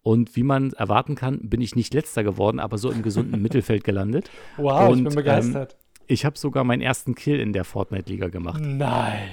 Und 0.04 0.36
wie 0.36 0.44
man 0.44 0.72
erwarten 0.74 1.16
kann, 1.16 1.40
bin 1.44 1.62
ich 1.62 1.76
nicht 1.76 1.94
letzter 1.94 2.24
geworden, 2.24 2.60
aber 2.60 2.78
so 2.78 2.90
im 2.90 3.04
gesunden 3.04 3.42
Mittelfeld 3.42 3.84
gelandet. 3.84 4.30
Wow, 4.58 4.86
ich 4.86 4.98
Und, 4.98 5.04
bin 5.06 5.16
begeistert. 5.16 5.78
Ich 6.08 6.26
habe 6.26 6.38
sogar 6.38 6.64
meinen 6.64 6.82
ersten 6.82 7.16
Kill 7.16 7.40
in 7.40 7.54
der 7.54 7.64
Fortnite-Liga 7.64 8.28
gemacht. 8.28 8.62
Nein. 8.62 9.30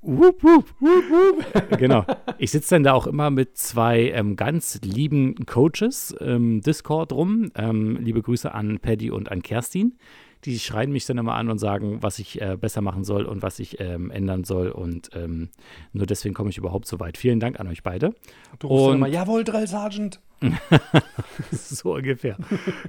Wup, 0.00 0.42
wup, 0.42 0.74
wup, 0.80 1.04
wup. 1.10 1.78
genau. 1.78 2.04
Ich 2.38 2.50
sitze 2.50 2.74
dann 2.74 2.84
da 2.84 2.92
auch 2.92 3.06
immer 3.06 3.30
mit 3.30 3.56
zwei 3.56 4.10
ähm, 4.10 4.36
ganz 4.36 4.80
lieben 4.82 5.46
Coaches 5.46 6.12
im 6.12 6.60
Discord 6.60 7.12
rum. 7.12 7.50
Ähm, 7.54 7.98
liebe 8.00 8.22
Grüße 8.22 8.52
an 8.52 8.78
Paddy 8.78 9.10
und 9.10 9.30
an 9.30 9.42
Kerstin. 9.42 9.98
Die 10.44 10.58
schreien 10.58 10.90
mich 10.90 11.06
dann 11.06 11.18
immer 11.18 11.34
an 11.34 11.48
und 11.50 11.58
sagen, 11.58 11.98
was 12.02 12.18
ich 12.18 12.40
äh, 12.40 12.56
besser 12.60 12.80
machen 12.80 13.04
soll 13.04 13.24
und 13.26 13.42
was 13.42 13.58
ich 13.60 13.78
ähm, 13.80 14.10
ändern 14.10 14.42
soll. 14.44 14.70
Und 14.70 15.10
ähm, 15.14 15.50
nur 15.92 16.06
deswegen 16.06 16.34
komme 16.34 16.50
ich 16.50 16.58
überhaupt 16.58 16.86
so 16.86 16.98
weit. 16.98 17.16
Vielen 17.16 17.38
Dank 17.38 17.60
an 17.60 17.68
euch 17.68 17.82
beide. 17.82 18.12
Du 18.58 18.66
rufst 18.66 18.86
Und- 18.88 18.94
immer, 18.96 19.06
jawohl, 19.06 19.44
Drill 19.44 19.66
Sergeant. 19.68 20.20
so 21.50 21.94
ungefähr. 21.94 22.36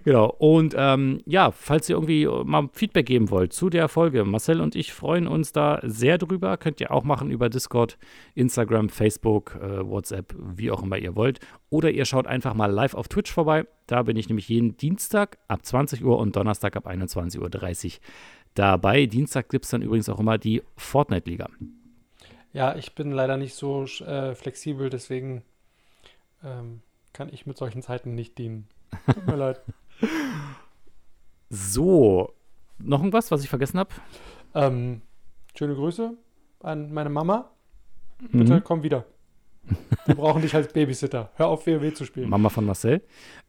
genau. 0.03 0.33
Und 0.37 0.75
ähm, 0.77 1.21
ja, 1.25 1.51
falls 1.51 1.89
ihr 1.89 1.95
irgendwie 1.95 2.25
mal 2.25 2.69
Feedback 2.73 3.05
geben 3.05 3.29
wollt 3.29 3.53
zu 3.53 3.69
der 3.69 3.87
Folge, 3.87 4.23
Marcel 4.25 4.61
und 4.61 4.75
ich 4.75 4.93
freuen 4.93 5.27
uns 5.27 5.51
da 5.51 5.79
sehr 5.83 6.17
drüber. 6.17 6.57
Könnt 6.57 6.81
ihr 6.81 6.91
auch 6.91 7.03
machen 7.03 7.31
über 7.31 7.49
Discord, 7.49 7.97
Instagram, 8.35 8.89
Facebook, 8.89 9.55
äh, 9.61 9.85
WhatsApp, 9.87 10.35
wie 10.37 10.71
auch 10.71 10.83
immer 10.83 10.97
ihr 10.97 11.15
wollt. 11.15 11.39
Oder 11.69 11.91
ihr 11.91 12.05
schaut 12.05 12.27
einfach 12.27 12.53
mal 12.53 12.71
live 12.71 12.93
auf 12.93 13.07
Twitch 13.07 13.31
vorbei. 13.31 13.65
Da 13.87 14.03
bin 14.03 14.17
ich 14.17 14.29
nämlich 14.29 14.49
jeden 14.49 14.77
Dienstag 14.77 15.37
ab 15.47 15.65
20 15.65 16.03
Uhr 16.03 16.17
und 16.17 16.35
Donnerstag 16.35 16.75
ab 16.75 16.87
21.30 16.87 17.39
Uhr 17.39 17.91
dabei. 18.53 19.05
Dienstag 19.05 19.49
gibt 19.49 19.65
es 19.65 19.71
dann 19.71 19.81
übrigens 19.81 20.09
auch 20.09 20.19
immer 20.19 20.37
die 20.37 20.61
Fortnite-Liga. 20.77 21.49
Ja, 22.53 22.75
ich 22.75 22.93
bin 22.93 23.11
leider 23.11 23.37
nicht 23.37 23.55
so 23.55 23.83
äh, 24.05 24.35
flexibel, 24.35 24.89
deswegen 24.89 25.41
ähm, 26.43 26.81
kann 27.13 27.29
ich 27.31 27.45
mit 27.45 27.57
solchen 27.57 27.81
Zeiten 27.81 28.15
nicht 28.15 28.37
dienen. 28.37 28.67
Tut 29.13 29.25
mir 29.27 29.35
leid. 29.35 29.61
So, 31.49 32.33
noch 32.79 32.99
irgendwas, 32.99 33.31
was 33.31 33.43
ich 33.43 33.49
vergessen 33.49 33.79
habe? 33.79 33.91
Ähm, 34.55 35.01
schöne 35.57 35.75
Grüße 35.75 36.15
an 36.61 36.91
meine 36.93 37.09
Mama. 37.09 37.51
Bitte 38.31 38.55
Mhm. 38.55 38.63
komm 38.63 38.83
wieder. 38.83 39.05
Wir 40.05 40.15
brauchen 40.15 40.41
dich 40.41 40.53
als 40.55 40.73
Babysitter. 40.73 41.31
Hör 41.35 41.47
auf, 41.47 41.65
WoW 41.67 41.93
zu 41.93 42.03
spielen. 42.05 42.29
Mama 42.29 42.49
von 42.49 42.65
Marcel. 42.65 43.01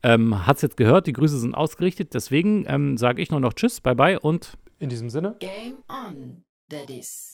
Ähm, 0.02 0.46
hat's 0.46 0.62
jetzt 0.62 0.76
gehört, 0.76 1.06
die 1.08 1.12
Grüße 1.12 1.38
sind 1.38 1.54
ausgerichtet. 1.54 2.14
Deswegen 2.14 2.64
ähm, 2.68 2.96
sage 2.96 3.20
ich 3.20 3.30
nur 3.30 3.40
noch 3.40 3.52
Tschüss, 3.54 3.80
bye 3.80 3.96
bye 3.96 4.18
und 4.20 4.56
In 4.78 4.88
diesem 4.90 5.10
Sinne. 5.10 5.36
Game 5.40 5.78
on, 5.88 6.44
Daddies. 6.68 7.34